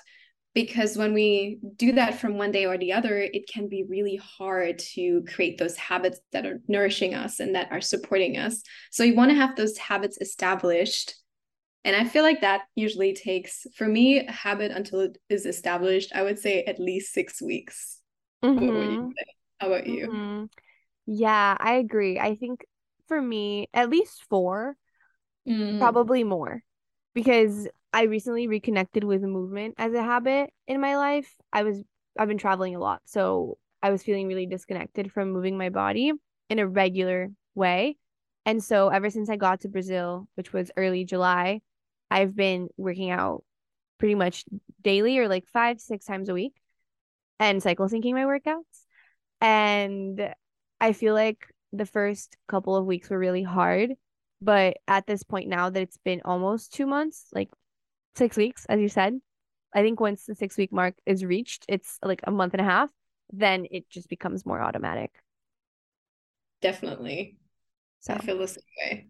Because 0.54 0.96
when 0.96 1.16
we 1.16 1.58
do 1.76 1.94
that 1.94 2.20
from 2.20 2.38
one 2.38 2.52
day 2.52 2.68
or 2.68 2.78
the 2.78 2.94
other, 2.94 3.18
it 3.18 3.50
can 3.52 3.68
be 3.68 3.84
really 3.90 4.18
hard 4.18 4.78
to 4.94 5.24
create 5.24 5.58
those 5.58 5.76
habits 5.76 6.20
that 6.32 6.46
are 6.46 6.62
nourishing 6.68 7.16
us 7.16 7.40
and 7.40 7.56
that 7.56 7.72
are 7.72 7.82
supporting 7.82 8.38
us. 8.38 8.62
So 8.92 9.04
you 9.04 9.16
want 9.16 9.32
to 9.32 9.36
have 9.36 9.56
those 9.56 9.80
habits 9.80 10.20
established. 10.22 11.16
And 11.84 11.96
I 11.96 12.06
feel 12.06 12.22
like 12.22 12.42
that 12.42 12.62
usually 12.76 13.14
takes, 13.16 13.66
for 13.76 13.88
me, 13.88 14.20
a 14.20 14.32
habit 14.32 14.72
until 14.72 15.00
it 15.00 15.18
is 15.30 15.48
established, 15.48 16.12
I 16.14 16.22
would 16.22 16.38
say 16.38 16.64
at 16.66 16.80
least 16.80 17.12
six 17.12 17.42
weeks. 17.42 18.00
Mm-hmm. 18.44 19.08
How 19.64 19.72
about 19.72 19.88
you? 19.88 20.08
Mm-hmm. 20.08 20.44
Yeah, 21.06 21.56
I 21.58 21.76
agree. 21.76 22.20
I 22.20 22.36
think 22.36 22.66
for 23.08 23.22
me, 23.22 23.70
at 23.74 23.90
least 23.90 24.26
four, 24.30 24.76
mm. 25.48 25.80
probably 25.80 26.26
more, 26.26 26.62
because 27.14 27.70
I 27.94 28.04
recently 28.04 28.48
reconnected 28.48 29.06
with 29.06 29.22
movement 29.22 29.76
as 29.78 29.94
a 29.94 30.04
habit 30.04 30.50
in 30.68 30.82
my 30.82 30.98
life. 30.98 31.34
I 31.54 31.64
was 31.64 31.82
I've 32.20 32.28
been 32.28 32.38
traveling 32.38 32.76
a 32.76 32.80
lot, 32.80 33.04
so 33.06 33.58
I 33.82 33.90
was 33.90 34.04
feeling 34.04 34.28
really 34.28 34.48
disconnected 34.48 35.14
from 35.14 35.32
moving 35.32 35.58
my 35.58 35.70
body 35.70 36.12
in 36.50 36.60
a 36.60 36.68
regular 36.68 37.32
way. 37.56 37.96
And 38.46 38.62
so 38.62 38.90
ever 38.90 39.10
since 39.10 39.30
I 39.30 39.38
got 39.38 39.62
to 39.62 39.70
Brazil, 39.70 40.28
which 40.36 40.52
was 40.52 40.72
early 40.76 41.06
July, 41.06 41.62
I've 42.12 42.36
been 42.36 42.68
working 42.76 43.12
out 43.12 43.46
pretty 43.98 44.16
much 44.16 44.44
daily 44.82 45.20
or 45.20 45.30
like 45.30 45.48
five, 45.48 45.80
six 45.80 46.04
times 46.04 46.28
a 46.28 46.34
week 46.34 46.54
and 47.40 47.64
cycle 47.64 47.88
syncing 47.88 48.12
my 48.12 48.26
workouts. 48.26 48.84
And 49.44 50.34
I 50.80 50.94
feel 50.94 51.14
like 51.14 51.46
the 51.74 51.86
first 51.86 52.38
couple 52.48 52.78
of 52.78 52.86
weeks 52.86 53.10
were 53.10 53.20
really 53.20 53.44
hard. 53.44 53.92
But 54.42 54.78
at 54.88 55.06
this 55.06 55.24
point 55.24 55.50
now 55.50 55.70
that 55.70 55.82
it's 55.82 56.00
been 56.04 56.22
almost 56.26 56.74
two 56.74 56.88
months, 56.88 57.28
like 57.34 57.50
six 58.16 58.38
weeks, 58.38 58.66
as 58.68 58.80
you 58.80 58.90
said, 58.90 59.20
I 59.74 59.82
think 59.82 60.00
once 60.00 60.26
the 60.26 60.36
six 60.36 60.58
week 60.58 60.72
mark 60.72 60.96
is 61.06 61.26
reached, 61.26 61.66
it's 61.68 62.00
like 62.04 62.22
a 62.26 62.32
month 62.32 62.54
and 62.54 62.62
a 62.62 62.66
half, 62.66 62.90
then 63.32 63.68
it 63.70 63.90
just 63.90 64.08
becomes 64.08 64.46
more 64.46 64.62
automatic. 64.62 65.12
Definitely. 66.62 67.38
So 68.00 68.14
I 68.14 68.20
feel 68.20 68.38
the 68.38 68.48
same 68.48 68.64
way. 68.86 69.08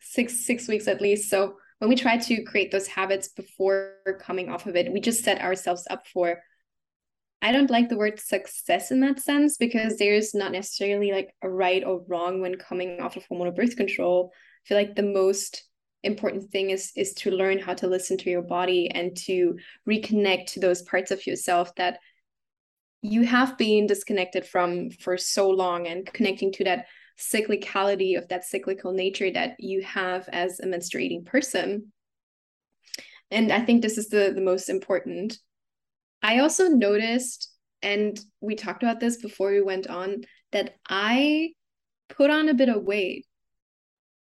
Six 0.00 0.46
six 0.46 0.68
weeks 0.68 0.88
at 0.88 1.00
least. 1.00 1.28
So 1.28 1.56
when 1.78 1.90
we 1.90 1.96
try 1.96 2.16
to 2.16 2.42
create 2.44 2.70
those 2.70 2.86
habits 2.86 3.28
before 3.28 3.96
coming 4.20 4.48
off 4.48 4.66
of 4.66 4.76
it, 4.76 4.92
we 4.92 5.00
just 5.00 5.24
set 5.24 5.40
ourselves 5.40 5.86
up 5.90 6.06
for 6.06 6.38
I 7.42 7.52
don't 7.52 7.70
like 7.70 7.88
the 7.88 7.96
word 7.96 8.20
success 8.20 8.90
in 8.90 9.00
that 9.00 9.20
sense 9.20 9.56
because 9.56 9.96
there's 9.96 10.34
not 10.34 10.52
necessarily 10.52 11.10
like 11.10 11.34
a 11.42 11.48
right 11.48 11.82
or 11.82 12.04
wrong 12.06 12.40
when 12.40 12.56
coming 12.56 13.00
off 13.00 13.16
of 13.16 13.26
hormonal 13.28 13.54
birth 13.54 13.76
control. 13.76 14.32
I 14.34 14.68
feel 14.68 14.78
like 14.78 14.94
the 14.94 15.02
most 15.02 15.64
important 16.02 16.50
thing 16.50 16.70
is 16.70 16.92
is 16.96 17.12
to 17.12 17.30
learn 17.30 17.58
how 17.58 17.74
to 17.74 17.86
listen 17.86 18.16
to 18.16 18.30
your 18.30 18.42
body 18.42 18.90
and 18.90 19.16
to 19.16 19.58
reconnect 19.88 20.46
to 20.46 20.60
those 20.60 20.82
parts 20.82 21.10
of 21.10 21.26
yourself 21.26 21.74
that 21.74 21.98
you 23.02 23.22
have 23.22 23.56
been 23.56 23.86
disconnected 23.86 24.46
from 24.46 24.90
for 24.90 25.16
so 25.16 25.48
long 25.48 25.86
and 25.86 26.06
connecting 26.06 26.52
to 26.52 26.64
that 26.64 26.86
cyclicality 27.18 28.16
of 28.16 28.28
that 28.28 28.44
cyclical 28.44 28.92
nature 28.92 29.30
that 29.30 29.56
you 29.58 29.82
have 29.82 30.28
as 30.28 30.60
a 30.60 30.66
menstruating 30.66 31.24
person. 31.24 31.92
And 33.30 33.52
I 33.52 33.60
think 33.60 33.80
this 33.80 33.96
is 33.96 34.08
the 34.08 34.32
the 34.34 34.40
most 34.40 34.68
important 34.68 35.38
I 36.22 36.40
also 36.40 36.68
noticed, 36.68 37.50
and 37.82 38.18
we 38.40 38.54
talked 38.54 38.82
about 38.82 39.00
this 39.00 39.16
before 39.16 39.50
we 39.50 39.62
went 39.62 39.86
on, 39.86 40.24
that 40.52 40.76
I 40.88 41.52
put 42.08 42.30
on 42.30 42.48
a 42.48 42.54
bit 42.54 42.68
of 42.68 42.82
weight. 42.82 43.26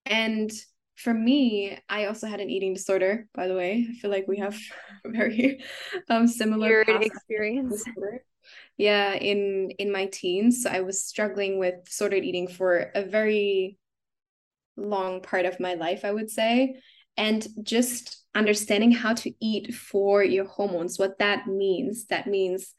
And 0.06 0.50
for 0.96 1.12
me, 1.12 1.78
I 1.88 2.06
also 2.06 2.26
had 2.26 2.40
an 2.40 2.50
eating 2.50 2.74
disorder, 2.74 3.26
by 3.34 3.48
the 3.48 3.56
way. 3.56 3.86
I 3.88 3.94
feel 3.94 4.10
like 4.10 4.28
we 4.28 4.38
have 4.38 4.58
very 5.04 5.62
um, 6.08 6.26
similar 6.26 6.82
experience. 6.82 7.84
Yeah, 8.76 9.14
in 9.14 9.70
in 9.78 9.92
my 9.92 10.06
teens, 10.06 10.66
I 10.66 10.80
was 10.80 11.04
struggling 11.04 11.58
with 11.58 11.84
disordered 11.84 12.24
eating 12.24 12.48
for 12.48 12.90
a 12.94 13.02
very 13.02 13.78
long 14.76 15.20
part 15.20 15.46
of 15.46 15.60
my 15.60 15.74
life, 15.74 16.04
I 16.04 16.12
would 16.12 16.30
say 16.30 16.76
and 17.16 17.46
just 17.62 18.21
understanding 18.34 18.92
how 18.92 19.14
to 19.14 19.32
eat 19.40 19.74
for 19.74 20.22
your 20.22 20.46
hormones 20.46 20.98
what 20.98 21.18
that 21.18 21.46
means. 21.46 22.06
That 22.06 22.26
means 22.26 22.74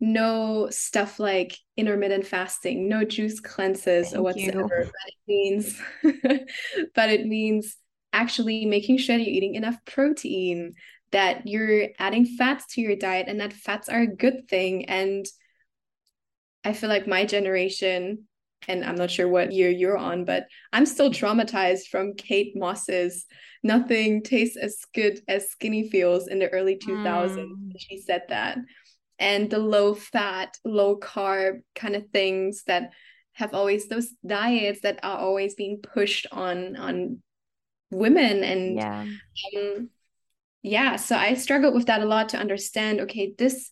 no 0.00 0.68
stuff 0.70 1.18
like 1.18 1.56
intermittent 1.76 2.24
fasting 2.24 2.88
no 2.88 3.02
juice 3.02 3.40
cleanses 3.40 4.10
Thank 4.10 4.20
or 4.20 4.22
whatsoever. 4.22 4.84
You. 4.84 4.90
but 4.92 5.08
it 5.08 5.18
means 5.26 5.82
but 6.94 7.10
it 7.10 7.26
means 7.26 7.76
actually 8.12 8.64
making 8.64 8.98
sure 8.98 9.16
you're 9.16 9.26
eating 9.26 9.56
enough 9.56 9.76
protein 9.84 10.74
that 11.10 11.46
you're 11.46 11.88
adding 11.98 12.26
fats 12.26 12.74
to 12.74 12.80
your 12.80 12.96
diet 12.96 13.26
and 13.28 13.40
that 13.40 13.52
fats 13.52 13.88
are 13.88 14.02
a 14.02 14.06
good 14.06 14.48
thing. 14.48 14.84
And 14.86 15.26
i 16.64 16.72
feel 16.72 16.88
like 16.88 17.06
my 17.06 17.24
generation 17.24 18.26
and 18.66 18.84
I'm 18.84 18.96
not 18.96 19.10
sure 19.10 19.28
what 19.28 19.52
year 19.52 19.70
you're 19.70 19.96
on, 19.96 20.24
but 20.24 20.46
I'm 20.72 20.84
still 20.84 21.10
traumatized 21.10 21.86
from 21.90 22.14
Kate 22.14 22.56
Moss's 22.56 23.24
nothing 23.62 24.22
tastes 24.22 24.56
as 24.56 24.76
good 24.94 25.20
as 25.28 25.50
skinny 25.50 25.88
feels 25.88 26.28
in 26.28 26.38
the 26.38 26.48
early 26.48 26.76
2000s. 26.76 27.36
Mm. 27.36 27.72
She 27.78 28.00
said 28.00 28.22
that. 28.28 28.58
And 29.18 29.50
the 29.50 29.58
low 29.58 29.94
fat, 29.94 30.56
low 30.64 30.98
carb 30.98 31.62
kind 31.74 31.96
of 31.96 32.04
things 32.12 32.62
that 32.66 32.90
have 33.38 33.54
always 33.54 33.86
those 33.88 34.10
diets 34.26 34.80
that 34.80 34.98
are 35.02 35.18
always 35.18 35.54
being 35.54 35.78
pushed 35.78 36.26
on 36.32 36.76
on 36.76 37.22
women 37.90 38.42
and 38.44 38.76
yeah. 38.76 39.06
Um, 39.56 39.90
yeah 40.62 40.96
so 40.96 41.16
i 41.16 41.34
struggled 41.34 41.74
with 41.74 41.86
that 41.86 42.02
a 42.02 42.04
lot 42.04 42.28
to 42.30 42.36
understand 42.36 43.00
okay 43.00 43.32
this 43.38 43.70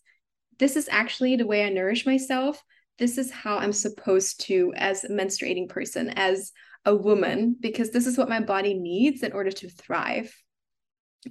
this 0.58 0.76
is 0.76 0.88
actually 0.90 1.36
the 1.36 1.46
way 1.46 1.64
i 1.64 1.68
nourish 1.68 2.06
myself 2.06 2.62
this 2.98 3.18
is 3.18 3.30
how 3.30 3.58
i'm 3.58 3.72
supposed 3.72 4.40
to 4.40 4.72
as 4.76 5.04
a 5.04 5.08
menstruating 5.08 5.68
person 5.68 6.10
as 6.10 6.52
a 6.86 6.94
woman 6.94 7.56
because 7.60 7.90
this 7.90 8.06
is 8.06 8.16
what 8.16 8.28
my 8.28 8.40
body 8.40 8.72
needs 8.72 9.22
in 9.22 9.32
order 9.32 9.50
to 9.50 9.68
thrive. 9.68 10.34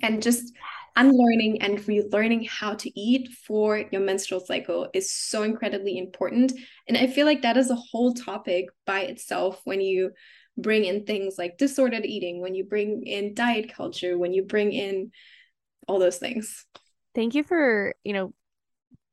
And 0.04 0.22
just 0.22 0.54
unlearning 0.98 1.62
and 1.62 1.80
relearning 1.80 2.48
how 2.48 2.74
to 2.76 3.00
eat 3.00 3.30
for 3.48 3.84
your 3.92 4.02
menstrual 4.02 4.42
cycle 4.42 4.90
is 4.94 5.12
so 5.12 5.44
incredibly 5.44 5.98
important. 5.98 6.54
And 6.88 6.98
i 6.98 7.08
feel 7.08 7.26
like 7.26 7.42
that 7.42 7.58
is 7.58 7.72
a 7.72 7.76
whole 7.76 8.14
topic 8.14 8.66
by 8.86 9.02
itself 9.02 9.62
when 9.64 9.82
you 9.82 10.12
bring 10.58 10.86
in 10.86 11.06
things 11.06 11.36
like 11.38 11.58
disordered 11.58 12.06
eating 12.06 12.42
when 12.42 12.56
you 12.56 12.64
bring 12.64 13.06
in 13.06 13.34
diet 13.34 13.74
culture 13.74 14.18
when 14.18 14.32
you 14.32 14.42
bring 14.44 14.72
in 14.72 15.12
all 15.88 16.00
those 16.00 16.18
things. 16.18 16.66
Thank 17.14 17.36
you 17.36 17.44
for 17.44 17.96
you 18.04 18.14
know 18.14 18.34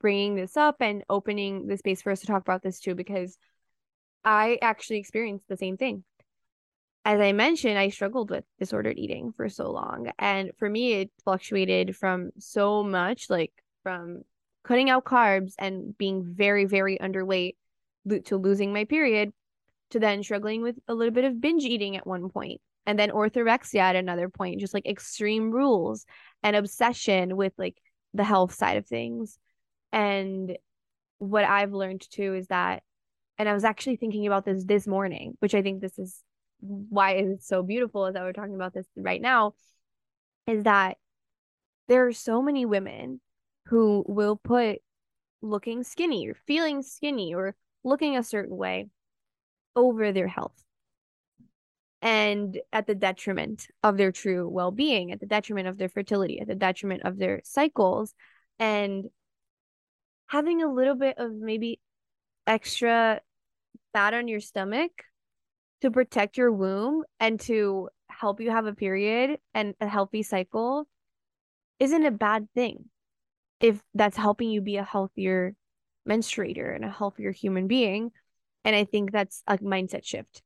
bringing 0.00 0.34
this 0.34 0.56
up 0.56 0.76
and 0.80 1.04
opening 1.08 1.66
the 1.68 1.76
space 1.76 2.02
for 2.02 2.10
us 2.10 2.20
to 2.20 2.26
talk 2.26 2.42
about 2.42 2.62
this 2.62 2.80
too 2.80 2.94
because 2.94 3.38
i 4.24 4.58
actually 4.60 4.98
experienced 4.98 5.46
the 5.48 5.56
same 5.56 5.76
thing 5.76 6.02
as 7.04 7.20
I 7.20 7.32
mentioned, 7.32 7.78
I 7.78 7.88
struggled 7.88 8.30
with 8.30 8.44
disordered 8.58 8.98
eating 8.98 9.32
for 9.32 9.48
so 9.48 9.70
long. 9.70 10.10
And 10.18 10.52
for 10.58 10.68
me, 10.68 10.92
it 10.94 11.10
fluctuated 11.24 11.96
from 11.96 12.30
so 12.38 12.84
much 12.84 13.28
like 13.28 13.52
from 13.82 14.22
cutting 14.64 14.88
out 14.88 15.04
carbs 15.04 15.54
and 15.58 15.96
being 15.98 16.22
very, 16.24 16.64
very 16.64 16.98
underweight 16.98 17.56
to 18.26 18.36
losing 18.36 18.72
my 18.72 18.84
period 18.84 19.32
to 19.90 19.98
then 19.98 20.22
struggling 20.22 20.62
with 20.62 20.76
a 20.88 20.94
little 20.94 21.12
bit 21.12 21.24
of 21.24 21.40
binge 21.40 21.64
eating 21.64 21.96
at 21.96 22.06
one 22.06 22.28
point 22.28 22.60
and 22.86 22.98
then 22.98 23.10
orthorexia 23.10 23.80
at 23.80 23.96
another 23.96 24.28
point, 24.28 24.60
just 24.60 24.74
like 24.74 24.86
extreme 24.86 25.50
rules 25.50 26.06
and 26.42 26.56
obsession 26.56 27.36
with 27.36 27.52
like 27.58 27.76
the 28.14 28.24
health 28.24 28.54
side 28.54 28.76
of 28.76 28.86
things. 28.86 29.38
And 29.92 30.56
what 31.18 31.44
I've 31.44 31.72
learned 31.72 32.06
too 32.10 32.34
is 32.34 32.46
that, 32.48 32.82
and 33.38 33.48
I 33.48 33.54
was 33.54 33.64
actually 33.64 33.96
thinking 33.96 34.26
about 34.26 34.44
this 34.44 34.64
this 34.64 34.86
morning, 34.86 35.36
which 35.40 35.54
I 35.54 35.62
think 35.62 35.80
this 35.80 35.98
is 35.98 36.22
why 36.62 37.12
it's 37.12 37.46
so 37.46 37.62
beautiful 37.62 38.06
is 38.06 38.14
that 38.14 38.22
we're 38.22 38.32
talking 38.32 38.54
about 38.54 38.72
this 38.72 38.86
right 38.96 39.20
now 39.20 39.54
is 40.46 40.62
that 40.64 40.96
there 41.88 42.06
are 42.06 42.12
so 42.12 42.40
many 42.40 42.64
women 42.64 43.20
who 43.66 44.04
will 44.06 44.36
put 44.36 44.78
looking 45.42 45.82
skinny 45.82 46.28
or 46.28 46.34
feeling 46.46 46.82
skinny 46.82 47.34
or 47.34 47.56
looking 47.82 48.16
a 48.16 48.22
certain 48.22 48.56
way 48.56 48.88
over 49.74 50.12
their 50.12 50.28
health 50.28 50.64
and 52.00 52.60
at 52.72 52.86
the 52.86 52.94
detriment 52.94 53.66
of 53.82 53.96
their 53.96 54.12
true 54.12 54.48
well-being 54.48 55.10
at 55.10 55.20
the 55.20 55.26
detriment 55.26 55.66
of 55.66 55.78
their 55.78 55.88
fertility 55.88 56.40
at 56.40 56.46
the 56.46 56.54
detriment 56.54 57.02
of 57.04 57.18
their 57.18 57.40
cycles 57.44 58.14
and 58.58 59.06
having 60.26 60.62
a 60.62 60.72
little 60.72 60.94
bit 60.94 61.18
of 61.18 61.32
maybe 61.32 61.80
extra 62.46 63.20
fat 63.92 64.14
on 64.14 64.28
your 64.28 64.40
stomach 64.40 64.92
to 65.82 65.90
protect 65.90 66.36
your 66.36 66.52
womb 66.52 67.02
and 67.18 67.40
to 67.40 67.88
help 68.08 68.40
you 68.40 68.50
have 68.50 68.66
a 68.66 68.74
period 68.74 69.38
and 69.52 69.74
a 69.80 69.88
healthy 69.88 70.22
cycle 70.22 70.86
isn't 71.80 72.06
a 72.06 72.10
bad 72.10 72.46
thing 72.54 72.84
if 73.60 73.80
that's 73.92 74.16
helping 74.16 74.48
you 74.48 74.60
be 74.60 74.76
a 74.76 74.84
healthier 74.84 75.54
menstruator 76.08 76.74
and 76.74 76.84
a 76.84 76.90
healthier 76.90 77.32
human 77.32 77.66
being. 77.66 78.10
And 78.64 78.76
i 78.76 78.84
think 78.84 79.10
that's 79.10 79.42
a 79.48 79.58
mindset 79.58 80.04
shift 80.04 80.42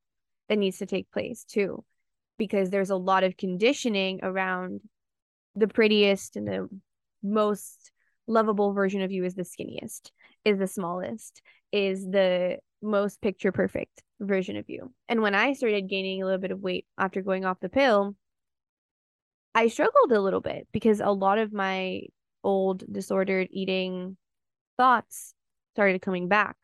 that 0.49 0.59
needs 0.59 0.78
to 0.78 0.87
take 0.87 1.11
place 1.11 1.45
too 1.45 1.84
because 2.39 2.70
there's 2.70 2.91
a 2.91 2.97
lot 2.97 3.24
of 3.24 3.37
conditioning 3.37 4.20
around 4.22 4.80
the 5.55 5.68
prettiest 5.68 6.37
and 6.37 6.49
the 6.49 6.68
most 7.22 7.91
lovable 8.26 8.72
version 8.72 9.03
of 9.03 9.12
you 9.12 9.24
is 9.24 9.34
the 9.34 9.43
skinniest 9.43 10.11
is 10.47 10.59
the 10.59 10.66
smallest 10.66 11.43
is 11.72 12.07
the 12.07 12.59
most 12.80 13.20
picture 13.20 13.53
perfect 13.53 14.03
version 14.20 14.56
of 14.56 14.68
you. 14.68 14.92
And 15.08 15.22
when 15.22 15.34
I 15.34 15.52
started 15.52 15.88
gaining 15.88 16.22
a 16.22 16.24
little 16.24 16.40
bit 16.40 16.50
of 16.50 16.60
weight 16.60 16.86
after 16.98 17.22
going 17.22 17.44
off 17.44 17.60
the 17.60 17.68
pill, 17.68 18.14
I 19.54 19.68
struggled 19.68 20.12
a 20.12 20.20
little 20.20 20.40
bit 20.40 20.68
because 20.72 21.00
a 21.00 21.10
lot 21.10 21.38
of 21.38 21.52
my 21.52 22.02
old 22.44 22.84
disordered 22.90 23.48
eating 23.50 24.16
thoughts 24.76 25.34
started 25.74 26.02
coming 26.02 26.28
back. 26.28 26.56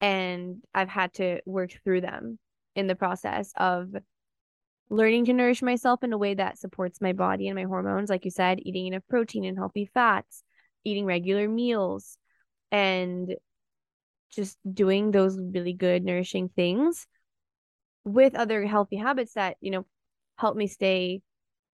And 0.00 0.62
I've 0.72 0.88
had 0.88 1.14
to 1.14 1.40
work 1.44 1.72
through 1.82 2.02
them 2.02 2.38
in 2.76 2.86
the 2.86 2.94
process 2.94 3.52
of 3.56 3.88
learning 4.90 5.26
to 5.26 5.32
nourish 5.32 5.62
myself 5.62 6.02
in 6.02 6.12
a 6.12 6.18
way 6.18 6.34
that 6.34 6.58
supports 6.58 7.00
my 7.00 7.12
body 7.12 7.48
and 7.48 7.56
my 7.56 7.64
hormones. 7.64 8.08
Like 8.08 8.24
you 8.24 8.30
said, 8.30 8.60
eating 8.62 8.86
enough 8.86 9.02
protein 9.08 9.44
and 9.44 9.58
healthy 9.58 9.90
fats, 9.92 10.42
eating 10.84 11.04
regular 11.04 11.48
meals, 11.48 12.16
and 12.70 13.34
just 14.30 14.58
doing 14.70 15.10
those 15.10 15.38
really 15.38 15.72
good 15.72 16.04
nourishing 16.04 16.48
things 16.48 17.06
with 18.04 18.34
other 18.34 18.64
healthy 18.66 18.96
habits 18.96 19.34
that 19.34 19.56
you 19.60 19.70
know 19.70 19.86
help 20.36 20.56
me 20.56 20.66
stay 20.66 21.20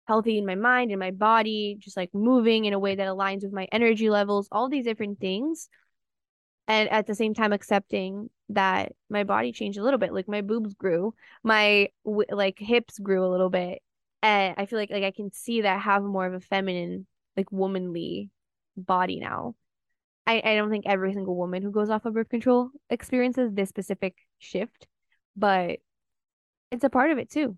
healthy 0.07 0.37
in 0.37 0.45
my 0.45 0.55
mind 0.55 0.91
and 0.91 0.99
my 0.99 1.11
body 1.11 1.77
just 1.79 1.95
like 1.95 2.09
moving 2.13 2.65
in 2.65 2.73
a 2.73 2.79
way 2.79 2.95
that 2.95 3.07
aligns 3.07 3.43
with 3.43 3.53
my 3.53 3.67
energy 3.71 4.09
levels 4.09 4.47
all 4.51 4.69
these 4.69 4.85
different 4.85 5.19
things. 5.19 5.69
And 6.67 6.89
at 6.89 7.07
the 7.07 7.15
same 7.15 7.33
time 7.33 7.51
accepting 7.51 8.29
that 8.49 8.93
my 9.09 9.25
body 9.25 9.51
changed 9.51 9.77
a 9.77 9.83
little 9.83 9.99
bit 9.99 10.13
like 10.13 10.27
my 10.27 10.41
boobs 10.41 10.73
grew 10.73 11.13
my 11.43 11.89
like 12.05 12.57
hips 12.57 12.99
grew 12.99 13.25
a 13.25 13.31
little 13.31 13.49
bit. 13.49 13.81
And 14.21 14.55
i 14.57 14.65
feel 14.65 14.79
like 14.79 14.91
like 14.91 15.03
i 15.03 15.11
can 15.11 15.31
see 15.31 15.61
that 15.61 15.75
I 15.75 15.79
have 15.79 16.03
more 16.03 16.25
of 16.25 16.33
a 16.33 16.39
feminine 16.39 17.05
like 17.35 17.51
womanly 17.51 18.29
body 18.77 19.19
now 19.19 19.55
I, 20.25 20.41
I 20.43 20.55
don't 20.55 20.69
think 20.69 20.85
every 20.87 21.13
single 21.13 21.35
woman 21.35 21.61
who 21.61 21.71
goes 21.71 21.89
off 21.89 22.05
of 22.05 22.13
birth 22.13 22.29
control 22.29 22.69
experiences 22.89 23.51
this 23.53 23.69
specific 23.69 24.15
shift, 24.39 24.87
but 25.35 25.79
it's 26.71 26.83
a 26.83 26.89
part 26.89 27.11
of 27.11 27.17
it 27.17 27.29
too. 27.29 27.57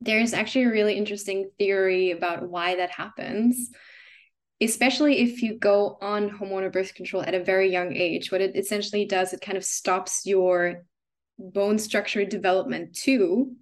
There's 0.00 0.32
actually 0.32 0.64
a 0.64 0.70
really 0.70 0.96
interesting 0.96 1.50
theory 1.58 2.12
about 2.12 2.48
why 2.48 2.76
that 2.76 2.90
happens, 2.90 3.70
especially 4.60 5.18
if 5.18 5.42
you 5.42 5.58
go 5.58 5.98
on 6.00 6.30
hormonal 6.30 6.72
birth 6.72 6.94
control 6.94 7.22
at 7.22 7.34
a 7.34 7.42
very 7.42 7.70
young 7.70 7.94
age. 7.94 8.30
What 8.30 8.40
it 8.40 8.56
essentially 8.56 9.06
does, 9.06 9.32
it 9.32 9.40
kind 9.40 9.58
of 9.58 9.64
stops 9.64 10.22
your 10.24 10.84
bone 11.38 11.78
structure 11.78 12.24
development 12.24 12.94
too. 12.94 13.56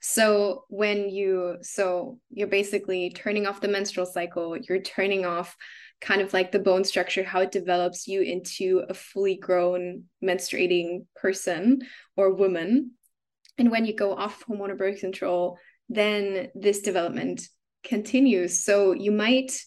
So 0.00 0.64
when 0.68 1.08
you 1.08 1.56
so 1.62 2.18
you're 2.30 2.48
basically 2.48 3.10
turning 3.10 3.46
off 3.46 3.60
the 3.60 3.68
menstrual 3.68 4.06
cycle, 4.06 4.56
you're 4.56 4.82
turning 4.82 5.24
off 5.24 5.56
kind 6.00 6.20
of 6.20 6.32
like 6.32 6.52
the 6.52 6.58
bone 6.58 6.84
structure, 6.84 7.24
how 7.24 7.40
it 7.40 7.52
develops 7.52 8.06
you 8.06 8.20
into 8.22 8.84
a 8.88 8.94
fully 8.94 9.36
grown 9.36 10.04
menstruating 10.22 11.06
person 11.16 11.80
or 12.16 12.34
woman. 12.34 12.92
And 13.58 13.70
when 13.70 13.86
you 13.86 13.94
go 13.94 14.14
off 14.14 14.44
hormonal 14.44 14.76
birth 14.76 15.00
control, 15.00 15.58
then 15.88 16.48
this 16.54 16.80
development 16.80 17.42
continues. 17.82 18.62
So 18.62 18.92
you 18.92 19.10
might 19.10 19.58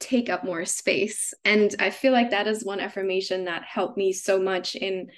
take 0.00 0.30
up 0.30 0.44
more 0.44 0.64
space. 0.64 1.34
And 1.44 1.74
I 1.78 1.90
feel 1.90 2.12
like 2.12 2.30
that 2.30 2.46
is 2.46 2.64
one 2.64 2.80
affirmation 2.80 3.44
that 3.44 3.64
helped 3.64 3.96
me 3.96 4.12
so 4.12 4.40
much 4.40 4.74
in 4.74 5.08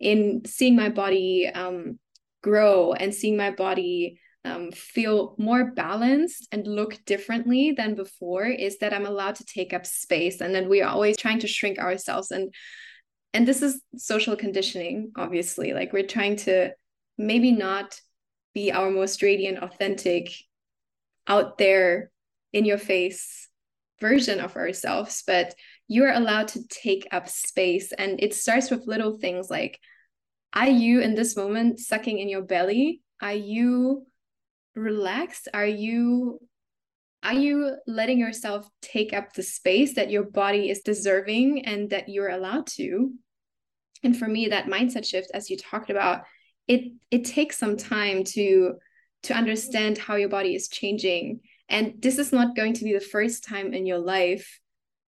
in 0.00 0.42
seeing 0.46 0.76
my 0.76 0.88
body 0.88 1.48
um, 1.52 1.98
grow 2.42 2.92
and 2.92 3.12
seeing 3.12 3.36
my 3.36 3.50
body 3.50 4.20
um, 4.48 4.72
feel 4.72 5.34
more 5.38 5.72
balanced 5.72 6.48
and 6.52 6.66
look 6.66 7.04
differently 7.04 7.72
than 7.72 7.94
before 7.94 8.46
is 8.46 8.78
that 8.78 8.92
I'm 8.92 9.06
allowed 9.06 9.36
to 9.36 9.44
take 9.44 9.72
up 9.72 9.86
space. 9.86 10.40
And 10.40 10.54
then 10.54 10.68
we 10.68 10.82
are 10.82 10.88
always 10.88 11.16
trying 11.16 11.40
to 11.40 11.46
shrink 11.46 11.78
ourselves. 11.78 12.30
And 12.30 12.52
and 13.34 13.46
this 13.46 13.60
is 13.60 13.80
social 13.96 14.36
conditioning 14.36 15.12
obviously. 15.16 15.72
Like 15.72 15.92
we're 15.92 16.06
trying 16.06 16.36
to 16.36 16.72
maybe 17.18 17.52
not 17.52 18.00
be 18.54 18.72
our 18.72 18.90
most 18.90 19.22
radiant 19.22 19.58
authentic 19.58 20.32
out 21.26 21.58
there 21.58 22.10
in 22.52 22.64
your 22.64 22.78
face 22.78 23.48
version 24.00 24.40
of 24.40 24.56
ourselves 24.56 25.22
but 25.26 25.54
you're 25.88 26.12
allowed 26.12 26.48
to 26.48 26.66
take 26.68 27.08
up 27.10 27.28
space. 27.28 27.92
And 27.92 28.22
it 28.22 28.34
starts 28.34 28.70
with 28.70 28.86
little 28.86 29.18
things 29.18 29.50
like 29.50 29.80
are 30.52 30.68
you 30.68 31.00
in 31.00 31.14
this 31.14 31.36
moment 31.36 31.78
sucking 31.78 32.18
in 32.18 32.28
your 32.28 32.42
belly? 32.42 33.02
Are 33.20 33.34
you 33.34 34.06
relaxed? 34.78 35.48
Are 35.54 35.66
you 35.66 36.40
are 37.22 37.34
you 37.34 37.76
letting 37.86 38.18
yourself 38.18 38.68
take 38.80 39.12
up 39.12 39.32
the 39.32 39.42
space 39.42 39.94
that 39.94 40.10
your 40.10 40.22
body 40.22 40.70
is 40.70 40.82
deserving 40.82 41.64
and 41.66 41.90
that 41.90 42.08
you're 42.08 42.28
allowed 42.28 42.66
to? 42.68 43.12
And 44.04 44.16
for 44.16 44.28
me 44.28 44.48
that 44.48 44.66
mindset 44.66 45.04
shift 45.04 45.30
as 45.34 45.50
you 45.50 45.56
talked 45.56 45.90
about 45.90 46.22
it 46.68 46.92
it 47.10 47.24
takes 47.24 47.58
some 47.58 47.76
time 47.76 48.22
to 48.22 48.74
to 49.24 49.34
understand 49.34 49.98
how 49.98 50.14
your 50.14 50.28
body 50.28 50.54
is 50.54 50.68
changing. 50.68 51.40
And 51.68 51.94
this 51.98 52.18
is 52.18 52.32
not 52.32 52.54
going 52.54 52.74
to 52.74 52.84
be 52.84 52.92
the 52.92 53.00
first 53.00 53.44
time 53.44 53.74
in 53.74 53.84
your 53.84 53.98
life 53.98 54.60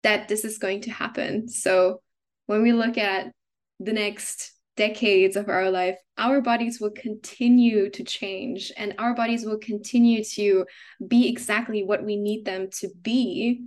that 0.03 0.27
this 0.27 0.43
is 0.43 0.57
going 0.57 0.81
to 0.81 0.91
happen. 0.91 1.47
So 1.47 2.01
when 2.47 2.63
we 2.63 2.71
look 2.71 2.97
at 2.97 3.31
the 3.79 3.93
next 3.93 4.53
decades 4.79 5.35
of 5.35 5.49
our 5.49 5.69
life, 5.69 5.97
our 6.17 6.39
bodies 6.39 6.79
will 6.79 6.91
continue 6.91 7.89
to 7.89 8.01
change 8.01 8.71
and 8.77 8.95
our 8.97 9.13
bodies 9.13 9.43
will 9.45 9.57
continue 9.57 10.23
to 10.23 10.65
be 11.05 11.27
exactly 11.27 11.83
what 11.83 12.05
we 12.05 12.15
need 12.15 12.45
them 12.45 12.69
to 12.71 12.87
be 13.01 13.65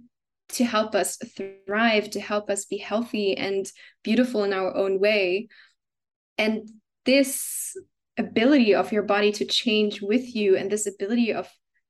to 0.49 0.65
help 0.65 0.95
us 0.95 1.19
thrive, 1.67 2.09
to 2.09 2.19
help 2.19 2.49
us 2.49 2.65
be 2.65 2.79
healthy 2.79 3.37
and 3.37 3.71
beautiful 4.03 4.43
in 4.43 4.55
our 4.55 4.75
own 4.75 5.01
way. 5.01 5.49
And 6.39 6.67
this 7.05 7.77
ability 8.17 8.75
of 8.75 8.91
your 8.91 9.03
body 9.03 9.33
to 9.33 9.45
change 9.45 10.01
with 10.01 10.35
you 10.35 10.57
and 10.57 10.71
this 10.71 10.87
ability 10.87 11.35
of 11.35 11.47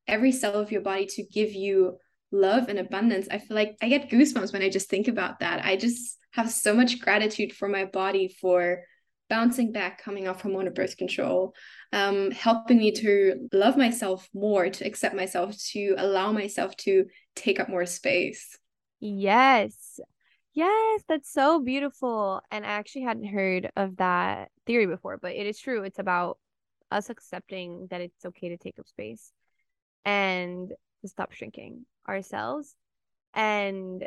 every 0.09 0.33
cell 0.33 0.55
of 0.55 0.73
your 0.73 0.81
body 0.81 1.07
to 1.07 1.23
give 1.23 1.53
you 1.53 1.97
love 2.33 2.69
and 2.69 2.81
abundance, 2.81 3.29
I 3.31 3.39
feel 3.39 3.55
like 3.55 3.77
I 3.81 3.89
get 3.89 4.11
goosebumps 4.11 4.53
when 4.53 4.63
I 4.63 4.69
just 4.69 4.91
think 4.91 5.07
about 5.07 5.39
that. 5.39 5.65
I 5.65 5.77
just 5.77 6.19
have 6.33 6.51
so 6.51 6.75
much 6.75 7.01
gratitude 7.01 7.53
for 7.53 7.69
my 7.69 7.85
body 7.85 8.35
for 8.41 8.83
bouncing 9.33 9.73
back 9.73 10.03
coming 10.03 10.29
off 10.29 10.43
hormonal 10.43 10.75
birth 10.75 10.99
control 10.99 11.55
um, 11.95 12.31
helping 12.33 12.77
me 12.77 12.93
to 12.93 13.49
love 13.51 13.79
myself 13.79 14.29
more 14.35 14.69
to 14.69 14.85
accept 14.85 15.15
myself 15.17 15.57
to 15.57 15.95
allow 15.97 16.33
myself 16.33 16.77
to 16.77 17.07
take 17.35 17.59
up 17.59 17.71
more 17.71 17.87
space. 17.87 18.59
Yes. 19.01 19.99
Yes 20.53 21.03
that's 21.09 21.33
so 21.33 21.61
beautiful. 21.61 22.43
And 22.51 22.63
i 22.67 22.69
actually 22.69 23.05
hadn't 23.05 23.25
heard 23.25 23.71
of 23.75 23.97
that 23.97 24.51
theory 24.67 24.85
before 24.85 25.17
but 25.17 25.33
it 25.35 25.47
is 25.47 25.59
true. 25.59 25.83
It's 25.83 25.99
about 25.99 26.39
us 26.91 27.09
accepting 27.09 27.87
that 27.89 28.03
it's 28.03 28.27
okay 28.27 28.51
to 28.51 28.59
take 28.59 28.79
up 28.79 28.87
space 28.87 29.33
and 30.05 30.69
to 31.01 31.09
stop 31.09 31.33
shrinking 31.33 31.87
ourselves. 32.07 32.77
And 33.33 34.07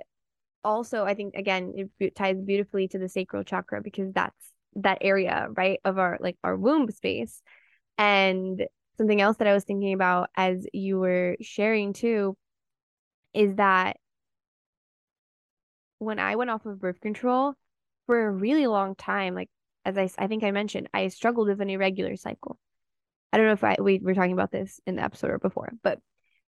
also 0.64 1.06
i 1.06 1.14
think 1.14 1.36
again 1.36 1.92
it 2.00 2.16
ties 2.16 2.42
beautifully 2.42 2.88
to 2.88 2.98
the 2.98 3.08
sacral 3.08 3.44
chakra 3.44 3.84
because 3.84 4.12
that's 4.14 4.55
that 4.78 5.00
area 5.02 5.48
right 5.56 5.80
of 5.86 5.98
our 5.98 6.18
like 6.20 6.38
our 6.44 6.56
womb 6.56 6.90
space. 6.92 7.42
And 7.98 8.66
something 8.98 9.22
else 9.22 9.38
that 9.38 9.48
i 9.48 9.54
was 9.54 9.64
thinking 9.64 9.94
about 9.94 10.30
as 10.36 10.66
you 10.74 11.00
were 11.00 11.36
sharing 11.42 11.94
too 11.94 12.36
is 13.34 13.56
that 13.56 13.98
when 16.00 16.20
i 16.20 16.36
went 16.36 16.50
off 16.50 16.66
of 16.66 16.80
birth 16.80 17.00
control 17.00 17.54
for 18.06 18.28
a 18.28 18.32
really 18.32 18.68
long 18.68 18.96
time 18.96 19.36
like 19.36 19.50
as 19.86 19.98
i 19.98 20.10
i 20.18 20.28
think 20.28 20.44
i 20.44 20.52
mentioned 20.52 20.90
i 20.94 21.08
struggled 21.08 21.48
with 21.48 21.62
an 21.62 21.70
irregular 21.70 22.16
cycle. 22.16 22.60
I 23.34 23.38
don't 23.38 23.48
know 23.48 23.54
if 23.54 23.64
i 23.64 23.76
we 23.82 24.00
were 24.00 24.14
talking 24.14 24.34
about 24.34 24.52
this 24.52 24.80
in 24.86 24.96
the 24.96 25.04
episode 25.04 25.32
or 25.32 25.40
before 25.40 25.72
but 25.84 26.00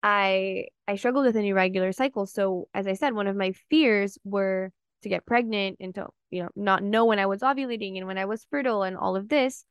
i 0.02 0.66
i 0.86 0.96
struggled 0.96 1.26
with 1.26 1.36
an 1.36 1.44
irregular 1.44 1.92
cycle. 1.92 2.26
So 2.26 2.68
as 2.74 2.86
i 2.86 2.94
said 2.94 3.14
one 3.14 3.26
of 3.26 3.36
my 3.36 3.52
fears 3.70 4.18
were 4.24 4.72
to 5.02 5.08
get 5.08 5.26
pregnant 5.26 5.78
and 5.80 5.94
to 5.94 6.06
you 6.30 6.42
know 6.42 6.48
not 6.56 6.82
know 6.82 7.04
when 7.04 7.18
I 7.18 7.26
was 7.26 7.40
ovulating 7.40 7.96
and 7.98 8.06
when 8.06 8.18
I 8.18 8.24
was 8.26 8.46
fertile 8.50 8.82
and 8.82 8.96
all 8.96 9.16
of 9.16 9.28
this. 9.28 9.64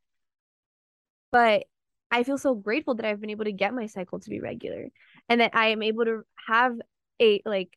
But 1.31 1.65
I 2.11 2.23
feel 2.23 2.37
so 2.37 2.55
grateful 2.55 2.95
that 2.95 3.05
I've 3.05 3.19
been 3.19 3.29
able 3.29 3.45
to 3.45 3.51
get 3.51 3.73
my 3.73 3.87
cycle 3.87 4.19
to 4.19 4.29
be 4.29 4.39
regular 4.39 4.87
and 5.27 5.41
that 5.41 5.51
I 5.53 5.67
am 5.67 5.83
able 5.83 6.05
to 6.05 6.21
have 6.47 6.73
a 7.21 7.41
like 7.45 7.69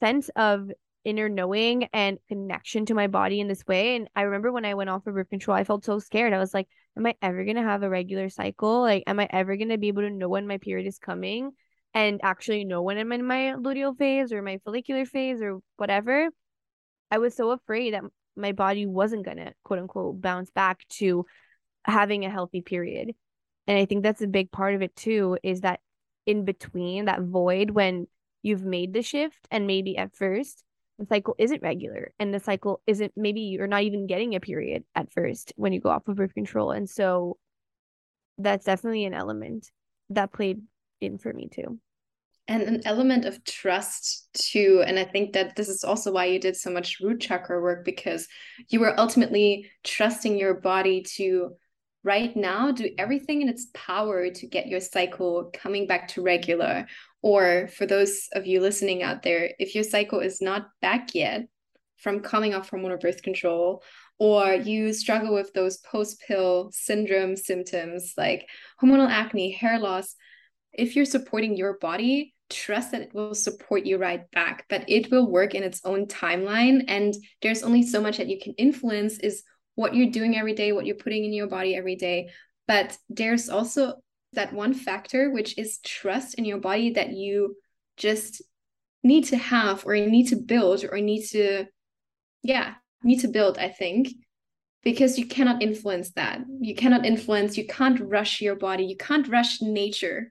sense 0.00 0.30
of 0.36 0.70
inner 1.04 1.28
knowing 1.28 1.84
and 1.92 2.18
connection 2.28 2.86
to 2.86 2.94
my 2.94 3.06
body 3.06 3.40
in 3.40 3.48
this 3.48 3.66
way. 3.66 3.96
And 3.96 4.08
I 4.16 4.22
remember 4.22 4.50
when 4.52 4.64
I 4.64 4.74
went 4.74 4.90
off 4.90 5.06
of 5.06 5.14
birth 5.14 5.28
control, 5.28 5.56
I 5.56 5.64
felt 5.64 5.84
so 5.84 5.98
scared. 5.98 6.32
I 6.32 6.38
was 6.38 6.54
like, 6.54 6.68
am 6.96 7.06
I 7.06 7.14
ever 7.20 7.44
going 7.44 7.56
to 7.56 7.62
have 7.62 7.82
a 7.82 7.90
regular 7.90 8.30
cycle? 8.30 8.80
Like, 8.80 9.04
am 9.06 9.20
I 9.20 9.28
ever 9.30 9.56
going 9.56 9.68
to 9.68 9.78
be 9.78 9.88
able 9.88 10.02
to 10.02 10.10
know 10.10 10.28
when 10.28 10.46
my 10.46 10.58
period 10.58 10.86
is 10.86 10.98
coming 10.98 11.52
and 11.92 12.20
actually 12.22 12.64
know 12.64 12.82
when 12.82 12.98
I'm 12.98 13.12
in 13.12 13.24
my 13.24 13.54
luteal 13.56 13.96
phase 13.96 14.32
or 14.32 14.42
my 14.42 14.58
follicular 14.64 15.04
phase 15.04 15.42
or 15.42 15.58
whatever? 15.76 16.30
I 17.14 17.18
was 17.18 17.36
so 17.36 17.52
afraid 17.52 17.94
that 17.94 18.02
my 18.34 18.50
body 18.50 18.86
wasn't 18.86 19.24
going 19.24 19.36
to 19.36 19.52
quote 19.62 19.78
unquote 19.78 20.20
bounce 20.20 20.50
back 20.50 20.80
to 20.98 21.24
having 21.84 22.24
a 22.24 22.30
healthy 22.30 22.60
period. 22.60 23.12
And 23.68 23.78
I 23.78 23.84
think 23.84 24.02
that's 24.02 24.20
a 24.20 24.26
big 24.26 24.50
part 24.50 24.74
of 24.74 24.82
it 24.82 24.96
too 24.96 25.38
is 25.44 25.60
that 25.60 25.78
in 26.26 26.44
between 26.44 27.04
that 27.04 27.22
void 27.22 27.70
when 27.70 28.08
you've 28.42 28.64
made 28.64 28.92
the 28.92 29.02
shift 29.02 29.46
and 29.52 29.68
maybe 29.68 29.96
at 29.96 30.16
first 30.16 30.64
the 30.98 31.06
cycle 31.06 31.36
isn't 31.38 31.62
regular 31.62 32.10
and 32.18 32.34
the 32.34 32.40
cycle 32.40 32.82
isn't 32.84 33.12
maybe 33.14 33.42
you're 33.42 33.68
not 33.68 33.82
even 33.82 34.08
getting 34.08 34.34
a 34.34 34.40
period 34.40 34.82
at 34.96 35.12
first 35.12 35.52
when 35.54 35.72
you 35.72 35.80
go 35.80 35.90
off 35.90 36.08
of 36.08 36.16
birth 36.16 36.34
control. 36.34 36.72
And 36.72 36.90
so 36.90 37.36
that's 38.38 38.64
definitely 38.64 39.04
an 39.04 39.14
element 39.14 39.70
that 40.10 40.32
played 40.32 40.62
in 41.00 41.18
for 41.18 41.32
me 41.32 41.48
too 41.48 41.78
and 42.46 42.62
an 42.62 42.82
element 42.84 43.24
of 43.24 43.42
trust 43.44 44.28
too. 44.34 44.82
And 44.86 44.98
i 44.98 45.04
think 45.04 45.32
that 45.32 45.56
this 45.56 45.68
is 45.68 45.84
also 45.84 46.12
why 46.12 46.26
you 46.26 46.38
did 46.38 46.56
so 46.56 46.70
much 46.70 47.00
root 47.00 47.20
chakra 47.20 47.60
work 47.60 47.84
because 47.84 48.28
you 48.68 48.80
were 48.80 48.98
ultimately 48.98 49.70
trusting 49.82 50.36
your 50.38 50.54
body 50.54 51.02
to 51.16 51.56
right 52.02 52.36
now 52.36 52.70
do 52.70 52.90
everything 52.98 53.40
in 53.40 53.48
its 53.48 53.68
power 53.72 54.28
to 54.28 54.46
get 54.46 54.68
your 54.68 54.80
cycle 54.80 55.50
coming 55.54 55.86
back 55.86 56.08
to 56.08 56.22
regular. 56.22 56.86
Or 57.22 57.68
for 57.68 57.86
those 57.86 58.28
of 58.34 58.46
you 58.46 58.60
listening 58.60 59.02
out 59.02 59.22
there 59.22 59.52
if 59.58 59.74
your 59.74 59.84
cycle 59.84 60.20
is 60.20 60.42
not 60.42 60.68
back 60.82 61.14
yet 61.14 61.46
from 61.96 62.20
coming 62.20 62.52
off 62.52 62.70
hormonal 62.70 63.00
birth 63.00 63.22
control 63.22 63.82
or 64.18 64.52
you 64.52 64.92
struggle 64.92 65.32
with 65.32 65.52
those 65.54 65.78
post 65.78 66.22
pill 66.26 66.70
syndrome 66.72 67.36
symptoms 67.36 68.12
like 68.18 68.46
hormonal 68.82 69.08
acne 69.08 69.50
hair 69.50 69.78
loss 69.78 70.14
if 70.74 70.96
you're 70.96 71.04
supporting 71.04 71.56
your 71.56 71.78
body 71.78 72.34
trust 72.50 72.92
that 72.92 73.00
it 73.00 73.14
will 73.14 73.34
support 73.34 73.86
you 73.86 73.96
right 73.96 74.30
back 74.32 74.66
that 74.68 74.84
it 74.88 75.10
will 75.10 75.30
work 75.30 75.54
in 75.54 75.62
its 75.62 75.80
own 75.84 76.06
timeline. 76.06 76.84
And 76.88 77.14
there's 77.42 77.62
only 77.62 77.82
so 77.82 78.00
much 78.00 78.18
that 78.18 78.28
you 78.28 78.38
can 78.38 78.52
influence 78.54 79.18
is 79.18 79.42
what 79.76 79.94
you're 79.94 80.10
doing 80.10 80.36
every 80.36 80.52
day 80.52 80.72
what 80.72 80.86
you're 80.86 80.96
putting 80.96 81.24
in 81.24 81.32
your 81.32 81.48
body 81.48 81.74
every 81.74 81.96
day. 81.96 82.30
But 82.68 82.96
there's 83.08 83.48
also 83.48 83.94
that 84.34 84.52
one 84.52 84.74
factor 84.74 85.30
which 85.30 85.56
is 85.58 85.78
trust 85.78 86.34
in 86.34 86.44
your 86.44 86.58
body 86.58 86.90
that 86.90 87.12
you 87.12 87.56
just 87.96 88.42
need 89.02 89.24
to 89.24 89.36
have 89.36 89.84
or 89.86 89.94
you 89.94 90.10
need 90.10 90.28
to 90.28 90.36
build 90.36 90.84
or 90.90 90.98
need 90.98 91.26
to 91.26 91.66
yeah 92.42 92.74
need 93.02 93.20
to 93.20 93.28
build 93.28 93.58
i 93.58 93.68
think 93.68 94.08
because 94.84 95.18
you 95.18 95.26
cannot 95.26 95.62
influence 95.62 96.10
that. 96.10 96.40
You 96.60 96.74
cannot 96.74 97.06
influence 97.06 97.56
you 97.56 97.66
can't 97.66 97.98
rush 98.00 98.40
your 98.40 98.54
body. 98.54 98.84
You 98.84 98.96
can't 98.96 99.26
rush 99.28 99.60
nature 99.62 100.30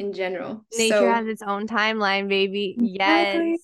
in 0.00 0.12
general. 0.12 0.64
Nature 0.76 0.94
so, 0.94 1.08
has 1.08 1.26
its 1.26 1.42
own 1.42 1.66
timeline, 1.66 2.28
baby. 2.28 2.76
Yes. 2.78 3.58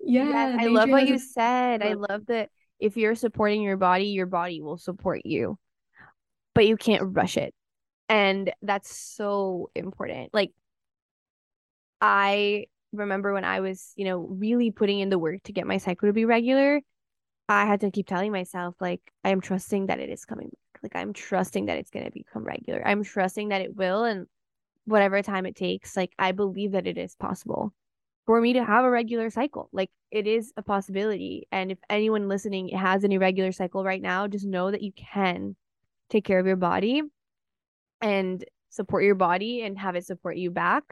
Yeah. 0.00 0.28
Yes. 0.28 0.58
I 0.60 0.66
love 0.66 0.90
what 0.90 1.06
you 1.06 1.14
a- 1.14 1.18
said. 1.18 1.82
I 1.82 1.94
love 1.94 2.26
that 2.26 2.50
if 2.78 2.96
you're 2.96 3.14
supporting 3.14 3.62
your 3.62 3.76
body, 3.76 4.06
your 4.06 4.26
body 4.26 4.60
will 4.60 4.78
support 4.78 5.24
you. 5.24 5.58
But 6.54 6.66
you 6.66 6.76
can't 6.76 7.16
rush 7.16 7.36
it. 7.36 7.54
And 8.08 8.52
that's 8.62 8.94
so 8.94 9.70
important. 9.74 10.34
Like 10.34 10.52
I 12.00 12.66
remember 12.92 13.32
when 13.32 13.44
I 13.44 13.60
was, 13.60 13.92
you 13.96 14.04
know, 14.04 14.18
really 14.18 14.70
putting 14.70 15.00
in 15.00 15.10
the 15.10 15.18
work 15.18 15.42
to 15.44 15.52
get 15.52 15.66
my 15.66 15.78
cycle 15.78 16.08
to 16.08 16.12
be 16.12 16.24
regular, 16.24 16.80
I 17.48 17.66
had 17.66 17.80
to 17.80 17.90
keep 17.90 18.06
telling 18.06 18.32
myself, 18.32 18.74
like, 18.80 19.00
I 19.24 19.30
am 19.30 19.40
trusting 19.40 19.86
that 19.86 20.00
it 20.00 20.10
is 20.10 20.24
coming 20.24 20.48
back. 20.48 20.82
Like, 20.82 20.96
I'm 20.96 21.12
trusting 21.12 21.66
that 21.66 21.78
it's 21.78 21.90
going 21.90 22.04
to 22.04 22.12
become 22.12 22.44
regular. 22.44 22.86
I'm 22.86 23.02
trusting 23.02 23.48
that 23.48 23.62
it 23.62 23.76
will. 23.76 24.04
And 24.04 24.26
whatever 24.88 25.22
time 25.22 25.46
it 25.46 25.56
takes 25.56 25.96
like 25.96 26.12
i 26.18 26.32
believe 26.32 26.72
that 26.72 26.86
it 26.86 26.98
is 26.98 27.14
possible 27.16 27.72
for 28.26 28.40
me 28.40 28.52
to 28.54 28.64
have 28.64 28.84
a 28.84 28.90
regular 28.90 29.30
cycle 29.30 29.68
like 29.72 29.90
it 30.10 30.26
is 30.26 30.52
a 30.56 30.62
possibility. 30.62 31.46
And 31.52 31.70
if 31.70 31.78
anyone 31.90 32.28
listening 32.28 32.68
has 32.68 33.04
an 33.04 33.12
irregular 33.12 33.52
cycle 33.52 33.84
right 33.84 34.00
now 34.00 34.26
just 34.26 34.46
know 34.46 34.70
that 34.70 34.82
you 34.82 34.92
can 34.92 35.56
take 36.08 36.24
care 36.24 36.38
of 36.38 36.46
your 36.46 36.56
body 36.56 37.02
and 38.00 38.44
support 38.70 39.04
your 39.04 39.14
body 39.14 39.62
and 39.62 39.78
have 39.78 39.96
it 39.96 40.06
support 40.06 40.36
you 40.36 40.50
back. 40.50 40.84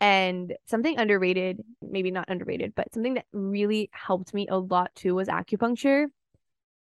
And 0.00 0.54
something 0.66 0.98
underrated 0.98 1.62
maybe 1.82 2.10
not 2.10 2.28
underrated 2.28 2.74
but 2.74 2.92
something 2.92 3.14
that 3.14 3.26
really 3.32 3.90
helped 3.92 4.34
me 4.34 4.48
a 4.48 4.58
lot 4.58 4.94
too 4.94 5.14
was 5.14 5.28
acupuncture. 5.28 6.06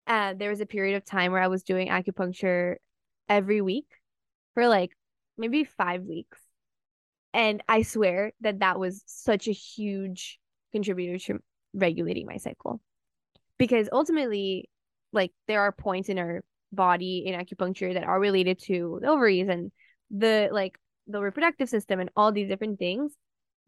Uh, 0.08 0.34
there 0.38 0.50
was 0.50 0.62
a 0.62 0.66
period 0.66 0.96
of 0.96 1.04
time 1.04 1.32
where 1.32 1.42
i 1.42 1.48
was 1.48 1.64
doing 1.64 1.88
acupuncture 1.88 2.76
every 3.28 3.60
week 3.60 3.88
for 4.54 4.68
like 4.68 4.92
maybe 5.36 5.64
five 5.64 6.04
weeks 6.04 6.40
and 7.36 7.62
I 7.68 7.82
swear 7.82 8.32
that 8.40 8.60
that 8.60 8.80
was 8.80 9.04
such 9.06 9.50
a 9.50 9.52
huge 9.52 10.40
contributor 10.72 11.20
to 11.26 11.40
regulating 11.74 12.26
my 12.26 12.38
cycle. 12.38 12.80
Because 13.58 13.90
ultimately, 13.92 14.70
like, 15.12 15.34
there 15.48 15.60
are 15.62 15.74
points 15.74 16.08
in 16.08 16.18
our 16.18 16.46
body 16.72 17.26
in 17.28 17.38
acupuncture 17.38 17.94
that 17.94 18.06
are 18.06 18.20
related 18.22 18.60
to 18.60 19.00
the 19.02 19.10
ovaries 19.10 19.50
and 19.50 19.74
the 20.12 20.48
like 20.52 20.78
the 21.08 21.22
reproductive 21.22 21.68
system 21.68 22.00
and 22.00 22.10
all 22.16 22.32
these 22.32 22.48
different 22.48 22.80
things. 22.80 23.14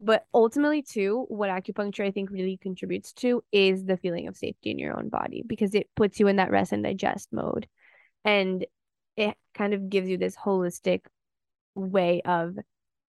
But 0.00 0.24
ultimately, 0.32 0.80
too, 0.80 1.26
what 1.28 1.50
acupuncture 1.50 2.06
I 2.06 2.10
think 2.10 2.30
really 2.30 2.56
contributes 2.56 3.12
to 3.14 3.44
is 3.52 3.84
the 3.84 3.98
feeling 3.98 4.28
of 4.28 4.36
safety 4.36 4.70
in 4.70 4.78
your 4.78 4.96
own 4.96 5.10
body 5.10 5.42
because 5.46 5.74
it 5.74 5.90
puts 5.94 6.18
you 6.18 6.28
in 6.28 6.36
that 6.36 6.50
rest 6.50 6.72
and 6.72 6.84
digest 6.84 7.28
mode. 7.32 7.68
And 8.24 8.64
it 9.16 9.36
kind 9.52 9.74
of 9.74 9.90
gives 9.90 10.08
you 10.08 10.16
this 10.16 10.36
holistic 10.36 11.00
way 11.74 12.22
of 12.24 12.56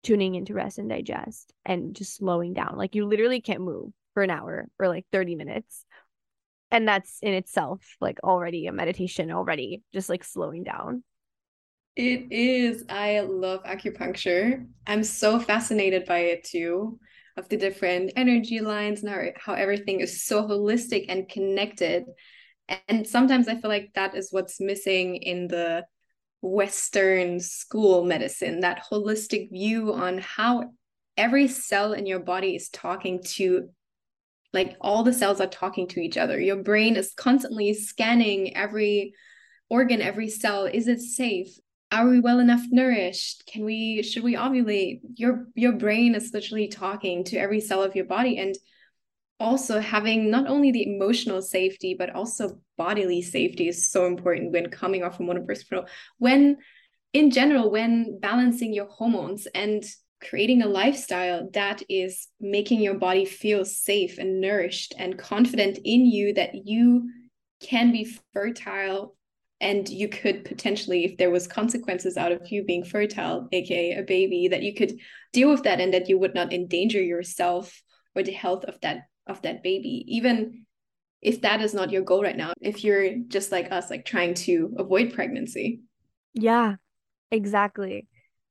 tuning 0.03 0.35
into 0.35 0.53
rest 0.53 0.77
and 0.77 0.89
digest 0.89 1.53
and 1.65 1.95
just 1.95 2.15
slowing 2.15 2.53
down. 2.53 2.75
Like 2.77 2.95
you 2.95 3.05
literally 3.05 3.41
can't 3.41 3.61
move 3.61 3.91
for 4.13 4.23
an 4.23 4.29
hour 4.29 4.67
or 4.79 4.87
like 4.87 5.05
30 5.11 5.35
minutes. 5.35 5.85
and 6.71 6.87
that's 6.87 7.19
in 7.21 7.33
itself 7.33 7.95
like 7.99 8.19
already 8.23 8.67
a 8.67 8.71
meditation 8.71 9.31
already 9.31 9.81
just 9.93 10.09
like 10.09 10.23
slowing 10.23 10.63
down 10.63 11.03
it 11.95 12.31
is 12.31 12.83
i 12.89 13.19
love 13.21 13.63
acupuncture 13.63 14.65
i'm 14.87 15.03
so 15.03 15.39
fascinated 15.39 16.05
by 16.05 16.19
it 16.19 16.43
too 16.43 16.99
of 17.37 17.47
the 17.49 17.57
different 17.57 18.11
energy 18.15 18.59
lines 18.59 19.03
and 19.03 19.09
how, 19.09 19.21
how 19.37 19.53
everything 19.53 19.99
is 19.99 20.23
so 20.23 20.43
holistic 20.47 21.05
and 21.09 21.27
connected 21.29 22.05
and 22.87 23.07
sometimes 23.07 23.47
i 23.47 23.55
feel 23.55 23.69
like 23.69 23.89
that 23.95 24.15
is 24.15 24.31
what's 24.31 24.59
missing 24.61 25.15
in 25.15 25.47
the 25.47 25.83
western 26.41 27.39
school 27.39 28.05
medicine 28.05 28.61
that 28.61 28.83
holistic 28.89 29.51
view 29.51 29.93
on 29.93 30.17
how 30.17 30.63
every 31.17 31.47
cell 31.47 31.93
in 31.93 32.05
your 32.05 32.19
body 32.19 32.55
is 32.55 32.69
talking 32.69 33.21
to 33.23 33.69
like 34.53 34.75
all 34.81 35.03
the 35.03 35.13
cells 35.13 35.39
are 35.41 35.47
talking 35.47 35.87
to 35.87 35.99
each 35.99 36.17
other. 36.17 36.39
Your 36.39 36.63
brain 36.63 36.95
is 36.95 37.13
constantly 37.15 37.73
scanning 37.73 38.55
every 38.55 39.13
organ 39.69 40.01
every 40.01 40.29
cell. 40.29 40.65
Is 40.65 40.87
it 40.87 41.01
safe? 41.01 41.49
Are 41.91 42.07
we 42.07 42.19
well 42.19 42.39
enough 42.39 42.63
nourished? 42.71 43.45
Can 43.51 43.65
we 43.65 44.01
should 44.03 44.23
we 44.23 44.35
ovulate? 44.35 45.01
Your 45.15 45.47
your 45.55 45.73
brain 45.73 46.15
is 46.15 46.31
literally 46.33 46.67
talking 46.67 47.23
to 47.25 47.37
every 47.37 47.59
cell 47.59 47.83
of 47.83 47.95
your 47.95 48.05
body. 48.05 48.37
And 48.37 48.55
also 49.39 49.79
having 49.79 50.29
not 50.29 50.47
only 50.47 50.71
the 50.71 50.85
emotional 50.95 51.41
safety 51.41 51.95
but 51.97 52.13
also 52.13 52.59
bodily 52.77 53.21
safety 53.21 53.67
is 53.67 53.89
so 53.89 54.05
important 54.05 54.51
when 54.51 54.69
coming 54.69 55.03
off 55.03 55.17
birth 55.17 55.67
control 55.67 55.85
when 56.17 56.57
in 57.13 57.31
general 57.31 57.71
when 57.71 58.19
balancing 58.19 58.73
your 58.73 58.87
hormones 58.87 59.47
and 59.55 59.83
creating 60.21 60.61
a 60.61 60.67
lifestyle 60.67 61.49
that 61.53 61.81
is 61.87 62.27
making 62.41 62.81
your 62.81 62.95
body 62.95 63.23
feel 63.23 63.63
safe 63.63 64.17
and 64.17 64.41
nourished 64.41 64.93
and 64.97 65.17
confident 65.17 65.79
in 65.85 66.05
you 66.05 66.33
that 66.33 66.67
you 66.67 67.09
can 67.61 67.91
be 67.91 68.09
fertile 68.33 69.15
and 69.61 69.89
you 69.89 70.07
could 70.07 70.45
potentially 70.45 71.05
if 71.05 71.17
there 71.17 71.31
was 71.31 71.47
consequences 71.47 72.17
out 72.17 72.31
of 72.31 72.49
you 72.51 72.63
being 72.63 72.83
fertile 72.83 73.47
aka 73.51 73.97
a 73.97 74.03
baby 74.03 74.49
that 74.49 74.63
you 74.63 74.73
could 74.73 74.99
deal 75.31 75.49
with 75.49 75.63
that 75.63 75.79
and 75.79 75.93
that 75.93 76.09
you 76.09 76.17
would 76.17 76.35
not 76.35 76.51
endanger 76.53 77.01
yourself 77.01 77.81
or 78.15 78.23
the 78.23 78.31
health 78.31 78.65
of 78.65 78.79
that 78.81 79.03
of 79.29 79.41
that 79.43 79.63
baby 79.63 80.05
even 80.07 80.65
if 81.21 81.41
that 81.41 81.61
is 81.61 81.73
not 81.73 81.91
your 81.91 82.01
goal 82.01 82.23
right 82.23 82.37
now 82.37 82.53
if 82.61 82.83
you're 82.83 83.15
just 83.27 83.51
like 83.51 83.71
us 83.71 83.89
like 83.89 84.05
trying 84.05 84.33
to 84.33 84.73
avoid 84.77 85.13
pregnancy. 85.13 85.81
Yeah 86.33 86.75
exactly 87.31 88.07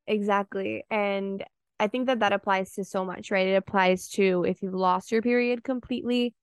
exactly. 0.09 0.85
And 0.91 1.45
I 1.79 1.87
think 1.87 2.07
that 2.07 2.20
that 2.20 2.33
applies 2.33 2.72
to 2.72 2.85
so 2.85 3.05
much, 3.05 3.31
right? 3.31 3.47
It 3.47 3.55
applies 3.55 4.09
to 4.11 4.45
if 4.45 4.62
you've 4.62 4.74
lost 4.74 5.12
your 5.12 5.22
period 5.22 5.62
completely, 5.62 6.35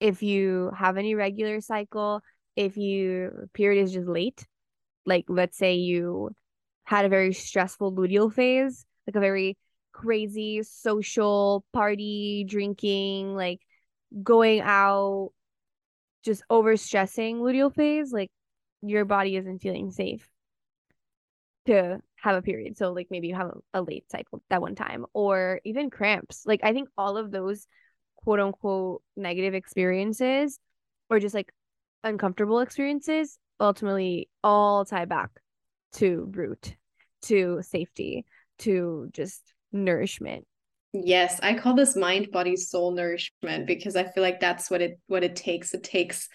if 0.00 0.22
you 0.22 0.72
have 0.76 0.96
any 0.96 1.14
regular 1.14 1.60
cycle, 1.60 2.22
if 2.56 2.76
your 2.76 3.48
period 3.54 3.84
is 3.84 3.92
just 3.92 4.08
late, 4.08 4.44
like 5.06 5.26
let's 5.28 5.56
say 5.56 5.74
you 5.74 6.30
had 6.84 7.04
a 7.04 7.08
very 7.08 7.32
stressful 7.32 7.92
luteal 7.92 8.32
phase, 8.32 8.84
like 9.06 9.14
a 9.14 9.20
very 9.20 9.56
crazy 9.92 10.62
social 10.64 11.64
party, 11.72 12.44
drinking, 12.48 13.36
like 13.36 13.60
going 14.22 14.60
out, 14.60 15.32
just 16.24 16.42
over 16.50 16.76
stressing 16.76 17.38
luteal 17.38 17.74
phase, 17.74 18.12
like 18.12 18.30
your 18.82 19.04
body 19.04 19.36
isn't 19.36 19.60
feeling 19.60 19.90
safe 19.90 20.28
to 21.66 22.00
have 22.16 22.36
a 22.36 22.42
period. 22.42 22.76
So 22.76 22.92
like 22.92 23.08
maybe 23.10 23.28
you 23.28 23.34
have 23.34 23.50
a, 23.50 23.80
a 23.80 23.82
late 23.82 24.10
cycle 24.10 24.42
that 24.50 24.60
one 24.60 24.74
time 24.74 25.06
or 25.12 25.60
even 25.64 25.90
cramps. 25.90 26.44
Like 26.46 26.60
I 26.62 26.72
think 26.72 26.88
all 26.96 27.16
of 27.16 27.30
those 27.30 27.66
quote 28.16 28.40
unquote 28.40 29.02
negative 29.16 29.54
experiences 29.54 30.58
or 31.08 31.20
just 31.20 31.34
like 31.34 31.52
uncomfortable 32.04 32.60
experiences 32.60 33.38
ultimately 33.60 34.28
all 34.42 34.84
tie 34.84 35.04
back 35.04 35.30
to 35.94 36.28
root, 36.32 36.74
to 37.22 37.60
safety, 37.62 38.24
to 38.58 39.08
just 39.12 39.52
nourishment. 39.72 40.46
Yes, 40.92 41.40
I 41.42 41.54
call 41.54 41.74
this 41.74 41.96
mind 41.96 42.30
body 42.30 42.56
soul 42.56 42.92
nourishment 42.92 43.66
because 43.66 43.96
I 43.96 44.04
feel 44.04 44.22
like 44.22 44.40
that's 44.40 44.70
what 44.70 44.82
it 44.82 44.98
what 45.06 45.24
it 45.24 45.36
takes. 45.36 45.74
It 45.74 45.84
takes 45.84 46.28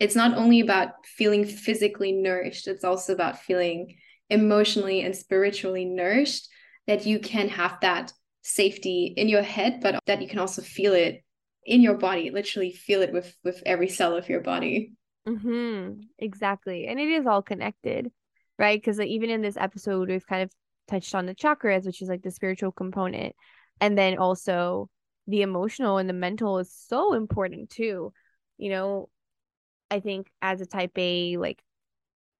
it's 0.00 0.16
not 0.16 0.36
only 0.36 0.60
about 0.60 0.90
feeling 1.04 1.44
physically 1.44 2.12
nourished, 2.12 2.66
it's 2.66 2.84
also 2.84 3.12
about 3.12 3.38
feeling 3.38 3.96
emotionally 4.30 5.02
and 5.02 5.14
spiritually 5.14 5.84
nourished 5.84 6.48
that 6.86 7.06
you 7.06 7.18
can 7.18 7.48
have 7.48 7.78
that 7.80 8.12
safety 8.42 9.14
in 9.16 9.28
your 9.28 9.42
head 9.42 9.80
but 9.80 9.98
that 10.06 10.20
you 10.20 10.28
can 10.28 10.38
also 10.38 10.60
feel 10.60 10.92
it 10.92 11.22
in 11.64 11.80
your 11.80 11.94
body 11.94 12.30
literally 12.30 12.70
feel 12.72 13.00
it 13.00 13.12
with 13.12 13.34
with 13.42 13.62
every 13.64 13.88
cell 13.88 14.14
of 14.14 14.28
your 14.28 14.40
body 14.40 14.92
mm-hmm. 15.26 15.92
exactly 16.18 16.86
and 16.86 17.00
it 17.00 17.08
is 17.08 17.26
all 17.26 17.40
connected 17.40 18.10
right 18.58 18.78
because 18.78 19.00
even 19.00 19.30
in 19.30 19.40
this 19.40 19.56
episode 19.56 20.10
we've 20.10 20.26
kind 20.26 20.42
of 20.42 20.52
touched 20.88 21.14
on 21.14 21.24
the 21.24 21.34
chakras 21.34 21.86
which 21.86 22.02
is 22.02 22.08
like 22.08 22.22
the 22.22 22.30
spiritual 22.30 22.70
component 22.70 23.34
and 23.80 23.96
then 23.98 24.18
also 24.18 24.88
the 25.26 25.42
emotional 25.42 25.98
and 25.98 26.08
the 26.08 26.14
mental 26.14 26.58
is 26.58 26.72
so 26.72 27.14
important 27.14 27.70
too. 27.70 28.12
You 28.58 28.70
know 28.70 29.08
i 29.90 30.00
think 30.00 30.30
as 30.40 30.62
a 30.62 30.66
type 30.66 30.92
a 30.96 31.36
like 31.36 31.62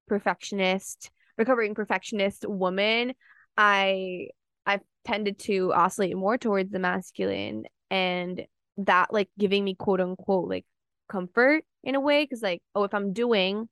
perfectionist 0.07 1.11
recovering 1.37 1.75
perfectionist 1.75 2.45
woman, 2.47 3.13
I 3.57 4.27
I've 4.65 4.81
tended 5.03 5.39
to 5.39 5.73
oscillate 5.73 6.15
more 6.15 6.37
towards 6.37 6.71
the 6.71 6.79
masculine 6.79 7.65
and 7.91 8.45
that 8.77 9.13
like 9.13 9.29
giving 9.37 9.63
me 9.63 9.75
quote 9.75 10.01
unquote 10.01 10.49
like 10.49 10.65
comfort 11.07 11.63
in 11.83 11.95
a 11.95 11.99
way 11.99 12.23
because 12.23 12.41
like 12.41 12.61
oh 12.73 12.83
if 12.83 12.93
I'm 12.93 13.13
doing 13.13 13.69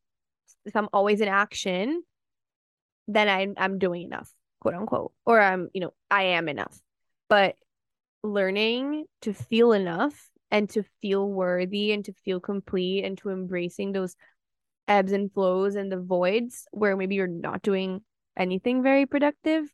if 0.66 0.76
I'm 0.76 0.88
always 0.94 1.20
in 1.20 1.28
action 1.28 2.04
then 3.08 3.28
I 3.28 3.48
I'm 3.58 3.80
doing 3.80 4.04
enough 4.04 4.32
quote 4.60 4.76
unquote 4.76 5.12
or 5.26 5.42
I'm 5.42 5.70
you 5.74 5.82
know 5.82 5.94
I 6.12 6.24
am 6.24 6.48
enough 6.48 6.80
but 7.30 7.56
learning 8.24 9.06
to 9.22 9.34
feel 9.34 9.74
enough 9.74 10.30
and 10.52 10.70
to 10.70 10.84
feel 11.02 11.28
worthy 11.28 11.92
and 11.92 12.06
to 12.06 12.14
feel 12.26 12.40
complete 12.40 13.04
and 13.04 13.18
to 13.18 13.30
embracing 13.30 13.92
those 13.92 14.16
ebbs 14.88 15.12
and 15.12 15.32
flows 15.34 15.76
and 15.76 15.92
the 15.92 16.00
voids 16.00 16.68
where 16.72 16.96
maybe 16.96 17.16
you're 17.16 17.28
not 17.28 17.62
doing 17.62 18.02
anything 18.38 18.84
very 18.84 19.06
productive 19.06 19.66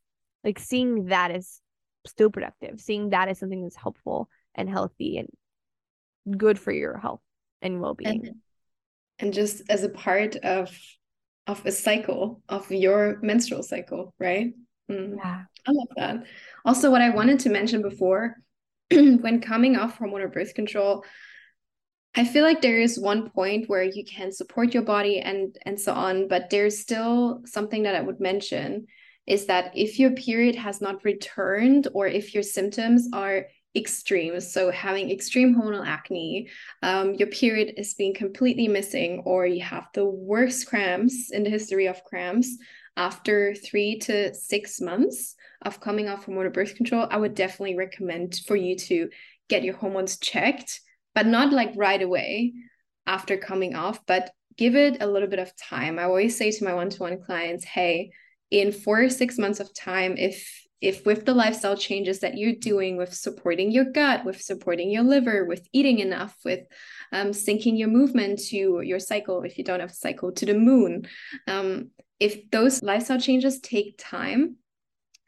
like 0.43 0.59
seeing 0.59 1.05
that 1.05 1.31
is 1.31 1.61
still 2.05 2.29
productive. 2.29 2.79
Seeing 2.79 3.09
that 3.09 3.29
is 3.29 3.39
something 3.39 3.61
that's 3.61 3.75
helpful 3.75 4.29
and 4.55 4.69
healthy 4.69 5.17
and 5.17 6.37
good 6.37 6.59
for 6.59 6.71
your 6.71 6.97
health 6.97 7.21
and 7.61 7.81
well-being. 7.81 8.27
And, 8.27 8.35
and 9.19 9.33
just 9.33 9.63
as 9.69 9.83
a 9.83 9.89
part 9.89 10.35
of 10.37 10.77
of 11.47 11.65
a 11.65 11.71
cycle 11.71 12.43
of 12.47 12.69
your 12.71 13.17
menstrual 13.23 13.63
cycle 13.63 14.13
right 14.19 14.53
mm. 14.89 15.15
yeah 15.17 15.43
i 15.67 15.71
love 15.71 15.87
that 15.95 16.23
also 16.65 16.89
what 16.89 17.01
i 17.01 17.09
wanted 17.09 17.39
to 17.39 17.49
mention 17.49 17.81
before 17.81 18.35
when 18.91 19.41
coming 19.41 19.75
off 19.75 19.99
hormonal 19.99 20.31
birth 20.31 20.53
control 20.53 21.03
I 22.15 22.25
feel 22.25 22.43
like 22.43 22.61
there 22.61 22.79
is 22.79 22.99
one 22.99 23.29
point 23.29 23.69
where 23.69 23.83
you 23.83 24.03
can 24.03 24.31
support 24.31 24.73
your 24.73 24.83
body 24.83 25.19
and 25.19 25.55
and 25.65 25.79
so 25.79 25.93
on, 25.93 26.27
but 26.27 26.49
there's 26.49 26.79
still 26.79 27.41
something 27.45 27.83
that 27.83 27.95
I 27.95 28.01
would 28.01 28.19
mention 28.19 28.87
is 29.27 29.45
that 29.45 29.71
if 29.75 29.99
your 29.99 30.11
period 30.11 30.55
has 30.55 30.81
not 30.81 31.05
returned 31.05 31.87
or 31.93 32.07
if 32.07 32.33
your 32.33 32.41
symptoms 32.41 33.07
are 33.13 33.45
extreme, 33.75 34.41
so 34.41 34.71
having 34.71 35.11
extreme 35.11 35.55
hormonal 35.55 35.85
acne, 35.85 36.49
um, 36.81 37.13
your 37.13 37.27
period 37.27 37.75
is 37.77 37.93
being 37.93 38.15
completely 38.15 38.67
missing, 38.67 39.21
or 39.25 39.45
you 39.45 39.61
have 39.61 39.87
the 39.93 40.05
worst 40.05 40.65
cramps 40.65 41.29
in 41.31 41.43
the 41.43 41.49
history 41.49 41.85
of 41.85 42.03
cramps 42.03 42.57
after 42.99 43.55
three 43.55 43.97
to 43.97 44.31
six 44.35 44.79
months 44.79 45.35
of 45.63 45.81
coming 45.81 46.07
off 46.07 46.27
hormonal 46.27 46.53
birth 46.53 46.75
control, 46.75 47.07
I 47.09 47.17
would 47.17 47.33
definitely 47.33 47.75
recommend 47.75 48.39
for 48.45 48.55
you 48.55 48.75
to 48.75 49.09
get 49.47 49.63
your 49.63 49.75
hormones 49.75 50.19
checked 50.19 50.81
but 51.15 51.25
not 51.25 51.51
like 51.51 51.73
right 51.75 52.01
away 52.01 52.53
after 53.05 53.35
coming 53.35 53.75
off, 53.75 54.05
but 54.05 54.31
give 54.57 54.75
it 54.75 55.01
a 55.01 55.07
little 55.07 55.27
bit 55.27 55.39
of 55.39 55.55
time. 55.57 55.99
I 55.99 56.03
always 56.03 56.37
say 56.37 56.51
to 56.51 56.63
my 56.63 56.73
one-to-one 56.73 57.21
clients, 57.21 57.65
hey, 57.65 58.11
in 58.51 58.71
four 58.71 59.03
or 59.03 59.09
six 59.09 59.37
months 59.37 59.59
of 59.59 59.73
time, 59.73 60.15
if 60.17 60.65
if 60.81 61.05
with 61.05 61.25
the 61.25 61.33
lifestyle 61.33 61.75
changes 61.75 62.21
that 62.21 62.37
you're 62.37 62.55
doing 62.55 62.95
with 62.95 63.13
supporting 63.13 63.69
your 63.69 63.83
gut 63.83 64.23
with 64.23 64.41
supporting 64.41 64.89
your 64.89 65.03
liver 65.03 65.43
with 65.43 65.67
eating 65.73 65.99
enough 65.99 66.37
with 66.45 66.61
um, 67.11 67.31
syncing 67.31 67.77
your 67.77 67.89
movement 67.89 68.39
to 68.39 68.79
your 68.81 68.97
cycle 68.97 69.41
if 69.41 69.57
you 69.57 69.65
don't 69.65 69.81
have 69.81 69.91
a 69.91 69.93
cycle 69.93 70.31
to 70.31 70.45
the 70.45 70.53
moon 70.53 71.05
um, 71.47 71.89
if 72.19 72.49
those 72.51 72.83
lifestyle 72.83 73.19
changes 73.19 73.59
take 73.59 73.95
time 73.97 74.57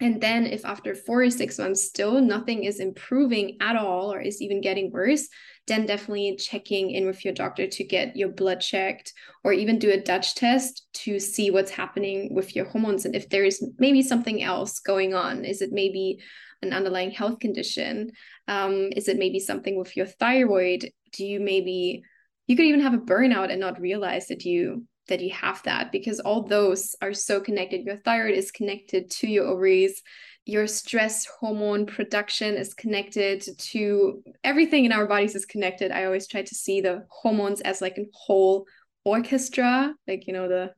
and 0.02 0.20
then, 0.20 0.48
if 0.48 0.66
after 0.66 0.96
four 0.96 1.22
or 1.22 1.30
six 1.30 1.60
months 1.60 1.84
still 1.84 2.20
nothing 2.20 2.64
is 2.64 2.80
improving 2.80 3.58
at 3.62 3.76
all 3.76 4.12
or 4.12 4.20
is 4.20 4.42
even 4.42 4.60
getting 4.60 4.92
worse, 4.92 5.30
then 5.68 5.86
definitely 5.86 6.36
checking 6.38 6.90
in 6.90 7.06
with 7.06 7.24
your 7.24 7.36
doctor 7.36 7.68
to 7.68 7.84
get 7.84 8.16
your 8.16 8.30
blood 8.30 8.62
checked 8.62 9.14
or 9.44 9.54
even 9.54 9.78
do 9.78 9.92
a 9.92 10.02
Dutch 10.02 10.34
test 10.34 10.88
to 10.94 11.20
see 11.20 11.52
what's 11.52 11.70
happening 11.70 12.34
with 12.34 12.56
your 12.56 12.66
hormones 12.66 13.06
and 13.06 13.16
if 13.16 13.30
there 13.30 13.44
is 13.44 13.64
maybe 13.78 14.02
something 14.02 14.42
else 14.42 14.80
going 14.80 15.14
on. 15.14 15.46
Is 15.46 15.62
it 15.62 15.72
maybe 15.72 16.20
an 16.64 16.74
underlying 16.74 17.12
health 17.12 17.38
condition? 17.38 18.12
Um, 18.48 18.90
is 18.96 19.08
it 19.08 19.20
maybe 19.20 19.40
something 19.40 19.78
with 19.78 19.96
your 19.96 20.08
thyroid? 20.08 20.90
Do 21.14 21.24
you 21.24 21.40
maybe 21.40 22.02
you 22.48 22.56
could 22.56 22.66
even 22.66 22.82
have 22.82 22.96
a 22.96 22.98
burnout 22.98 23.52
and 23.52 23.60
not 23.60 23.80
realize 23.80 24.28
that 24.28 24.46
you 24.46 24.88
that 25.08 25.22
you 25.22 25.32
have 25.32 25.62
that 25.64 25.92
because 25.92 26.20
all 26.20 26.44
those 26.44 26.96
are 27.02 27.14
so 27.14 27.40
connected. 27.40 27.86
Your 27.86 27.98
thyroid 27.98 28.36
is 28.36 28.52
connected 28.52 29.10
to 29.12 29.28
your 29.28 29.46
ovaries. 29.46 30.02
Your 30.46 30.68
stress 30.68 31.26
hormone 31.26 31.86
production 31.86 32.56
is 32.56 32.74
connected 32.74 33.46
to 33.58 34.24
everything 34.44 34.86
in 34.86 34.92
our 34.92 35.06
bodies 35.06 35.36
is 35.36 35.46
connected. 35.46 35.92
I 35.92 36.06
always 36.06 36.28
try 36.28 36.42
to 36.42 36.56
see 36.56 36.82
the 36.82 37.06
hormones 37.10 37.62
as 37.62 37.82
like 37.82 37.98
a 37.98 38.06
whole 38.14 38.66
orchestra 39.04 39.94
like 40.08 40.28
you 40.28 40.34
know 40.34 40.48
the 40.48 40.72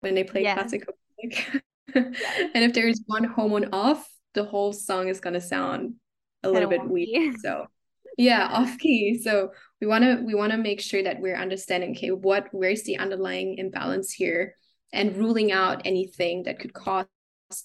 when 0.00 0.14
they 0.14 0.24
play 0.24 0.42
yeah. 0.42 0.54
classical 0.54 0.94
music. 1.22 1.50
And 1.94 2.64
if 2.64 2.72
there's 2.72 3.00
one 3.06 3.24
hormone 3.24 3.68
off 3.72 4.08
the 4.32 4.42
whole 4.42 4.72
song 4.72 5.08
is 5.08 5.20
going 5.20 5.34
to 5.34 5.40
sound 5.40 5.94
a 6.42 6.50
little 6.50 6.68
bit 6.68 6.88
weak 6.88 7.36
so 7.38 7.66
yeah 8.16 8.48
off 8.50 8.78
key. 8.78 9.20
So 9.22 9.50
we 9.84 9.88
want 9.90 10.04
to 10.04 10.24
we 10.24 10.34
want 10.34 10.50
to 10.50 10.56
make 10.56 10.80
sure 10.80 11.02
that 11.02 11.20
we're 11.20 11.36
understanding 11.36 11.90
okay 11.90 12.10
what 12.10 12.48
where's 12.52 12.84
the 12.84 12.96
underlying 12.96 13.58
imbalance 13.58 14.10
here 14.10 14.56
and 14.94 15.14
ruling 15.16 15.52
out 15.52 15.82
anything 15.84 16.44
that 16.44 16.58
could 16.58 16.72
cause 16.72 17.06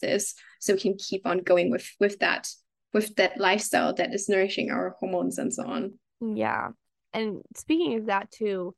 this 0.02 0.36
so 0.60 0.74
we 0.74 0.80
can 0.80 0.98
keep 0.98 1.26
on 1.26 1.40
going 1.40 1.72
with 1.72 1.90
with 1.98 2.20
that 2.20 2.50
with 2.94 3.16
that 3.16 3.40
lifestyle 3.40 3.94
that 3.94 4.14
is 4.14 4.28
nourishing 4.28 4.70
our 4.70 4.98
hormones 5.00 5.38
and 5.38 5.54
so 5.54 5.64
on. 5.66 5.94
Yeah. 6.20 6.70
And 7.14 7.42
speaking 7.56 7.98
of 7.98 8.08
that 8.08 8.30
too 8.32 8.76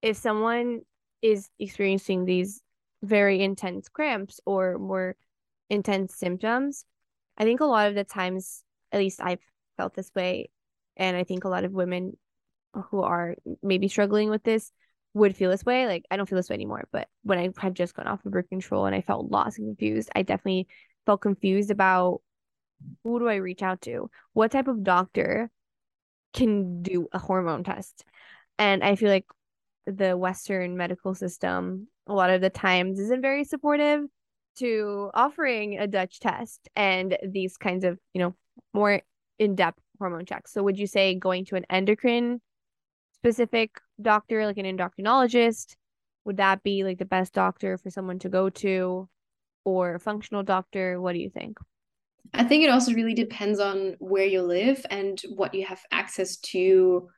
if 0.00 0.16
someone 0.16 0.82
is 1.20 1.48
experiencing 1.58 2.24
these 2.24 2.62
very 3.02 3.42
intense 3.42 3.88
cramps 3.88 4.38
or 4.46 4.78
more 4.78 5.16
intense 5.68 6.14
symptoms 6.14 6.84
i 7.38 7.44
think 7.44 7.60
a 7.60 7.64
lot 7.64 7.88
of 7.88 7.94
the 7.94 8.04
times 8.04 8.62
at 8.92 9.00
least 9.00 9.20
i've 9.22 9.40
felt 9.76 9.94
this 9.94 10.10
way 10.14 10.50
and 10.96 11.16
i 11.16 11.24
think 11.24 11.44
a 11.44 11.48
lot 11.48 11.64
of 11.64 11.72
women 11.72 12.16
who 12.90 13.02
are 13.02 13.36
maybe 13.62 13.88
struggling 13.88 14.30
with 14.30 14.42
this 14.42 14.72
would 15.14 15.36
feel 15.36 15.50
this 15.50 15.64
way. 15.64 15.86
Like 15.86 16.04
I 16.10 16.16
don't 16.16 16.28
feel 16.28 16.36
this 16.36 16.48
way 16.48 16.54
anymore, 16.54 16.88
but 16.92 17.08
when 17.22 17.38
I 17.38 17.50
had 17.56 17.74
just 17.74 17.94
gone 17.94 18.06
off 18.06 18.24
of 18.24 18.32
birth 18.32 18.48
control 18.48 18.86
and 18.86 18.94
I 18.94 19.00
felt 19.00 19.30
lost 19.30 19.58
and 19.58 19.68
confused, 19.68 20.10
I 20.14 20.22
definitely 20.22 20.66
felt 21.06 21.20
confused 21.20 21.70
about 21.70 22.20
who 23.02 23.18
do 23.18 23.28
I 23.28 23.36
reach 23.36 23.62
out 23.62 23.80
to? 23.82 24.10
What 24.32 24.50
type 24.50 24.68
of 24.68 24.82
doctor 24.82 25.50
can 26.32 26.82
do 26.82 27.08
a 27.12 27.18
hormone 27.18 27.64
test? 27.64 28.04
And 28.58 28.82
I 28.82 28.96
feel 28.96 29.08
like 29.08 29.26
the 29.86 30.16
Western 30.16 30.76
medical 30.76 31.14
system 31.14 31.88
a 32.06 32.12
lot 32.12 32.30
of 32.30 32.40
the 32.40 32.50
times 32.50 32.98
isn't 32.98 33.22
very 33.22 33.44
supportive 33.44 34.02
to 34.56 35.10
offering 35.14 35.78
a 35.78 35.86
Dutch 35.86 36.20
test 36.20 36.68
and 36.76 37.16
these 37.26 37.56
kinds 37.56 37.84
of, 37.84 37.98
you 38.12 38.20
know, 38.20 38.34
more 38.72 39.00
in-depth 39.38 39.80
hormone 39.98 40.26
checks. 40.26 40.52
So 40.52 40.62
would 40.62 40.78
you 40.78 40.86
say 40.86 41.14
going 41.14 41.44
to 41.46 41.56
an 41.56 41.66
endocrine 41.70 42.40
specific 43.24 43.80
doctor, 44.00 44.44
like 44.44 44.58
an 44.58 44.66
endocrinologist? 44.66 45.76
Would 46.26 46.36
that 46.36 46.62
be 46.62 46.84
like 46.84 46.98
the 46.98 47.06
best 47.06 47.32
doctor 47.32 47.78
for 47.78 47.88
someone 47.90 48.18
to 48.18 48.28
go 48.28 48.50
to 48.50 49.08
or 49.64 49.94
a 49.94 50.00
functional 50.00 50.42
doctor? 50.42 51.00
What 51.00 51.14
do 51.14 51.18
you 51.18 51.30
think? 51.30 51.58
I 52.34 52.44
think 52.44 52.64
it 52.64 52.70
also 52.70 52.92
really 52.92 53.14
depends 53.14 53.60
on 53.60 53.96
where 53.98 54.26
you 54.26 54.42
live 54.42 54.84
and 54.90 55.20
what 55.34 55.54
you 55.54 55.64
have 55.64 55.80
access 55.90 56.36
to 56.52 57.08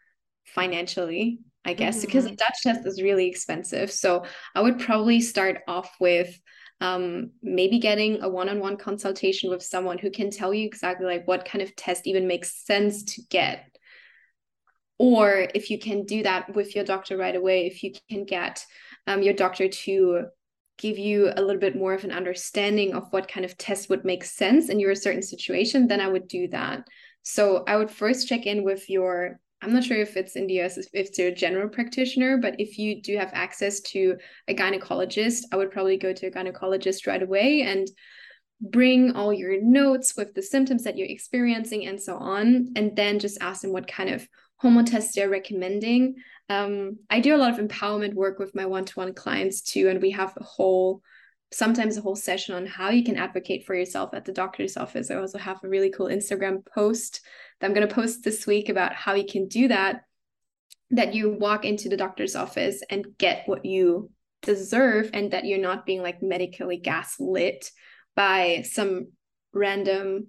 financially, 0.44 1.40
I 1.64 1.74
guess, 1.74 1.96
mm-hmm. 1.96 2.06
because 2.06 2.26
a 2.26 2.36
Dutch 2.36 2.58
test 2.62 2.86
is 2.86 3.02
really 3.02 3.26
expensive. 3.26 3.90
So 3.90 4.24
I 4.54 4.60
would 4.60 4.78
probably 4.78 5.20
start 5.20 5.62
off 5.66 5.90
with 5.98 6.38
um, 6.80 7.30
maybe 7.42 7.78
getting 7.78 8.22
a 8.22 8.28
one-on-one 8.28 8.76
consultation 8.76 9.50
with 9.50 9.62
someone 9.62 9.98
who 9.98 10.10
can 10.10 10.30
tell 10.30 10.54
you 10.54 10.66
exactly 10.66 11.06
like 11.06 11.26
what 11.26 11.46
kind 11.46 11.62
of 11.62 11.74
test 11.74 12.06
even 12.06 12.28
makes 12.28 12.64
sense 12.64 13.02
to 13.14 13.22
get 13.30 13.75
or 14.98 15.48
if 15.54 15.70
you 15.70 15.78
can 15.78 16.04
do 16.04 16.22
that 16.22 16.54
with 16.54 16.74
your 16.74 16.84
doctor 16.84 17.16
right 17.16 17.36
away 17.36 17.66
if 17.66 17.82
you 17.82 17.92
can 18.10 18.24
get 18.24 18.64
um, 19.06 19.22
your 19.22 19.34
doctor 19.34 19.68
to 19.68 20.24
give 20.78 20.98
you 20.98 21.32
a 21.34 21.40
little 21.40 21.60
bit 21.60 21.76
more 21.76 21.94
of 21.94 22.04
an 22.04 22.12
understanding 22.12 22.94
of 22.94 23.10
what 23.10 23.28
kind 23.28 23.46
of 23.46 23.56
test 23.56 23.88
would 23.88 24.04
make 24.04 24.24
sense 24.24 24.68
in 24.68 24.78
your 24.78 24.94
certain 24.94 25.22
situation 25.22 25.86
then 25.86 26.00
i 26.00 26.08
would 26.08 26.28
do 26.28 26.48
that. 26.48 26.86
So 27.22 27.64
i 27.66 27.76
would 27.76 27.90
first 27.90 28.28
check 28.28 28.46
in 28.46 28.64
with 28.64 28.88
your 28.88 29.40
i'm 29.62 29.72
not 29.72 29.84
sure 29.84 29.96
if 29.96 30.16
it's 30.16 30.36
in 30.36 30.46
the 30.46 30.62
us 30.62 30.76
if 30.76 30.88
it's 30.92 31.18
your 31.18 31.30
general 31.30 31.68
practitioner 31.68 32.38
but 32.38 32.60
if 32.60 32.78
you 32.78 33.02
do 33.02 33.16
have 33.16 33.30
access 33.32 33.80
to 33.80 34.16
a 34.48 34.54
gynecologist 34.54 35.42
i 35.52 35.56
would 35.56 35.70
probably 35.70 35.96
go 35.96 36.12
to 36.12 36.26
a 36.26 36.30
gynecologist 36.30 37.06
right 37.06 37.22
away 37.22 37.62
and 37.62 37.88
bring 38.60 39.12
all 39.12 39.32
your 39.32 39.60
notes 39.60 40.14
with 40.16 40.34
the 40.34 40.42
symptoms 40.42 40.84
that 40.84 40.96
you're 40.96 41.08
experiencing 41.08 41.86
and 41.86 42.00
so 42.00 42.16
on 42.16 42.68
and 42.76 42.96
then 42.96 43.18
just 43.18 43.38
ask 43.40 43.62
them 43.62 43.72
what 43.72 43.86
kind 43.86 44.08
of 44.08 44.26
hormone 44.56 44.84
tests 44.84 45.14
they're 45.14 45.28
recommending. 45.28 46.16
Um, 46.48 46.98
I 47.10 47.20
do 47.20 47.34
a 47.34 47.38
lot 47.38 47.58
of 47.58 47.66
empowerment 47.66 48.14
work 48.14 48.38
with 48.38 48.54
my 48.54 48.66
one-to-one 48.66 49.14
clients 49.14 49.60
too, 49.62 49.88
and 49.88 50.00
we 50.00 50.12
have 50.12 50.36
a 50.36 50.44
whole 50.44 51.02
sometimes 51.52 51.96
a 51.96 52.00
whole 52.00 52.16
session 52.16 52.54
on 52.54 52.66
how 52.66 52.90
you 52.90 53.04
can 53.04 53.16
advocate 53.16 53.64
for 53.64 53.74
yourself 53.74 54.10
at 54.14 54.24
the 54.24 54.32
doctor's 54.32 54.76
office. 54.76 55.10
I 55.10 55.16
also 55.16 55.38
have 55.38 55.62
a 55.62 55.68
really 55.68 55.90
cool 55.90 56.08
Instagram 56.08 56.66
post 56.66 57.20
that 57.60 57.66
I'm 57.66 57.74
going 57.74 57.86
to 57.86 57.94
post 57.94 58.24
this 58.24 58.46
week 58.46 58.68
about 58.68 58.94
how 58.94 59.14
you 59.14 59.26
can 59.26 59.46
do 59.46 59.68
that. 59.68 60.02
That 60.90 61.14
you 61.14 61.30
walk 61.30 61.64
into 61.64 61.88
the 61.88 61.96
doctor's 61.96 62.36
office 62.36 62.82
and 62.90 63.06
get 63.18 63.42
what 63.46 63.64
you 63.64 64.10
deserve, 64.42 65.10
and 65.14 65.32
that 65.32 65.44
you're 65.44 65.58
not 65.58 65.86
being 65.86 66.02
like 66.02 66.22
medically 66.22 66.76
gaslit 66.76 67.70
by 68.14 68.64
some 68.70 69.08
random 69.52 70.28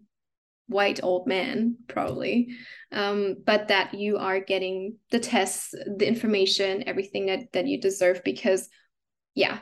white 0.67 0.99
old 1.03 1.27
man 1.27 1.77
probably. 1.87 2.49
Um, 2.91 3.37
but 3.45 3.69
that 3.69 3.93
you 3.93 4.17
are 4.17 4.39
getting 4.39 4.97
the 5.11 5.19
tests 5.19 5.71
the 5.71 6.07
information 6.07 6.87
everything 6.87 7.25
that 7.27 7.51
that 7.53 7.67
you 7.67 7.81
deserve 7.81 8.21
because 8.23 8.69
yeah 9.35 9.59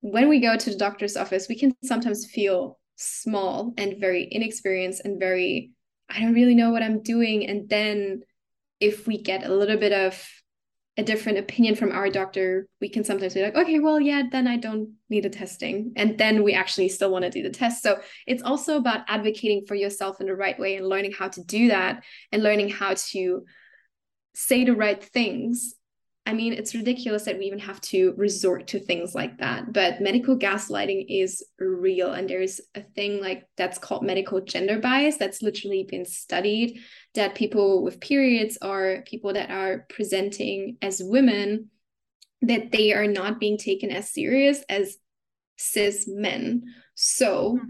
when 0.00 0.28
we 0.28 0.40
go 0.40 0.56
to 0.56 0.70
the 0.70 0.76
doctor's 0.76 1.16
office 1.16 1.46
we 1.48 1.58
can 1.58 1.74
sometimes 1.82 2.26
feel 2.26 2.78
small 2.96 3.74
and 3.76 4.00
very 4.00 4.28
inexperienced 4.30 5.02
and 5.04 5.20
very 5.20 5.72
i 6.08 6.20
don't 6.20 6.34
really 6.34 6.54
know 6.54 6.70
what 6.70 6.82
i'm 6.82 7.02
doing. 7.02 7.46
And 7.46 7.68
then 7.68 8.22
if 8.80 9.06
we 9.06 9.22
get 9.22 9.46
a 9.46 9.54
little 9.54 9.78
bit 9.78 9.92
of 9.92 10.22
a 10.96 11.02
different 11.02 11.38
opinion 11.38 11.74
from 11.74 11.90
our 11.90 12.08
doctor, 12.08 12.68
we 12.80 12.88
can 12.88 13.02
sometimes 13.02 13.34
be 13.34 13.42
like, 13.42 13.56
okay, 13.56 13.80
well, 13.80 14.00
yeah, 14.00 14.22
then 14.30 14.46
I 14.46 14.56
don't 14.56 14.92
need 15.10 15.26
a 15.26 15.30
testing. 15.30 15.92
And 15.96 16.16
then 16.16 16.44
we 16.44 16.54
actually 16.54 16.88
still 16.88 17.10
want 17.10 17.24
to 17.24 17.30
do 17.30 17.42
the 17.42 17.50
test. 17.50 17.82
So 17.82 18.00
it's 18.26 18.42
also 18.42 18.76
about 18.76 19.00
advocating 19.08 19.66
for 19.66 19.74
yourself 19.74 20.20
in 20.20 20.26
the 20.26 20.36
right 20.36 20.58
way 20.58 20.76
and 20.76 20.88
learning 20.88 21.12
how 21.12 21.28
to 21.28 21.42
do 21.42 21.68
that 21.68 22.04
and 22.30 22.42
learning 22.44 22.68
how 22.68 22.94
to 23.10 23.44
say 24.34 24.64
the 24.64 24.74
right 24.74 25.02
things 25.02 25.74
I 26.26 26.32
mean, 26.32 26.54
it's 26.54 26.74
ridiculous 26.74 27.24
that 27.24 27.38
we 27.38 27.44
even 27.44 27.58
have 27.58 27.80
to 27.82 28.14
resort 28.16 28.68
to 28.68 28.80
things 28.80 29.14
like 29.14 29.38
that. 29.38 29.72
But 29.74 30.00
medical 30.00 30.38
gaslighting 30.38 31.04
is 31.08 31.44
real. 31.58 32.12
And 32.12 32.28
there's 32.28 32.62
a 32.74 32.80
thing 32.80 33.20
like 33.20 33.46
that's 33.58 33.76
called 33.76 34.04
medical 34.04 34.40
gender 34.40 34.78
bias 34.78 35.18
that's 35.18 35.42
literally 35.42 35.86
been 35.86 36.06
studied 36.06 36.80
that 37.14 37.34
people 37.34 37.82
with 37.82 38.00
periods 38.00 38.58
or 38.60 39.02
people 39.06 39.32
that 39.32 39.50
are 39.50 39.86
presenting 39.88 40.76
as 40.82 41.02
women 41.02 41.70
that 42.42 42.72
they 42.72 42.92
are 42.92 43.06
not 43.06 43.40
being 43.40 43.56
taken 43.56 43.90
as 43.90 44.12
serious 44.12 44.62
as 44.68 44.96
cis 45.56 46.06
men. 46.08 46.64
So 46.94 47.58
hmm. 47.60 47.68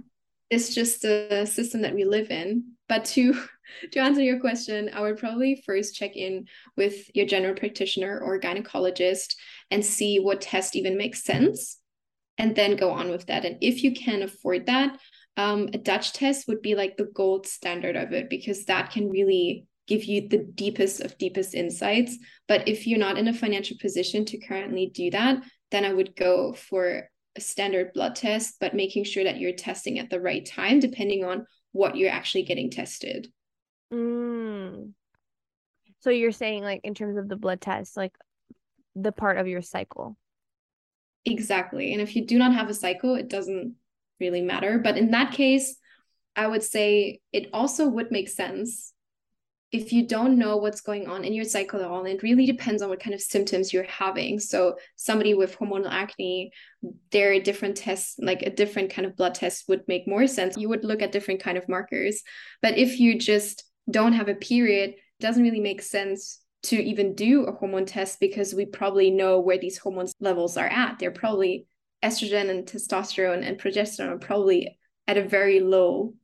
it's 0.51 0.75
just 0.75 1.05
a 1.05 1.47
system 1.47 1.83
that 1.83 1.95
we 1.95 2.05
live 2.05 2.31
in. 2.31 2.73
But 2.89 3.05
to 3.07 3.35
to 3.93 4.01
answer 4.01 4.23
your 4.23 4.41
question, 4.41 4.91
I 4.93 5.01
would 5.01 5.19
probably 5.19 5.63
first 5.67 5.95
check 5.95 6.17
in 6.17 6.47
with 6.77 7.15
your 7.15 7.27
general 7.27 7.55
practitioner 7.55 8.21
or 8.21 8.41
gynecologist 8.41 9.35
and 9.71 9.85
see 9.85 10.19
what 10.21 10.41
test 10.41 10.77
even 10.77 10.99
makes 10.99 11.25
sense, 11.25 11.79
and 12.39 12.55
then 12.55 12.77
go 12.77 12.91
on 12.91 13.11
with 13.11 13.27
that. 13.27 13.45
And 13.45 13.59
if 13.61 13.83
you 13.83 13.95
can 13.95 14.23
afford 14.23 14.67
that, 14.67 14.99
um, 15.37 15.69
a 15.73 15.79
Dutch 15.79 16.13
test 16.13 16.47
would 16.49 16.63
be 16.63 16.75
like 16.75 16.97
the 16.97 17.11
gold 17.15 17.47
standard 17.47 17.97
of 17.97 18.13
it 18.13 18.31
because 18.31 18.65
that 18.67 18.93
can 18.93 19.11
really 19.11 19.67
give 19.87 20.05
you 20.05 20.29
the 20.29 20.39
deepest 20.39 21.01
of 21.01 21.19
deepest 21.19 21.55
insights. 21.55 22.17
But 22.49 22.69
if 22.69 22.87
you're 22.87 22.99
not 22.99 23.19
in 23.19 23.29
a 23.29 23.35
financial 23.35 23.77
position 23.81 24.25
to 24.27 24.39
currently 24.39 24.91
do 24.95 25.11
that, 25.11 25.43
then 25.71 25.85
I 25.85 25.93
would 25.93 26.17
go 26.17 26.55
for 26.55 27.09
a 27.37 27.41
standard 27.41 27.93
blood 27.93 28.15
test, 28.15 28.57
but 28.61 28.75
making 28.75 29.05
sure 29.05 29.25
that 29.25 29.39
you're 29.39 29.53
testing 29.53 29.99
at 29.99 30.09
the 30.09 30.21
right 30.21 30.47
time, 30.47 30.79
depending 30.79 31.25
on 31.25 31.47
what 31.73 31.97
you're 31.97 32.13
actually 32.13 32.45
getting 32.45 32.71
tested. 32.71 33.29
Mm. 33.93 34.93
So 36.01 36.11
you're 36.11 36.33
saying 36.33 36.63
like 36.63 36.81
in 36.85 36.95
terms 36.95 37.17
of 37.17 37.29
the 37.29 37.37
blood 37.37 37.61
test, 37.61 37.97
like 37.97 38.13
the 38.95 39.13
part 39.13 39.39
of 39.39 39.49
your 39.49 39.63
cycle. 39.63 40.17
Exactly. 41.25 41.93
And 41.93 42.01
if 42.01 42.15
you 42.15 42.27
do 42.27 42.39
not 42.39 42.53
have 42.53 42.69
a 42.69 42.75
cycle, 42.75 43.15
it 43.15 43.29
doesn't 43.29 43.75
really 44.21 44.43
matter. 44.43 44.79
But 44.79 44.99
in 44.99 45.11
that 45.11 45.33
case, 45.33 45.77
I 46.37 46.47
would 46.47 46.63
say 46.63 47.21
it 47.33 47.49
also 47.53 47.89
would 47.89 48.11
make 48.11 48.29
sense 48.29 48.93
if 49.75 49.93
you 49.93 50.07
don't 50.07 50.39
know 50.39 50.57
what's 50.57 50.81
going 50.81 51.09
on 51.09 51.25
in 51.25 51.33
your 51.33 51.45
cycle 51.45 51.81
at 51.81 51.87
all, 51.87 52.05
and 52.05 52.15
it 52.15 52.23
really 52.23 52.47
depends 52.47 52.81
on 52.81 52.89
what 52.89 53.01
kind 53.01 53.13
of 53.13 53.21
symptoms 53.21 53.73
you're 53.73 53.83
having. 53.83 54.39
So, 54.39 54.77
somebody 54.95 55.35
with 55.35 55.59
hormonal 55.59 55.91
acne, 55.91 56.53
there 57.11 57.33
are 57.33 57.41
different 57.41 57.77
tests, 57.77 58.15
like 58.21 58.43
a 58.43 58.51
different 58.51 58.91
kind 58.91 59.05
of 59.05 59.17
blood 59.17 59.35
test 59.35 59.69
would 59.69 59.83
make 59.89 60.07
more 60.07 60.29
sense. 60.29 60.57
You 60.57 60.69
would 60.69 60.85
look 60.85 61.03
at 61.03 61.11
different 61.11 61.43
kind 61.43 61.59
of 61.59 61.69
markers. 61.69 62.23
But 62.63 62.79
if 62.79 63.01
you 63.01 63.19
just 63.19 63.65
don't 63.91 64.13
have 64.13 64.29
a 64.29 64.37
period, 64.37 64.95
doesn't 65.19 65.43
really 65.43 65.61
make 65.61 65.83
sense 65.83 66.41
to 66.65 66.77
even 66.77 67.15
do 67.15 67.45
a 67.45 67.53
hormone 67.53 67.85
test 67.85 68.21
because 68.21 68.55
we 68.55 68.67
probably 68.67 69.11
know 69.11 69.41
where 69.41 69.59
these 69.59 69.79
hormone 69.79 70.07
levels 70.21 70.57
are 70.57 70.69
at. 70.69 70.99
They're 70.99 71.11
probably 71.11 71.67
estrogen 72.05 72.51
and 72.51 72.67
testosterone 72.67 73.47
and 73.47 73.59
progesterone 73.59 74.11
are 74.11 74.19
probably 74.19 74.79
at 75.09 75.17
a 75.17 75.29
very 75.29 75.61
low 75.61 76.15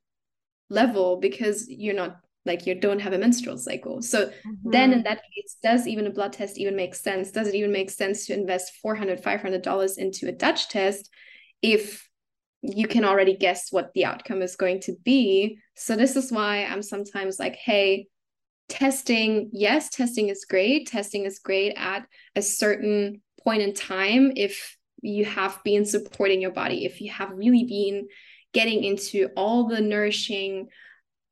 level 0.68 1.16
because 1.16 1.68
you're 1.68 1.94
not 1.94 2.20
like 2.46 2.66
you 2.66 2.74
don't 2.74 3.00
have 3.00 3.12
a 3.12 3.18
menstrual 3.18 3.58
cycle. 3.58 4.00
So 4.00 4.26
mm-hmm. 4.26 4.70
then 4.70 4.92
in 4.92 5.02
that 5.02 5.22
case, 5.34 5.56
does 5.62 5.86
even 5.86 6.06
a 6.06 6.10
blood 6.10 6.32
test 6.32 6.58
even 6.58 6.74
make 6.74 6.94
sense? 6.94 7.30
Does 7.30 7.48
it 7.48 7.54
even 7.54 7.72
make 7.72 7.90
sense 7.90 8.26
to 8.26 8.34
invest 8.34 8.72
400 8.82 9.22
$500 9.22 9.98
into 9.98 10.28
a 10.28 10.32
Dutch 10.32 10.68
test 10.68 11.10
if 11.60 12.08
you 12.62 12.86
can 12.86 13.04
already 13.04 13.36
guess 13.36 13.70
what 13.70 13.92
the 13.94 14.06
outcome 14.06 14.40
is 14.42 14.56
going 14.56 14.80
to 14.80 14.94
be? 15.04 15.58
So 15.76 15.96
this 15.96 16.16
is 16.16 16.32
why 16.32 16.64
I'm 16.64 16.82
sometimes 16.82 17.38
like, 17.38 17.56
hey, 17.56 18.06
testing, 18.68 19.50
yes, 19.52 19.90
testing 19.90 20.28
is 20.30 20.46
great. 20.48 20.86
Testing 20.86 21.26
is 21.26 21.40
great 21.40 21.74
at 21.76 22.06
a 22.34 22.42
certain 22.42 23.20
point 23.44 23.62
in 23.62 23.74
time 23.74 24.32
if 24.36 24.76
you 25.02 25.24
have 25.24 25.60
been 25.64 25.84
supporting 25.84 26.40
your 26.40 26.52
body, 26.52 26.84
if 26.84 27.00
you 27.00 27.10
have 27.10 27.30
really 27.30 27.64
been 27.64 28.08
getting 28.52 28.84
into 28.84 29.28
all 29.36 29.68
the 29.68 29.80
nourishing 29.80 30.68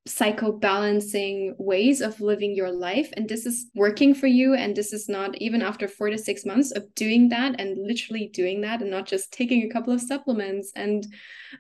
cycle 0.09 0.53
balancing 0.53 1.55
ways 1.59 2.01
of 2.01 2.21
living 2.21 2.55
your 2.55 2.71
life 2.71 3.11
and 3.17 3.29
this 3.29 3.45
is 3.45 3.67
working 3.75 4.15
for 4.15 4.27
you 4.27 4.55
and 4.55 4.75
this 4.75 4.93
is 4.93 5.09
not 5.09 5.37
even 5.37 5.61
after 5.61 5.87
4 5.87 6.11
to 6.11 6.19
6 6.19 6.47
months 6.47 6.71
of 6.73 6.95
doing 6.95 7.29
that 7.29 7.61
and 7.61 7.77
literally 7.77 8.31
doing 8.33 8.63
that 8.63 8.81
and 8.81 8.91
not 8.91 9.07
just 9.07 9.33
taking 9.33 9.63
a 9.63 9.69
couple 9.69 9.93
of 9.93 10.01
supplements 10.01 10.73
and 10.75 11.07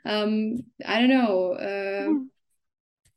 um 0.06 0.56
i 0.86 0.98
don't 0.98 1.10
know 1.10 1.52
uh, 1.52 2.08
mm. 2.08 2.26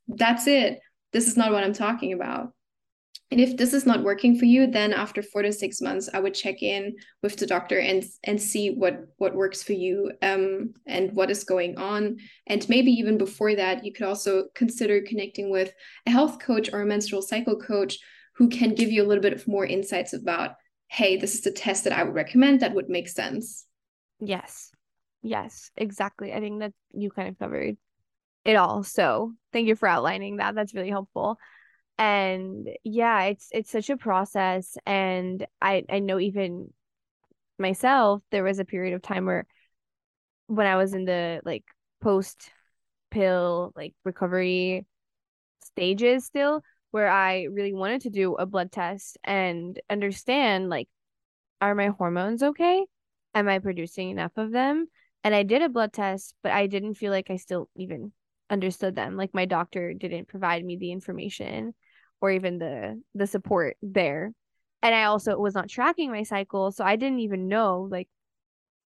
that's 0.08 0.46
it 0.46 0.80
this 1.12 1.26
is 1.26 1.36
not 1.36 1.50
what 1.50 1.64
i'm 1.64 1.72
talking 1.72 2.12
about 2.12 2.52
and 3.32 3.40
if 3.40 3.56
this 3.56 3.72
is 3.72 3.86
not 3.86 4.02
working 4.02 4.38
for 4.38 4.44
you, 4.44 4.66
then 4.66 4.92
after 4.92 5.22
four 5.22 5.40
to 5.40 5.54
six 5.54 5.80
months, 5.80 6.06
I 6.12 6.20
would 6.20 6.34
check 6.34 6.62
in 6.62 6.94
with 7.22 7.38
the 7.38 7.46
doctor 7.46 7.78
and 7.78 8.04
and 8.24 8.40
see 8.40 8.74
what 8.74 9.06
what 9.16 9.34
works 9.34 9.62
for 9.62 9.72
you 9.72 10.12
um, 10.20 10.74
and 10.86 11.10
what 11.12 11.30
is 11.30 11.42
going 11.42 11.78
on. 11.78 12.18
And 12.46 12.68
maybe 12.68 12.90
even 12.92 13.16
before 13.16 13.54
that, 13.54 13.86
you 13.86 13.92
could 13.94 14.06
also 14.06 14.48
consider 14.54 15.00
connecting 15.00 15.50
with 15.50 15.72
a 16.06 16.10
health 16.10 16.40
coach 16.40 16.70
or 16.74 16.82
a 16.82 16.86
menstrual 16.86 17.22
cycle 17.22 17.56
coach 17.56 17.98
who 18.34 18.50
can 18.50 18.74
give 18.74 18.92
you 18.92 19.02
a 19.02 19.08
little 19.08 19.22
bit 19.22 19.32
of 19.32 19.48
more 19.48 19.64
insights 19.64 20.12
about, 20.12 20.56
hey, 20.88 21.16
this 21.16 21.34
is 21.34 21.40
the 21.40 21.52
test 21.52 21.84
that 21.84 21.94
I 21.94 22.02
would 22.02 22.14
recommend 22.14 22.60
that 22.60 22.74
would 22.74 22.90
make 22.90 23.08
sense. 23.08 23.64
Yes. 24.20 24.70
Yes, 25.22 25.70
exactly. 25.74 26.34
I 26.34 26.40
think 26.40 26.60
that 26.60 26.74
you 26.92 27.08
kind 27.08 27.30
of 27.30 27.38
covered 27.38 27.78
it 28.44 28.56
all. 28.56 28.82
So 28.82 29.32
thank 29.54 29.68
you 29.68 29.76
for 29.76 29.88
outlining 29.88 30.36
that. 30.36 30.54
That's 30.54 30.74
really 30.74 30.90
helpful 30.90 31.38
and 32.02 32.68
yeah 32.82 33.22
it's 33.22 33.48
it's 33.52 33.70
such 33.70 33.88
a 33.88 33.96
process. 33.96 34.76
And 34.86 35.46
i 35.60 35.84
i 35.88 36.00
know 36.00 36.18
even 36.18 36.72
myself 37.58 38.22
there 38.32 38.42
was 38.42 38.58
a 38.58 38.64
period 38.64 38.94
of 38.94 39.02
time 39.02 39.24
where 39.24 39.46
when 40.48 40.66
i 40.66 40.76
was 40.76 40.94
in 40.94 41.04
the 41.04 41.40
like 41.44 41.64
post 42.00 42.50
pill 43.10 43.72
like 43.76 43.94
recovery 44.04 44.84
stages 45.64 46.24
still 46.24 46.62
where 46.90 47.08
i 47.08 47.44
really 47.44 47.72
wanted 47.72 48.00
to 48.00 48.10
do 48.10 48.34
a 48.34 48.46
blood 48.46 48.72
test 48.72 49.16
and 49.22 49.80
understand 49.88 50.68
like 50.68 50.88
are 51.60 51.76
my 51.76 51.88
hormones 51.88 52.42
okay? 52.42 52.84
Am 53.34 53.48
i 53.48 53.60
producing 53.60 54.10
enough 54.10 54.32
of 54.36 54.50
them? 54.50 54.86
And 55.22 55.34
i 55.36 55.44
did 55.44 55.62
a 55.62 55.68
blood 55.68 55.92
test 55.92 56.34
but 56.42 56.50
i 56.50 56.66
didn't 56.66 56.94
feel 56.94 57.12
like 57.12 57.30
i 57.30 57.36
still 57.36 57.68
even 57.76 58.12
understood 58.50 58.94
them. 58.96 59.16
Like 59.16 59.34
my 59.34 59.46
doctor 59.46 59.94
didn't 59.94 60.28
provide 60.28 60.64
me 60.64 60.76
the 60.76 60.92
information 60.92 61.74
or 62.22 62.30
even 62.30 62.58
the 62.58 63.02
the 63.14 63.26
support 63.26 63.76
there. 63.82 64.32
And 64.80 64.94
i 64.94 65.04
also 65.04 65.36
was 65.36 65.54
not 65.54 65.68
tracking 65.68 66.10
my 66.10 66.22
cycle 66.22 66.72
so 66.72 66.84
i 66.84 66.96
didn't 66.96 67.20
even 67.20 67.48
know 67.48 67.86
like 67.90 68.08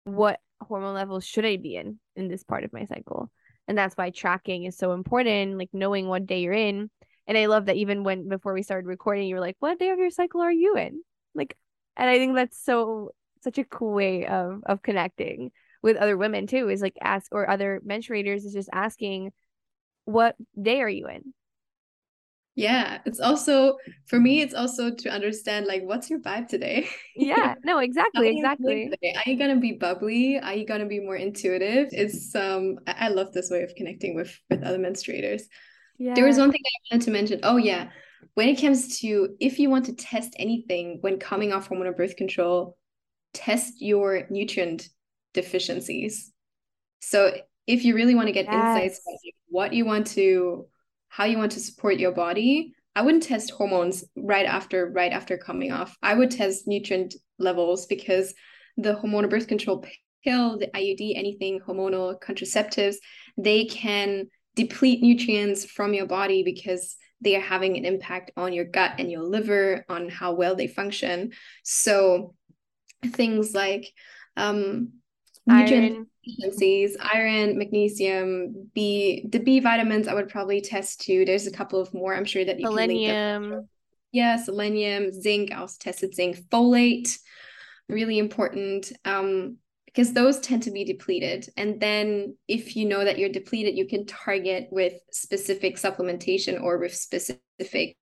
what 0.05 0.41
hormone 0.61 0.95
levels 0.95 1.25
should 1.27 1.45
i 1.45 1.57
be 1.57 1.75
in 1.75 1.99
in 2.15 2.29
this 2.29 2.45
part 2.45 2.63
of 2.63 2.73
my 2.73 2.85
cycle. 2.85 3.31
And 3.69 3.79
that's 3.79 3.97
why 3.97 4.11
tracking 4.11 4.65
is 4.65 4.77
so 4.77 4.93
important 4.93 5.59
like 5.59 5.71
knowing 5.73 6.09
what 6.09 6.27
day 6.27 6.41
you're 6.41 6.53
in. 6.53 6.91
And 7.27 7.37
i 7.37 7.47
love 7.47 7.67
that 7.67 7.77
even 7.77 8.05
when 8.05 8.29
before 8.29 8.53
we 8.55 8.63
started 8.63 8.87
recording 8.87 9.27
you 9.27 9.35
were 9.35 9.41
like 9.41 9.57
what 9.59 9.79
day 9.79 9.91
of 9.91 9.99
your 9.99 10.11
cycle 10.11 10.41
are 10.41 10.53
you 10.53 10.77
in? 10.77 11.03
Like 11.35 11.57
and 11.97 12.09
i 12.09 12.19
think 12.19 12.35
that's 12.37 12.63
so 12.63 13.11
such 13.43 13.59
a 13.59 13.65
cool 13.65 13.93
way 13.93 14.27
of 14.27 14.63
of 14.65 14.83
connecting 14.83 15.51
with 15.83 15.97
other 15.97 16.17
women 16.17 16.47
too 16.47 16.69
is 16.69 16.81
like 16.81 16.97
ask 17.03 17.35
or 17.35 17.51
other 17.51 17.83
menstruators 17.85 18.45
is 18.45 18.53
just 18.53 18.71
asking 18.73 19.33
what 20.05 20.37
day 20.61 20.81
are 20.81 20.89
you 20.89 21.07
in 21.09 21.35
yeah 22.55 22.99
it's 23.07 23.21
also 23.21 23.77
for 24.07 24.21
me 24.21 24.41
it's 24.43 24.55
also 24.55 24.91
to 24.91 25.09
understand 25.09 25.67
like 25.67 25.83
what's 25.83 26.11
your 26.11 26.21
vibe 26.21 26.49
today? 26.49 26.89
Yeah 27.17 27.55
no 27.65 27.79
exactly 27.79 28.29
exactly. 28.29 28.91
are 29.03 29.31
you 29.31 29.39
gonna 29.39 29.61
be 29.61 29.73
bubbly? 29.73 30.39
Are 30.39 30.55
you 30.55 30.67
gonna 30.67 30.87
be 30.87 31.01
more 31.01 31.17
intuitive? 31.17 31.89
It's 31.93 32.35
um 32.35 32.79
i 32.87 33.09
love 33.09 33.33
this 33.33 33.51
way 33.51 33.63
of 33.63 33.75
connecting 33.75 34.15
with 34.15 34.37
with 34.51 34.63
other 34.63 34.79
menstruators. 34.79 35.43
Yeah 35.99 36.15
there 36.15 36.27
was 36.27 36.39
one 36.39 36.51
thing 36.53 36.61
i 36.65 36.95
wanted 36.95 37.05
to 37.05 37.11
mention. 37.11 37.41
Oh 37.43 37.57
yeah 37.57 37.91
when 38.35 38.49
it 38.49 38.61
comes 38.61 39.01
to 39.01 39.37
if 39.41 39.59
you 39.59 39.69
want 39.69 39.87
to 39.87 39.95
test 39.95 40.35
anything 40.39 40.99
when 41.01 41.19
coming 41.19 41.53
off 41.53 41.69
hormonal 41.69 41.97
birth 41.97 42.17
control 42.17 42.77
test 43.33 43.81
your 43.81 44.27
nutrient 44.31 44.89
deficiencies. 45.35 46.33
So 47.01 47.35
if 47.67 47.85
you 47.85 47.95
really 47.95 48.15
want 48.15 48.29
to 48.29 48.33
get 48.33 48.47
yes. 48.47 48.55
insights 48.55 49.01
about 49.07 49.19
what 49.49 49.73
you 49.73 49.85
want 49.85 50.07
to 50.09 50.67
how 51.13 51.25
you 51.25 51.37
want 51.37 51.53
to 51.53 51.61
support 51.61 51.99
your 51.99 52.13
body. 52.13 52.73
I 52.97 53.03
wouldn't 53.03 53.25
test 53.25 53.51
hormones 53.51 54.03
right 54.17 54.47
after 54.47 54.91
right 54.91 55.13
after 55.13 55.37
coming 55.37 55.71
off. 55.71 55.95
I 56.03 56.15
would 56.15 56.31
test 56.31 56.67
nutrient 56.67 57.15
levels 57.39 57.85
because 57.85 58.33
the 58.79 58.95
hormonal 58.95 59.29
birth 59.29 59.47
control 59.47 59.85
pill 60.25 60.59
the 60.59 60.69
iud 60.69 61.13
anything 61.17 61.61
hormonal 61.61 62.19
contraceptives 62.21 62.95
they 63.37 63.65
can 63.67 64.27
deplete 64.55 65.03
nutrients 65.03 65.65
from 65.67 65.93
your 65.93 66.07
body 66.07 66.43
because 66.43 66.97
they 67.21 67.37
are 67.37 67.41
having 67.41 67.77
an 67.77 67.85
impact 67.85 68.31
on 68.37 68.53
your 68.53 68.65
gut 68.65 68.95
and 68.99 69.11
your 69.11 69.23
liver 69.23 69.85
on 69.89 70.09
how 70.09 70.33
well 70.33 70.55
they 70.55 70.67
function. 70.67 71.33
So 71.63 72.35
things 73.05 73.55
like 73.55 73.93
um 74.37 74.95
nutrient 75.47 76.09
deficiencies 76.25 76.97
iron 77.01 77.59
magnesium 77.59 78.71
b 78.75 79.27
the 79.29 79.39
b 79.39 79.61
vitamins 79.61 80.07
i 80.07 80.15
would 80.15 80.29
probably 80.29 80.61
test 80.61 81.01
too. 81.01 81.25
There's 81.25 81.47
a 81.47 81.53
couple 81.53 81.81
of 81.81 81.93
more 81.93 82.15
i'm 82.15 82.25
sure 82.25 82.45
that 82.45 82.61
you 82.61 82.67
selenium. 82.67 83.13
can 83.15 83.51
link 83.51 83.67
yeah 84.13 84.37
selenium 84.37 85.13
zinc 85.13 85.53
i 85.53 85.57
also 85.57 85.77
tested 85.81 86.15
zinc 86.15 86.37
folate 86.51 87.19
really 87.89 88.19
important 88.19 88.93
um 89.05 89.57
because 89.95 90.13
those 90.15 90.41
tend 90.41 90.63
to 90.63 90.71
be 90.71 90.85
depleted. 90.85 91.47
And 91.57 91.79
then 91.79 92.37
if 92.49 92.77
you 92.77 92.87
know 92.87 93.05
that 93.05 93.19
you're 93.19 93.29
depleted 93.29 93.77
you 93.77 93.87
can 93.87 94.07
target 94.07 94.69
with 94.71 94.95
specific 95.11 95.77
supplementation 95.77 96.63
or 96.63 96.79
with 96.79 96.95
specific 96.95 97.97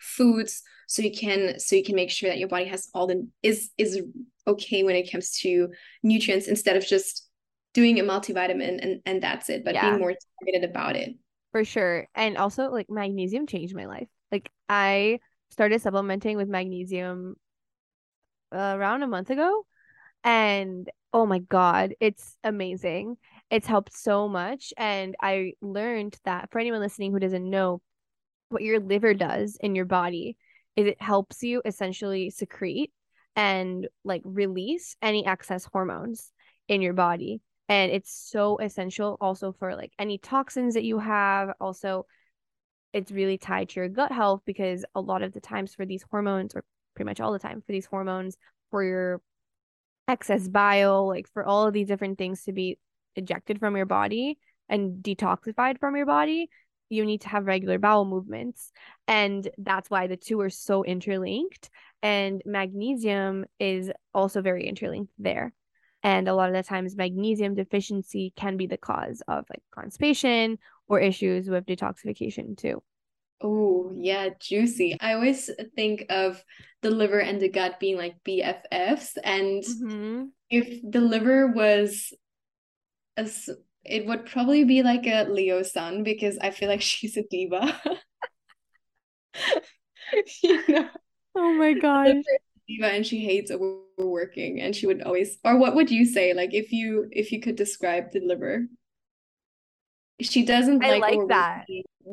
foods 0.00 0.62
so 0.88 1.02
you 1.02 1.12
can 1.12 1.58
so 1.60 1.76
you 1.76 1.84
can 1.84 1.94
make 1.94 2.10
sure 2.10 2.28
that 2.28 2.38
your 2.38 2.48
body 2.48 2.64
has 2.64 2.88
all 2.92 3.06
the 3.06 3.28
is 3.42 3.70
is 3.78 4.02
okay 4.46 4.82
when 4.82 4.96
it 4.96 5.10
comes 5.10 5.38
to 5.38 5.68
nutrients 6.02 6.48
instead 6.48 6.76
of 6.76 6.86
just 6.86 7.28
doing 7.72 7.98
a 7.98 8.04
multivitamin 8.04 8.78
and 8.82 9.00
and 9.04 9.22
that's 9.22 9.50
it 9.50 9.64
but 9.64 9.74
yeah. 9.74 9.90
being 9.90 10.00
more 10.00 10.14
targeted 10.40 10.68
about 10.68 10.96
it. 10.96 11.14
For 11.52 11.64
sure. 11.64 12.08
And 12.14 12.36
also 12.36 12.70
like 12.70 12.90
magnesium 12.90 13.46
changed 13.46 13.74
my 13.74 13.86
life. 13.86 14.08
Like 14.32 14.50
i 14.68 15.20
started 15.50 15.80
supplementing 15.80 16.36
with 16.36 16.48
magnesium 16.48 17.36
uh, 18.52 18.74
around 18.76 19.02
a 19.02 19.06
month 19.06 19.30
ago 19.30 19.64
and 20.24 20.90
oh 21.12 21.26
my 21.26 21.38
god 21.38 21.94
it's 22.00 22.36
amazing. 22.44 23.16
It's 23.50 23.66
helped 23.66 23.96
so 23.96 24.28
much 24.28 24.72
and 24.76 25.14
i 25.20 25.52
learned 25.60 26.18
that 26.24 26.50
for 26.50 26.58
anyone 26.58 26.80
listening 26.80 27.12
who 27.12 27.20
doesn't 27.20 27.48
know 27.48 27.80
what 28.48 28.62
your 28.62 28.80
liver 28.80 29.14
does 29.14 29.56
in 29.60 29.74
your 29.74 29.84
body 29.84 30.36
is 30.76 30.86
it 30.86 31.00
helps 31.00 31.42
you 31.42 31.62
essentially 31.64 32.30
secrete 32.30 32.90
and 33.36 33.88
like 34.04 34.22
release 34.24 34.96
any 35.02 35.26
excess 35.26 35.64
hormones 35.64 36.32
in 36.68 36.82
your 36.82 36.92
body. 36.92 37.40
And 37.68 37.90
it's 37.90 38.12
so 38.12 38.58
essential 38.58 39.16
also 39.20 39.52
for 39.52 39.74
like 39.74 39.92
any 39.98 40.18
toxins 40.18 40.74
that 40.74 40.84
you 40.84 40.98
have. 40.98 41.50
Also 41.60 42.06
it's 42.92 43.10
really 43.10 43.38
tied 43.38 43.70
to 43.70 43.80
your 43.80 43.88
gut 43.88 44.12
health 44.12 44.42
because 44.44 44.84
a 44.94 45.00
lot 45.00 45.22
of 45.22 45.32
the 45.32 45.40
times 45.40 45.74
for 45.74 45.84
these 45.84 46.04
hormones 46.10 46.54
or 46.54 46.64
pretty 46.94 47.06
much 47.06 47.20
all 47.20 47.32
the 47.32 47.38
time 47.38 47.60
for 47.60 47.72
these 47.72 47.86
hormones 47.86 48.36
for 48.70 48.84
your 48.84 49.20
excess 50.06 50.46
bile 50.46 51.08
like 51.08 51.26
for 51.32 51.44
all 51.44 51.66
of 51.66 51.72
these 51.72 51.88
different 51.88 52.18
things 52.18 52.44
to 52.44 52.52
be 52.52 52.78
ejected 53.16 53.58
from 53.58 53.74
your 53.74 53.86
body 53.86 54.38
and 54.68 55.02
detoxified 55.02 55.80
from 55.80 55.96
your 55.96 56.06
body 56.06 56.48
you 56.94 57.04
need 57.04 57.22
to 57.22 57.28
have 57.28 57.46
regular 57.46 57.78
bowel 57.78 58.04
movements. 58.04 58.72
And 59.06 59.48
that's 59.58 59.90
why 59.90 60.06
the 60.06 60.16
two 60.16 60.40
are 60.40 60.50
so 60.50 60.84
interlinked 60.84 61.70
and 62.04 62.42
magnesium 62.44 63.46
is 63.58 63.90
also 64.12 64.40
very 64.42 64.68
interlinked 64.68 65.12
there 65.18 65.52
and 66.04 66.28
a 66.28 66.34
lot 66.34 66.50
of 66.50 66.54
the 66.54 66.62
times 66.62 66.94
magnesium 66.94 67.54
deficiency 67.54 68.32
can 68.36 68.56
be 68.56 68.66
the 68.66 68.76
cause 68.76 69.22
of 69.26 69.44
like 69.50 69.62
constipation 69.74 70.58
or 70.86 71.00
issues 71.00 71.48
with 71.48 71.66
detoxification 71.66 72.56
too 72.56 72.80
Oh, 73.46 73.92
yeah, 73.94 74.30
juicy. 74.40 74.96
I 74.98 75.12
always 75.12 75.50
think 75.76 76.06
of 76.08 76.42
the 76.80 76.90
liver 76.90 77.18
and 77.18 77.38
the 77.38 77.50
gut 77.50 77.78
being 77.78 77.98
like 77.98 78.16
BFFs. 78.26 79.18
And 79.22 79.62
mm-hmm. 79.62 80.24
if 80.48 80.80
the 80.90 81.00
liver 81.00 81.48
was 81.48 82.14
a, 83.18 83.28
it 83.84 84.06
would 84.06 84.24
probably 84.24 84.64
be 84.64 84.82
like 84.82 85.06
a 85.06 85.24
Leo 85.24 85.62
sun 85.62 86.04
because 86.04 86.38
I 86.38 86.52
feel 86.52 86.70
like 86.70 86.80
she's 86.90 87.18
a 87.18 87.24
diva. 87.30 87.78
you 90.42 90.62
know? 90.68 90.88
Oh 91.34 91.52
my 91.54 91.72
gosh. 91.80 92.16
Diva 92.66 92.86
and 92.86 93.06
she 93.06 93.20
hates 93.20 93.50
overworking 93.50 94.60
and 94.60 94.74
she 94.74 94.86
would 94.86 95.02
always 95.02 95.38
or 95.44 95.58
what 95.58 95.74
would 95.74 95.90
you 95.90 96.04
say? 96.04 96.32
Like 96.34 96.54
if 96.54 96.72
you 96.72 97.08
if 97.12 97.32
you 97.32 97.40
could 97.40 97.56
describe 97.56 98.12
the 98.12 98.20
liver. 98.20 98.66
She 100.20 100.44
doesn't 100.44 100.84
I 100.84 100.90
like, 100.90 101.00
like 101.00 101.28
that. 101.28 101.66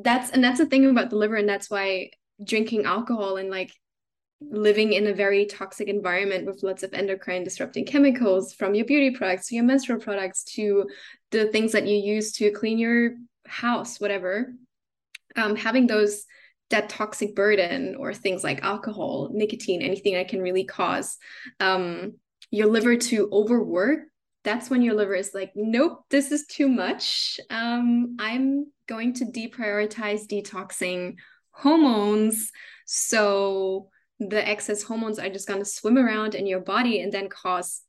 that's 0.03 0.32
and 0.32 0.43
that's 0.43 0.57
the 0.57 0.65
thing 0.65 0.89
about 0.89 1.11
the 1.11 1.17
liver 1.17 1.36
and 1.36 1.47
that's 1.47 1.69
why 1.69 2.09
drinking 2.43 2.86
alcohol 2.86 3.38
and 3.38 3.49
like 3.49 3.72
living 4.41 4.93
in 4.93 5.05
a 5.05 5.13
very 5.13 5.45
toxic 5.45 5.88
environment 5.88 6.47
with 6.47 6.63
lots 6.63 6.82
of 6.82 6.93
endocrine 6.93 7.43
disrupting 7.43 7.86
chemicals 7.86 8.53
from 8.53 8.74
your 8.74 8.86
beauty 8.86 9.11
products 9.11 9.47
to 9.47 9.55
your 9.55 9.63
menstrual 9.63 9.99
products 9.99 10.43
to 10.43 10.89
the 11.30 11.45
things 11.49 11.72
that 11.74 11.86
you 11.86 11.95
use 11.95 12.32
to 12.32 12.49
clean 12.49 12.80
your 12.80 13.11
house 13.45 13.99
whatever 13.99 14.51
um, 15.36 15.55
having 15.55 15.86
those 15.86 16.26
that 16.72 16.89
toxic 16.89 17.36
burden 17.36 17.95
or 17.97 18.13
things 18.13 18.43
like 18.43 18.63
alcohol 18.63 19.30
nicotine 19.32 19.82
anything 19.82 20.15
that 20.15 20.28
can 20.28 20.41
really 20.41 20.63
cause 20.63 21.17
um, 21.59 22.13
your 22.49 22.67
liver 22.67 22.97
to 22.97 23.30
overwork 23.32 23.99
that's 24.43 24.69
when 24.69 24.82
your 24.82 24.95
liver 24.95 25.13
is 25.13 25.32
like, 25.34 25.51
nope, 25.55 26.05
this 26.09 26.32
is 26.32 26.45
too 26.47 26.67
much. 26.67 27.39
Um, 27.49 28.15
I'm 28.19 28.67
going 28.88 29.13
to 29.15 29.26
deprioritize 29.26 30.26
detoxing 30.28 31.15
hormones. 31.51 32.51
So 32.86 33.89
the 34.19 34.47
excess 34.47 34.84
hormones 34.84 35.19
are 35.19 35.30
just 35.30 35.47
going 35.47 35.59
to 35.59 35.65
swim 35.65 35.97
around 35.97 36.36
in 36.36 36.47
your 36.47 36.59
body 36.59 37.01
and 37.01 37.11
then 37.11 37.30
cause 37.30 37.82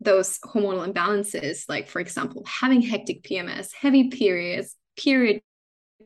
those 0.00 0.38
hormonal 0.40 0.90
imbalances. 0.90 1.64
Like, 1.68 1.88
for 1.88 2.00
example, 2.00 2.44
having 2.46 2.82
hectic 2.82 3.22
PMS, 3.22 3.72
heavy 3.72 4.10
periods, 4.10 4.76
period 4.98 5.40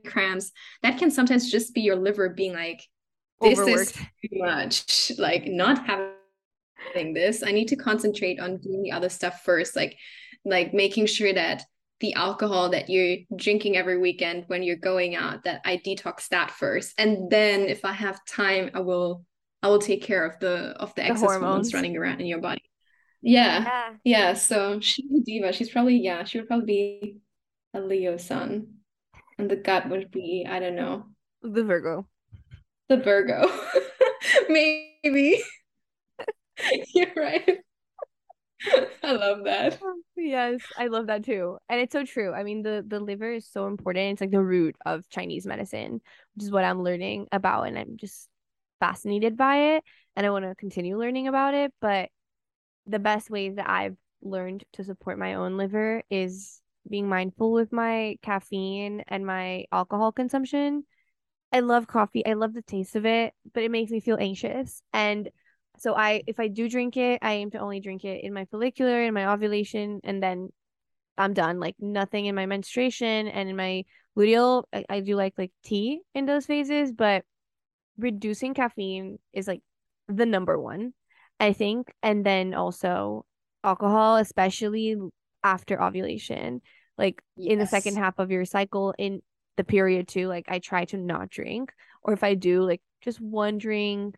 cramps. 0.04 0.52
That 0.82 0.98
can 0.98 1.10
sometimes 1.10 1.50
just 1.50 1.74
be 1.74 1.80
your 1.82 1.96
liver 1.96 2.30
being 2.30 2.54
like, 2.54 2.82
this 3.40 3.58
Overworked. 3.58 3.90
is 3.90 3.92
too 3.92 4.28
much. 4.32 5.12
Like, 5.18 5.46
not 5.46 5.86
having 5.86 7.12
this 7.12 7.42
i 7.42 7.50
need 7.50 7.68
to 7.68 7.76
concentrate 7.76 8.40
on 8.40 8.58
doing 8.58 8.82
the 8.82 8.92
other 8.92 9.08
stuff 9.08 9.42
first 9.44 9.76
like 9.76 9.96
like 10.44 10.72
making 10.72 11.06
sure 11.06 11.32
that 11.32 11.62
the 12.00 12.14
alcohol 12.14 12.70
that 12.70 12.88
you're 12.88 13.16
drinking 13.34 13.76
every 13.76 13.98
weekend 13.98 14.44
when 14.46 14.62
you're 14.62 14.76
going 14.76 15.14
out 15.14 15.42
that 15.44 15.60
i 15.64 15.76
detox 15.76 16.28
that 16.28 16.50
first 16.50 16.94
and 16.98 17.30
then 17.30 17.62
if 17.62 17.84
i 17.84 17.92
have 17.92 18.24
time 18.24 18.70
i 18.74 18.80
will 18.80 19.24
i 19.62 19.68
will 19.68 19.80
take 19.80 20.02
care 20.02 20.24
of 20.24 20.38
the 20.40 20.74
of 20.80 20.94
the, 20.94 21.02
the 21.02 21.08
excess 21.08 21.20
hormones. 21.20 21.42
hormones 21.42 21.74
running 21.74 21.96
around 21.96 22.20
in 22.20 22.26
your 22.26 22.40
body 22.40 22.62
yeah. 23.20 23.64
yeah 23.64 23.90
yeah 24.04 24.32
so 24.34 24.78
she's 24.80 25.10
a 25.10 25.24
diva 25.24 25.52
she's 25.52 25.70
probably 25.70 25.96
yeah 25.96 26.24
she 26.24 26.38
would 26.38 26.46
probably 26.46 26.66
be 26.66 27.16
a 27.74 27.80
leo 27.80 28.16
sun 28.16 28.77
and 29.38 29.50
the 29.50 29.56
gut 29.56 29.88
would 29.88 30.10
be 30.10 30.46
i 30.48 30.58
don't 30.58 30.76
know 30.76 31.04
the 31.42 31.64
virgo 31.64 32.06
the 32.88 32.96
virgo 32.96 33.50
maybe 34.48 35.42
You're 36.94 37.12
right. 37.16 37.58
I 39.04 39.12
love 39.12 39.44
that. 39.44 39.78
Yes, 40.16 40.60
I 40.76 40.88
love 40.88 41.06
that 41.06 41.24
too. 41.24 41.58
And 41.68 41.80
it's 41.80 41.92
so 41.92 42.04
true. 42.04 42.32
I 42.32 42.42
mean, 42.42 42.62
the 42.62 42.84
the 42.86 42.98
liver 43.00 43.32
is 43.32 43.46
so 43.46 43.66
important. 43.66 44.12
It's 44.12 44.20
like 44.20 44.30
the 44.30 44.42
root 44.42 44.74
of 44.84 45.08
Chinese 45.08 45.46
medicine, 45.46 46.00
which 46.34 46.44
is 46.44 46.50
what 46.50 46.64
I'm 46.64 46.82
learning 46.82 47.28
about 47.30 47.64
and 47.64 47.78
I'm 47.78 47.96
just 47.96 48.28
fascinated 48.80 49.36
by 49.36 49.76
it 49.76 49.84
and 50.16 50.26
I 50.26 50.30
want 50.30 50.44
to 50.44 50.54
continue 50.56 50.98
learning 50.98 51.28
about 51.28 51.54
it, 51.54 51.72
but 51.80 52.10
the 52.86 52.98
best 52.98 53.30
ways 53.30 53.56
that 53.56 53.68
I've 53.68 53.96
learned 54.22 54.64
to 54.72 54.84
support 54.84 55.18
my 55.18 55.34
own 55.34 55.56
liver 55.56 56.02
is 56.10 56.60
being 56.88 57.08
mindful 57.08 57.52
with 57.52 57.72
my 57.72 58.16
caffeine 58.22 59.02
and 59.08 59.26
my 59.26 59.64
alcohol 59.72 60.12
consumption. 60.12 60.84
I 61.52 61.60
love 61.60 61.86
coffee. 61.86 62.26
I 62.26 62.34
love 62.34 62.54
the 62.54 62.62
taste 62.62 62.96
of 62.96 63.06
it, 63.06 63.32
but 63.54 63.62
it 63.62 63.70
makes 63.70 63.90
me 63.90 64.00
feel 64.00 64.18
anxious 64.20 64.82
and 64.92 65.30
so 65.78 65.94
I 65.94 66.22
if 66.26 66.40
I 66.40 66.48
do 66.48 66.68
drink 66.68 66.96
it, 66.96 67.20
I 67.22 67.34
aim 67.34 67.50
to 67.52 67.58
only 67.58 67.80
drink 67.80 68.04
it 68.04 68.24
in 68.24 68.34
my 68.34 68.44
follicular, 68.46 69.02
in 69.02 69.14
my 69.14 69.32
ovulation, 69.32 70.00
and 70.04 70.22
then 70.22 70.50
I'm 71.16 71.34
done. 71.34 71.60
Like 71.60 71.76
nothing 71.78 72.26
in 72.26 72.34
my 72.34 72.46
menstruation 72.46 73.28
and 73.28 73.48
in 73.48 73.56
my 73.56 73.84
luteal. 74.16 74.64
I, 74.72 74.84
I 74.88 75.00
do 75.00 75.14
like 75.16 75.34
like 75.38 75.52
tea 75.64 76.00
in 76.14 76.26
those 76.26 76.46
phases, 76.46 76.92
but 76.92 77.24
reducing 77.96 78.54
caffeine 78.54 79.18
is 79.32 79.46
like 79.46 79.62
the 80.08 80.26
number 80.26 80.58
one, 80.58 80.94
I 81.38 81.52
think. 81.52 81.92
And 82.02 82.26
then 82.26 82.54
also 82.54 83.24
alcohol, 83.62 84.16
especially 84.16 84.96
after 85.44 85.80
ovulation. 85.80 86.60
Like 86.98 87.22
yes. 87.36 87.52
in 87.52 87.58
the 87.58 87.66
second 87.66 87.96
half 87.96 88.18
of 88.18 88.30
your 88.30 88.44
cycle 88.44 88.94
in 88.98 89.22
the 89.56 89.64
period 89.64 90.08
too, 90.08 90.28
like 90.28 90.46
I 90.48 90.58
try 90.58 90.84
to 90.86 90.98
not 90.98 91.30
drink. 91.30 91.72
Or 92.02 92.12
if 92.12 92.22
I 92.22 92.34
do, 92.34 92.62
like 92.62 92.82
just 93.00 93.20
one 93.20 93.58
drink 93.58 94.16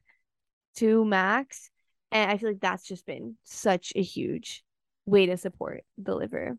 two 0.75 1.05
max. 1.05 1.71
And 2.13 2.31
I 2.31 2.39
feel 2.39 2.51
like 2.51 2.61
that's 2.61 2.87
just 2.87 3.07
been 3.07 3.37
such 3.45 3.93
a 3.95 4.03
huge 4.03 4.65
way 5.07 5.27
to 5.27 5.37
support 5.37 5.83
the 5.99 6.15
liver. 6.15 6.59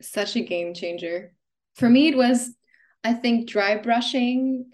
Such 0.00 0.36
a 0.36 0.40
game 0.40 0.74
changer. 0.74 1.32
For 1.76 1.88
me, 1.88 2.08
it 2.08 2.16
was, 2.16 2.54
I 3.04 3.14
think, 3.14 3.48
dry 3.48 3.76
brushing 3.76 4.72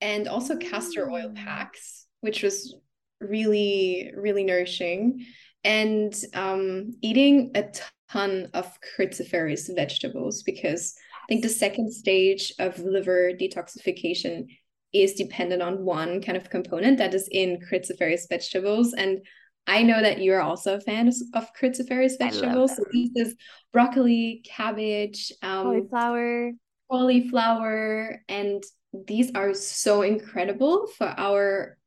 and 0.00 0.28
also 0.28 0.56
castor 0.56 1.10
oil 1.10 1.28
mm. 1.28 1.36
packs, 1.36 2.06
which 2.20 2.42
was 2.42 2.74
really, 3.20 4.12
really 4.16 4.44
nourishing. 4.44 5.26
And 5.64 6.14
um, 6.34 6.92
eating 7.02 7.52
a 7.54 7.64
ton 8.10 8.48
of 8.54 8.78
cruciferous 8.96 9.74
vegetables 9.74 10.42
because 10.42 10.94
I 11.14 11.26
think 11.28 11.42
the 11.42 11.48
second 11.48 11.92
stage 11.92 12.52
of 12.58 12.78
liver 12.78 13.32
detoxification 13.32 14.46
is 14.92 15.14
dependent 15.14 15.62
on 15.62 15.84
one 15.84 16.20
kind 16.20 16.36
of 16.36 16.50
component 16.50 16.98
that 16.98 17.14
is 17.14 17.28
in 17.30 17.60
cruciferous 17.60 18.28
vegetables. 18.28 18.92
And 18.94 19.20
I 19.66 19.82
know 19.82 20.00
that 20.00 20.20
you're 20.20 20.40
also 20.40 20.76
a 20.76 20.80
fan 20.80 21.08
of 21.34 21.48
cruciferous 21.54 22.18
vegetables. 22.18 22.76
So 22.76 22.84
this 22.92 23.10
is 23.14 23.36
broccoli, 23.72 24.42
cabbage, 24.44 25.32
um, 25.42 25.64
cauliflower, 25.64 26.52
cauliflower, 26.90 28.22
and 28.28 28.62
these 29.06 29.30
are 29.34 29.54
so 29.54 30.02
incredible 30.02 30.88
for 30.98 31.06
our 31.16 31.78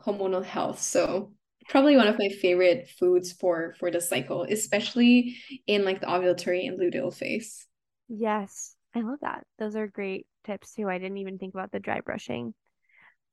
hormonal 0.00 0.44
health. 0.44 0.80
So 0.80 1.32
probably 1.68 1.96
one 1.96 2.08
of 2.08 2.18
my 2.18 2.28
favorite 2.28 2.88
foods 2.98 3.32
for 3.32 3.74
for 3.78 3.90
the 3.90 4.00
cycle, 4.00 4.44
especially 4.44 5.36
in 5.66 5.84
like 5.84 6.00
the 6.00 6.06
ovulatory 6.06 6.66
and 6.66 6.78
luteal 6.78 7.12
phase. 7.12 7.66
Yes, 8.08 8.74
I 8.94 9.00
love 9.00 9.20
that. 9.20 9.44
Those 9.58 9.76
are 9.76 9.86
great 9.86 10.26
tips 10.44 10.74
too. 10.74 10.88
I 10.88 10.98
didn't 10.98 11.18
even 11.18 11.38
think 11.38 11.54
about 11.54 11.72
the 11.72 11.80
dry 11.80 12.00
brushing. 12.00 12.54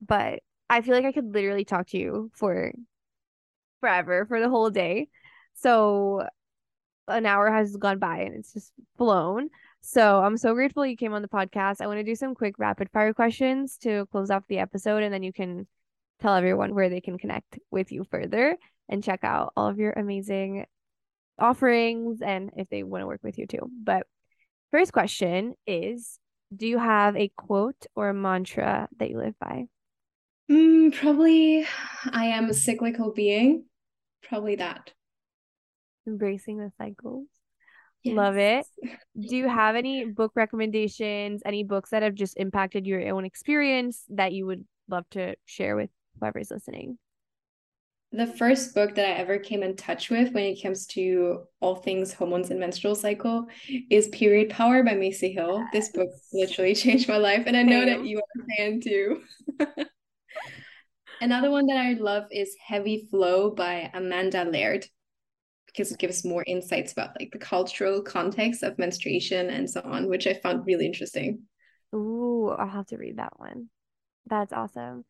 But 0.05 0.41
I 0.69 0.81
feel 0.81 0.93
like 0.93 1.05
I 1.05 1.11
could 1.11 1.33
literally 1.33 1.65
talk 1.65 1.87
to 1.87 1.97
you 1.97 2.31
for 2.33 2.71
forever 3.79 4.25
for 4.25 4.39
the 4.39 4.49
whole 4.49 4.69
day. 4.69 5.07
So 5.53 6.27
an 7.07 7.25
hour 7.25 7.51
has 7.51 7.77
gone 7.77 7.99
by 7.99 8.19
and 8.19 8.35
it's 8.35 8.53
just 8.53 8.73
flown. 8.97 9.49
So 9.81 10.21
I'm 10.21 10.37
so 10.37 10.53
grateful 10.53 10.85
you 10.85 10.97
came 10.97 11.13
on 11.13 11.21
the 11.21 11.27
podcast. 11.27 11.81
I 11.81 11.87
want 11.87 11.99
to 11.99 12.03
do 12.03 12.15
some 12.15 12.33
quick 12.33 12.55
rapid 12.57 12.89
fire 12.91 13.13
questions 13.13 13.77
to 13.77 14.07
close 14.11 14.31
off 14.31 14.43
the 14.47 14.59
episode 14.59 15.03
and 15.03 15.13
then 15.13 15.23
you 15.23 15.31
can 15.31 15.67
tell 16.21 16.35
everyone 16.35 16.73
where 16.73 16.89
they 16.89 17.01
can 17.01 17.17
connect 17.17 17.59
with 17.71 17.91
you 17.91 18.05
further 18.09 18.57
and 18.89 19.03
check 19.03 19.23
out 19.23 19.53
all 19.55 19.67
of 19.67 19.79
your 19.79 19.91
amazing 19.91 20.65
offerings 21.37 22.21
and 22.21 22.51
if 22.55 22.69
they 22.69 22.83
want 22.83 23.01
to 23.01 23.07
work 23.07 23.21
with 23.23 23.37
you 23.37 23.47
too. 23.47 23.69
But 23.83 24.07
first 24.71 24.93
question 24.93 25.55
is 25.67 26.19
do 26.55 26.67
you 26.67 26.77
have 26.77 27.15
a 27.15 27.31
quote 27.35 27.85
or 27.95 28.09
a 28.09 28.13
mantra 28.13 28.87
that 28.97 29.09
you 29.09 29.17
live 29.17 29.37
by? 29.39 29.65
Mm, 30.49 30.93
probably 30.93 31.65
I 32.11 32.25
am 32.27 32.49
a 32.49 32.53
cyclical 32.53 33.11
being. 33.11 33.65
Probably 34.23 34.55
that. 34.55 34.91
Embracing 36.07 36.59
the 36.59 36.71
cycles. 36.77 37.27
Yes. 38.03 38.15
Love 38.15 38.37
it. 38.37 38.65
Do 39.19 39.35
you 39.35 39.49
have 39.49 39.75
any 39.75 40.05
book 40.05 40.33
recommendations, 40.35 41.41
any 41.43 41.63
books 41.63 41.89
that 41.89 42.03
have 42.03 42.13
just 42.13 42.37
impacted 42.37 42.85
your 42.85 43.11
own 43.11 43.25
experience 43.25 44.03
that 44.09 44.31
you 44.31 44.45
would 44.45 44.63
love 44.87 45.05
to 45.11 45.35
share 45.45 45.75
with 45.75 45.89
whoever's 46.19 46.51
listening? 46.51 46.97
the 48.17 48.27
first 48.27 48.73
book 48.73 48.95
that 48.95 49.05
I 49.05 49.13
ever 49.13 49.37
came 49.37 49.61
in 49.61 49.75
touch 49.75 50.09
with 50.09 50.33
when 50.33 50.45
it 50.45 50.61
comes 50.61 50.85
to 50.87 51.43
all 51.59 51.75
things 51.75 52.13
hormones 52.13 52.49
and 52.49 52.59
menstrual 52.59 52.95
cycle 52.95 53.47
is 53.89 54.07
Period 54.09 54.49
Power 54.49 54.83
by 54.83 54.93
Maisie 54.93 55.33
Hill. 55.33 55.59
Yes. 55.59 55.69
This 55.73 55.89
book 55.89 56.09
literally 56.31 56.75
changed 56.75 57.09
my 57.09 57.17
life, 57.17 57.43
and 57.45 57.57
I 57.57 57.63
know 57.63 57.85
that 57.85 58.05
you 58.05 58.19
are 58.19 58.41
a 58.41 58.55
fan 58.55 58.79
too. 58.79 59.21
Another 61.21 61.51
one 61.51 61.65
that 61.67 61.77
I 61.77 61.93
love 61.93 62.25
is 62.31 62.55
Heavy 62.65 63.07
Flow 63.09 63.49
by 63.51 63.89
Amanda 63.93 64.43
Laird 64.45 64.85
because 65.67 65.91
it 65.91 65.99
gives 65.99 66.23
more 66.23 66.43
insights 66.47 66.93
about 66.93 67.19
like 67.19 67.31
the 67.31 67.39
cultural 67.39 68.01
context 68.01 68.63
of 68.63 68.79
menstruation 68.79 69.49
and 69.49 69.69
so 69.69 69.81
on, 69.83 70.07
which 70.07 70.25
I 70.25 70.35
found 70.35 70.65
really 70.65 70.85
interesting. 70.85 71.43
Ooh, 71.93 72.49
I'll 72.49 72.67
have 72.67 72.87
to 72.87 72.97
read 72.97 73.17
that 73.17 73.37
one. 73.39 73.69
That's 74.27 74.53
awesome. 74.53 75.03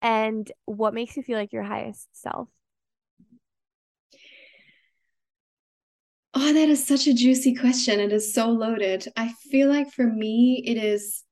And 0.00 0.50
what 0.64 0.94
makes 0.94 1.16
you 1.16 1.22
feel 1.22 1.38
like 1.38 1.52
your 1.52 1.64
highest 1.64 2.08
self? 2.12 2.48
Oh, 6.34 6.52
that 6.52 6.68
is 6.68 6.86
such 6.86 7.06
a 7.06 7.14
juicy 7.14 7.54
question. 7.54 7.98
It 8.00 8.12
is 8.12 8.32
so 8.32 8.48
loaded. 8.48 9.08
I 9.16 9.32
feel 9.50 9.68
like 9.68 9.90
for 9.90 10.06
me, 10.06 10.62
it 10.64 10.76
is 10.76 11.24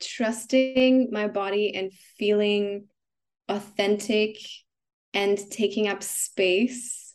trusting 0.00 1.10
my 1.12 1.28
body 1.28 1.74
and 1.74 1.92
feeling 2.18 2.88
authentic 3.48 4.38
and 5.12 5.38
taking 5.50 5.86
up 5.86 6.02
space. 6.02 7.14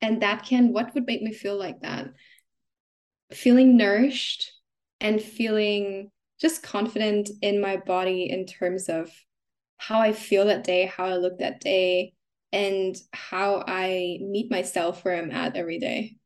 And 0.00 0.22
that 0.22 0.44
can, 0.44 0.72
what 0.72 0.92
would 0.94 1.06
make 1.06 1.22
me 1.22 1.32
feel 1.32 1.56
like 1.56 1.80
that? 1.80 2.08
Feeling 3.32 3.76
nourished 3.76 4.52
and 5.00 5.22
feeling 5.22 6.10
just 6.40 6.62
confident 6.62 7.30
in 7.40 7.60
my 7.60 7.76
body 7.76 8.28
in 8.28 8.46
terms 8.46 8.88
of 8.88 9.10
how 9.82 10.00
I 10.00 10.12
feel 10.12 10.46
that 10.46 10.62
day, 10.62 10.86
how 10.86 11.06
I 11.06 11.16
look 11.16 11.38
that 11.38 11.60
day, 11.60 12.14
and 12.52 12.94
how 13.12 13.64
I 13.66 14.18
meet 14.20 14.50
myself 14.50 15.04
where 15.04 15.16
I'm 15.16 15.32
at 15.32 15.56
every 15.56 15.78
day. 15.78 16.16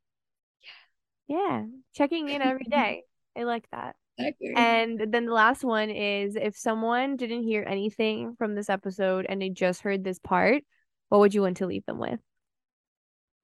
Yeah, 1.26 1.64
checking 1.94 2.28
in 2.28 2.42
every 2.42 2.66
day. 2.70 3.04
I 3.36 3.44
like 3.44 3.64
that. 3.72 3.96
Exactly. 4.18 4.52
And 4.57 5.00
then 5.12 5.26
the 5.26 5.32
last 5.32 5.64
one 5.64 5.90
is 5.90 6.36
if 6.36 6.57
someone 6.57 7.16
didn't 7.16 7.44
hear 7.44 7.64
anything 7.66 8.34
from 8.36 8.54
this 8.54 8.68
episode 8.68 9.26
and 9.28 9.40
they 9.40 9.48
just 9.48 9.80
heard 9.80 10.04
this 10.04 10.18
part, 10.18 10.62
what 11.09 11.18
would 11.20 11.34
you 11.34 11.42
want 11.42 11.59
to 11.59 11.66
leave 11.66 11.84
them 11.86 11.98
with? 11.98 12.20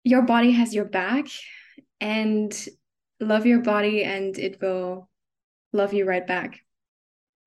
Your 0.05 0.23
body 0.23 0.51
has 0.53 0.75
your 0.75 0.85
back 0.85 1.27
and 2.01 2.69
love 3.21 3.47
your 3.47 3.61
body 3.61 4.05
and 4.05 4.37
it 4.39 4.61
will 4.61 5.09
love 5.73 5.95
you 5.95 6.05
right 6.05 6.27
back. 6.27 6.61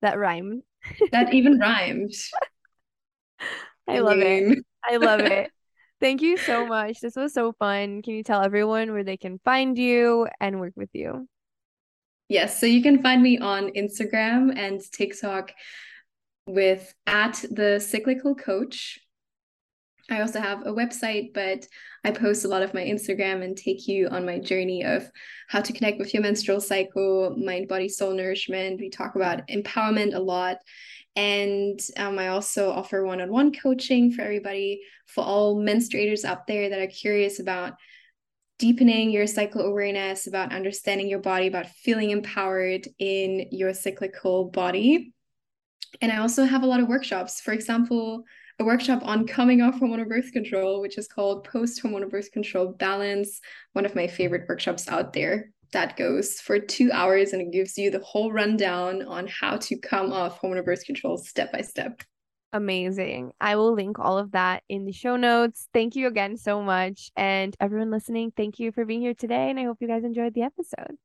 That 0.02 0.18
rhymed. 0.18 0.62
that 1.12 1.32
even 1.34 1.58
rhymed. 1.60 2.12
I, 3.88 4.00
love 4.00 4.18
it. 4.18 4.58
I 4.84 4.96
love 4.96 5.20
it. 5.20 5.50
Thank 6.00 6.20
you 6.20 6.36
so 6.36 6.66
much. 6.66 7.00
This 7.00 7.16
was 7.16 7.32
so 7.32 7.52
fun. 7.52 8.02
Can 8.02 8.14
you 8.14 8.22
tell 8.22 8.42
everyone 8.42 8.92
where 8.92 9.04
they 9.04 9.16
can 9.16 9.38
find 9.44 9.78
you 9.78 10.28
and 10.40 10.60
work 10.60 10.74
with 10.76 10.90
you? 10.92 11.26
Yes, 12.28 12.60
so 12.60 12.66
you 12.66 12.82
can 12.82 13.02
find 13.02 13.22
me 13.22 13.38
on 13.38 13.70
Instagram 13.70 14.56
and 14.58 14.80
TikTok 14.92 15.52
with 16.46 16.92
at 17.06 17.44
the 17.50 17.80
cyclical 17.80 18.34
coach. 18.34 18.98
I 20.10 20.20
also 20.20 20.40
have 20.40 20.66
a 20.66 20.72
website, 20.72 21.34
but 21.34 21.66
I 22.04 22.12
post 22.12 22.44
a 22.44 22.48
lot 22.48 22.62
of 22.62 22.74
my 22.74 22.82
Instagram 22.82 23.42
and 23.42 23.56
take 23.56 23.88
you 23.88 24.08
on 24.08 24.24
my 24.24 24.38
journey 24.38 24.84
of 24.84 25.10
how 25.48 25.60
to 25.60 25.72
connect 25.72 25.98
with 25.98 26.14
your 26.14 26.22
menstrual 26.22 26.60
cycle, 26.60 27.34
mind, 27.36 27.66
body, 27.66 27.88
soul 27.88 28.14
nourishment. 28.14 28.80
We 28.80 28.90
talk 28.90 29.16
about 29.16 29.46
empowerment 29.48 30.14
a 30.14 30.20
lot. 30.20 30.58
And 31.16 31.80
um, 31.96 32.18
I 32.18 32.28
also 32.28 32.70
offer 32.70 33.04
one 33.04 33.22
on 33.22 33.30
one 33.30 33.52
coaching 33.52 34.12
for 34.12 34.22
everybody, 34.22 34.82
for 35.06 35.24
all 35.24 35.56
menstruators 35.56 36.24
out 36.24 36.46
there 36.46 36.68
that 36.68 36.78
are 36.78 36.86
curious 36.86 37.40
about 37.40 37.74
deepening 38.58 39.10
your 39.10 39.26
cycle 39.26 39.62
awareness, 39.62 40.26
about 40.26 40.52
understanding 40.52 41.08
your 41.08 41.18
body, 41.18 41.46
about 41.46 41.66
feeling 41.66 42.10
empowered 42.10 42.86
in 42.98 43.48
your 43.50 43.72
cyclical 43.74 44.50
body. 44.50 45.14
And 46.00 46.12
I 46.12 46.18
also 46.18 46.44
have 46.44 46.62
a 46.62 46.66
lot 46.66 46.80
of 46.80 46.88
workshops. 46.88 47.40
For 47.40 47.52
example, 47.52 48.24
a 48.58 48.64
workshop 48.64 49.00
on 49.04 49.26
coming 49.26 49.60
off 49.60 49.76
hormonal 49.76 50.08
birth 50.08 50.32
control, 50.32 50.80
which 50.80 50.98
is 50.98 51.08
called 51.08 51.44
Post 51.44 51.82
Hormonal 51.82 52.10
Birth 52.10 52.32
Control 52.32 52.68
Balance, 52.68 53.40
one 53.72 53.84
of 53.84 53.94
my 53.94 54.06
favorite 54.06 54.48
workshops 54.48 54.88
out 54.88 55.12
there. 55.12 55.50
That 55.72 55.96
goes 55.96 56.40
for 56.40 56.58
two 56.58 56.90
hours 56.92 57.32
and 57.32 57.42
it 57.42 57.52
gives 57.52 57.76
you 57.76 57.90
the 57.90 58.00
whole 58.00 58.32
rundown 58.32 59.02
on 59.02 59.26
how 59.26 59.56
to 59.58 59.76
come 59.76 60.12
off 60.12 60.40
hormonal 60.40 60.64
birth 60.64 60.84
control 60.84 61.18
step 61.18 61.52
by 61.52 61.62
step. 61.62 62.02
Amazing. 62.52 63.32
I 63.40 63.56
will 63.56 63.74
link 63.74 63.98
all 63.98 64.18
of 64.18 64.32
that 64.32 64.62
in 64.68 64.84
the 64.84 64.92
show 64.92 65.16
notes. 65.16 65.68
Thank 65.74 65.96
you 65.96 66.06
again 66.06 66.36
so 66.36 66.62
much. 66.62 67.10
And 67.16 67.54
everyone 67.60 67.90
listening, 67.90 68.32
thank 68.36 68.58
you 68.58 68.72
for 68.72 68.84
being 68.84 69.00
here 69.00 69.14
today. 69.14 69.50
And 69.50 69.58
I 69.58 69.64
hope 69.64 69.78
you 69.80 69.88
guys 69.88 70.04
enjoyed 70.04 70.34
the 70.34 70.42
episode. 70.42 70.96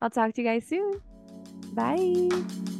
I'll 0.00 0.10
talk 0.10 0.34
to 0.34 0.42
you 0.42 0.46
guys 0.46 0.66
soon. 0.66 1.00
Bye. 1.72 2.79